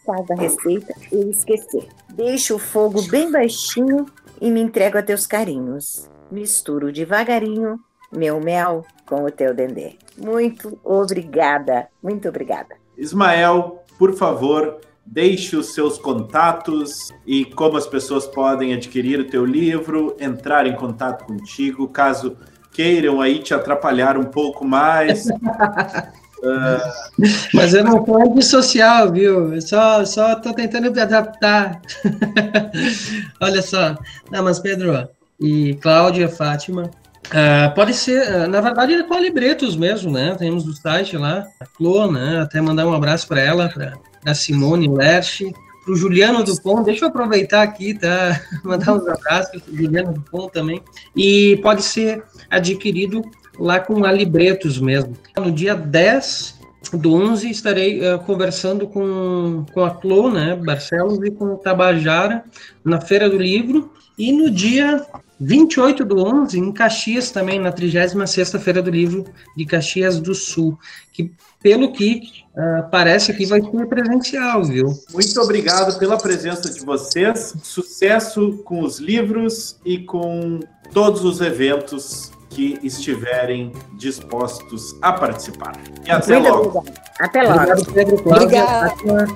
faz 0.05 0.31
a 0.31 0.35
receita 0.35 0.95
eu 1.11 1.31
esquecer. 1.31 1.89
Deixo 2.11 2.57
o 2.57 2.59
fogo 2.59 3.01
bem 3.09 3.33
baixinho 3.33 4.05
e 4.39 4.51
me 4.51 4.61
entrego 4.61 4.99
a 4.99 5.03
teus 5.03 5.26
carinhos. 5.26 6.11
Misturo 6.31 6.93
devagarinho 6.93 7.81
meu 8.13 8.41
mel 8.41 8.85
com 9.07 9.25
o 9.25 9.31
teu 9.31 9.55
dendê. 9.55 9.97
Muito 10.17 10.79
obrigada, 10.85 11.89
muito 12.03 12.29
obrigada. 12.29 12.77
Ismael, 12.97 13.83
por 13.99 14.15
favor, 14.15 14.81
deixe 15.05 15.57
os 15.57 15.73
seus 15.73 15.99
contatos 15.99 17.13
e 17.27 17.45
como 17.45 17.77
as 17.77 17.87
pessoas 17.87 18.27
podem 18.27 18.75
adquirir 18.75 19.21
o 19.21 19.29
teu 19.29 19.45
livro, 19.45 20.17
entrar 20.21 20.67
em 20.67 20.75
contato 20.75 21.25
contigo, 21.25 21.89
caso 21.89 22.37
queiram 22.73 23.21
aí 23.21 23.39
te 23.41 23.55
atrapalhar 23.55 24.17
um 24.17 24.25
pouco 24.25 24.65
mais. 24.65 25.27
Uh... 25.27 27.19
Mas 27.53 27.75
eu 27.75 27.83
não 27.83 28.05
sou 28.05 28.23
antissocial, 28.23 29.11
viu? 29.11 29.55
Eu 29.55 29.61
só, 29.61 30.05
só 30.05 30.37
tô 30.37 30.53
tentando 30.53 30.93
me 30.93 31.01
adaptar. 31.01 31.81
Olha 33.41 33.63
só. 33.63 33.97
Não, 34.31 34.45
mas 34.45 34.61
Pedro 34.61 35.09
e 35.41 35.75
Cláudia, 35.75 36.29
Fátima, 36.29 36.91
uh, 37.29 37.74
pode 37.74 37.95
ser, 37.95 38.22
uh, 38.31 38.49
na 38.49 38.61
verdade, 38.61 38.95
é 38.95 39.03
com 39.03 39.14
a 39.14 39.20
Libretos 39.20 39.76
mesmo, 39.76 40.11
né? 40.11 40.35
Temos 40.39 40.66
o 40.66 40.72
site 40.72 41.16
lá, 41.16 41.47
a 41.61 41.66
Clô, 41.66 42.11
né? 42.11 42.41
Até 42.41 42.61
mandar 42.61 42.87
um 42.87 42.93
abraço 42.93 43.26
para 43.26 43.41
ela, 43.41 43.68
para 43.68 44.35
Simone 44.35 44.89
Lerche, 44.89 45.53
para 45.85 45.95
o 45.95 45.97
Juliano 45.97 46.45
Dupont, 46.45 46.85
deixa 46.85 47.07
eu 47.07 47.09
aproveitar 47.09 47.62
aqui, 47.62 47.95
tá? 47.95 48.41
Mandar 48.62 48.95
uns 48.95 49.09
abraços 49.09 49.62
para 49.62 49.72
o 49.72 49.76
Juliano 49.76 50.12
Dupont 50.12 50.53
também. 50.53 50.83
E 51.16 51.59
pode 51.62 51.83
ser 51.83 52.22
adquirido 52.51 53.22
lá 53.59 53.81
com 53.81 54.05
a 54.05 54.12
Libretos 54.12 54.79
mesmo. 54.79 55.16
No 55.37 55.51
dia 55.51 55.74
10 55.74 56.59
do 56.93 57.14
11 57.14 57.51
estarei 57.51 58.01
uh, 58.01 58.18
conversando 58.20 58.87
com, 58.87 59.64
com 59.72 59.85
a 59.85 59.91
Clô, 59.91 60.31
né, 60.31 60.55
Barcelos 60.57 61.18
e 61.24 61.31
com 61.31 61.55
o 61.55 61.57
Tabajara 61.57 62.45
na 62.85 63.01
Feira 63.01 63.29
do 63.29 63.39
Livro. 63.39 63.91
E 64.18 64.33
no 64.33 64.51
dia 64.51 65.07
28 65.41 66.05
do 66.05 66.18
11, 66.24 66.59
em 66.59 66.72
Caxias 66.72 67.30
também, 67.30 67.61
na 67.61 67.72
36ª 67.72 68.59
Feira 68.59 68.82
do 68.82 68.91
Livro 68.91 69.24
de 69.57 69.64
Caxias 69.64 70.18
do 70.20 70.34
Sul, 70.34 70.78
que 71.12 71.32
pelo 71.61 71.93
que 71.93 72.22
uh, 72.55 72.89
parece 72.91 73.32
que 73.34 73.45
vai 73.47 73.61
ser 73.61 73.86
presencial, 73.86 74.64
viu? 74.64 74.93
Muito 75.12 75.41
obrigado 75.41 75.99
pela 75.99 76.16
presença 76.16 76.70
de 76.70 76.84
vocês, 76.84 77.55
sucesso 77.62 78.59
com 78.64 78.82
os 78.82 78.99
livros 78.99 79.76
e 79.84 79.99
com 79.99 80.61
todos 80.93 81.24
os 81.24 81.41
eventos 81.41 82.32
que 82.49 82.78
estiverem 82.82 83.72
dispostos 83.97 84.97
a 85.03 85.12
participar. 85.12 85.76
E 86.05 86.11
até 86.11 86.39
muito 86.39 86.49
logo. 86.49 86.78
Obrigada. 86.78 87.09
Até 87.20 87.43
logo. 87.43 87.61
Obrigado, 87.61 87.93
Pedro 87.93 88.22
Cláudia. 88.22 88.64
Obrigada. 88.64 89.26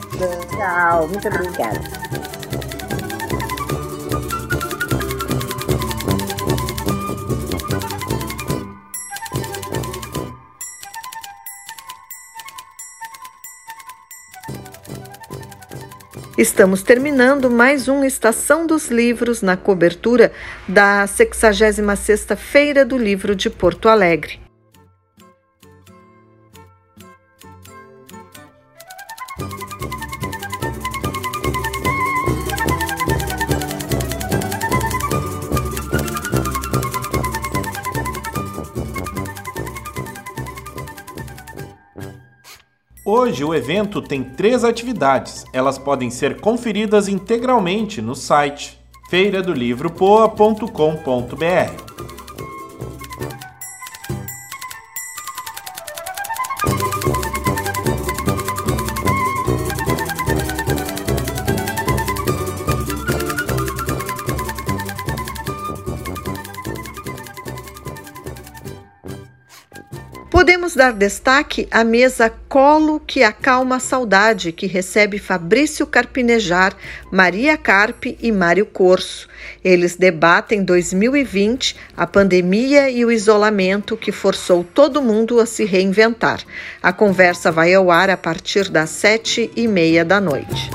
Tchau, 0.49 1.09
muito 1.09 1.29
obrigada. 1.29 1.81
Estamos 16.43 16.83
terminando 16.83 17.49
mais 17.49 17.87
um 17.87 18.03
Estação 18.03 18.67
dos 18.67 18.91
Livros 18.91 19.43
na 19.43 19.57
cobertura 19.57 20.33
da 20.67 21.05
66ª 21.05 22.35
Feira 22.35 22.85
do 22.85 22.99
Livro 22.99 23.37
de 23.37 23.49
Porto 23.49 23.89
Alegre. 23.89 24.41
Hoje 43.15 43.45
o 43.45 43.55
evento 43.55 44.01
tem 44.01 44.25
três 44.25 44.65
atividades. 44.65 45.45
Elas 45.53 45.77
podem 45.77 46.09
ser 46.09 46.41
conferidas 46.41 47.09
integralmente 47.09 48.01
no 48.01 48.15
site 48.15 48.81
feiradolivropoa.com.br. 49.11 51.92
Podemos 70.73 70.75
dar 70.75 70.93
destaque 70.93 71.69
à 71.71 71.85
mesa 71.85 72.33
Colo 72.49 73.01
que 73.01 73.23
Acalma 73.23 73.77
a 73.77 73.81
Saudade, 73.81 74.53
que 74.53 74.67
recebe 74.67 75.19
Fabrício 75.19 75.87
Carpinejar, 75.87 76.75
Maria 77.11 77.57
Carpe 77.57 78.17
e 78.21 78.33
Mário 78.33 78.65
Corso. 78.65 79.29
Eles 79.63 79.97
debatem 79.97 80.65
2020, 80.65 81.77
a 81.97 82.07
pandemia 82.07 82.89
e 82.91 83.05
o 83.05 83.13
isolamento 83.13 83.97
que 83.97 84.13
forçou 84.13 84.65
todo 84.65 85.03
mundo 85.03 85.41
a 85.41 85.47
se 85.47 85.65
reinventar. 85.65 86.41
A 86.83 86.93
conversa 86.93 87.51
vai 87.51 87.75
ao 87.75 87.91
ar 87.91 88.09
a 88.09 88.17
partir 88.17 88.69
das 88.69 88.91
sete 88.91 89.51
e 89.55 89.69
meia 89.69 90.05
da 90.05 90.21
noite. 90.21 90.71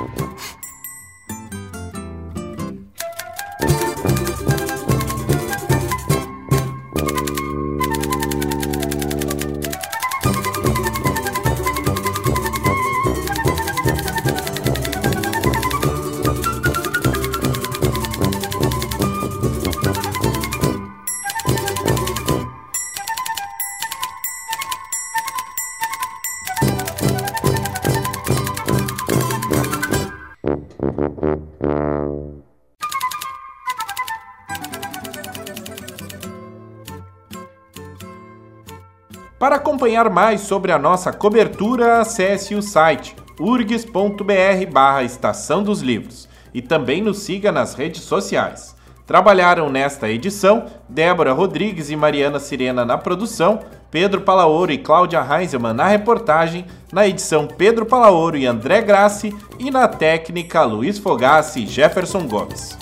Acompanhar 39.97 40.09
mais 40.09 40.41
sobre 40.41 40.71
a 40.71 40.77
nossa 40.77 41.11
cobertura, 41.11 41.99
acesse 41.99 42.53
o 42.53 42.61
site 42.61 43.15
urgs.br 43.39 44.71
barra 44.71 45.03
Estação 45.03 45.63
dos 45.63 45.81
Livros 45.81 46.29
e 46.53 46.61
também 46.61 47.01
nos 47.01 47.19
siga 47.19 47.51
nas 47.51 47.73
redes 47.73 48.03
sociais. 48.03 48.75
Trabalharam 49.05 49.69
nesta 49.69 50.09
edição 50.09 50.65
Débora 50.87 51.33
Rodrigues 51.33 51.89
e 51.89 51.95
Mariana 51.95 52.39
Sirena 52.39 52.85
na 52.85 52.97
produção, 52.97 53.59
Pedro 53.89 54.21
Palaoro 54.21 54.71
e 54.71 54.77
Cláudia 54.77 55.25
Heinzelmann 55.25 55.73
na 55.73 55.87
reportagem, 55.87 56.65
na 56.91 57.07
edição 57.07 57.47
Pedro 57.47 57.85
Palaoro 57.85 58.37
e 58.37 58.45
André 58.45 58.81
Grassi 58.81 59.35
e 59.57 59.71
na 59.71 59.87
técnica 59.87 60.63
Luiz 60.63 60.99
Fogassi 60.99 61.63
e 61.63 61.67
Jefferson 61.67 62.27
Gomes. 62.27 62.77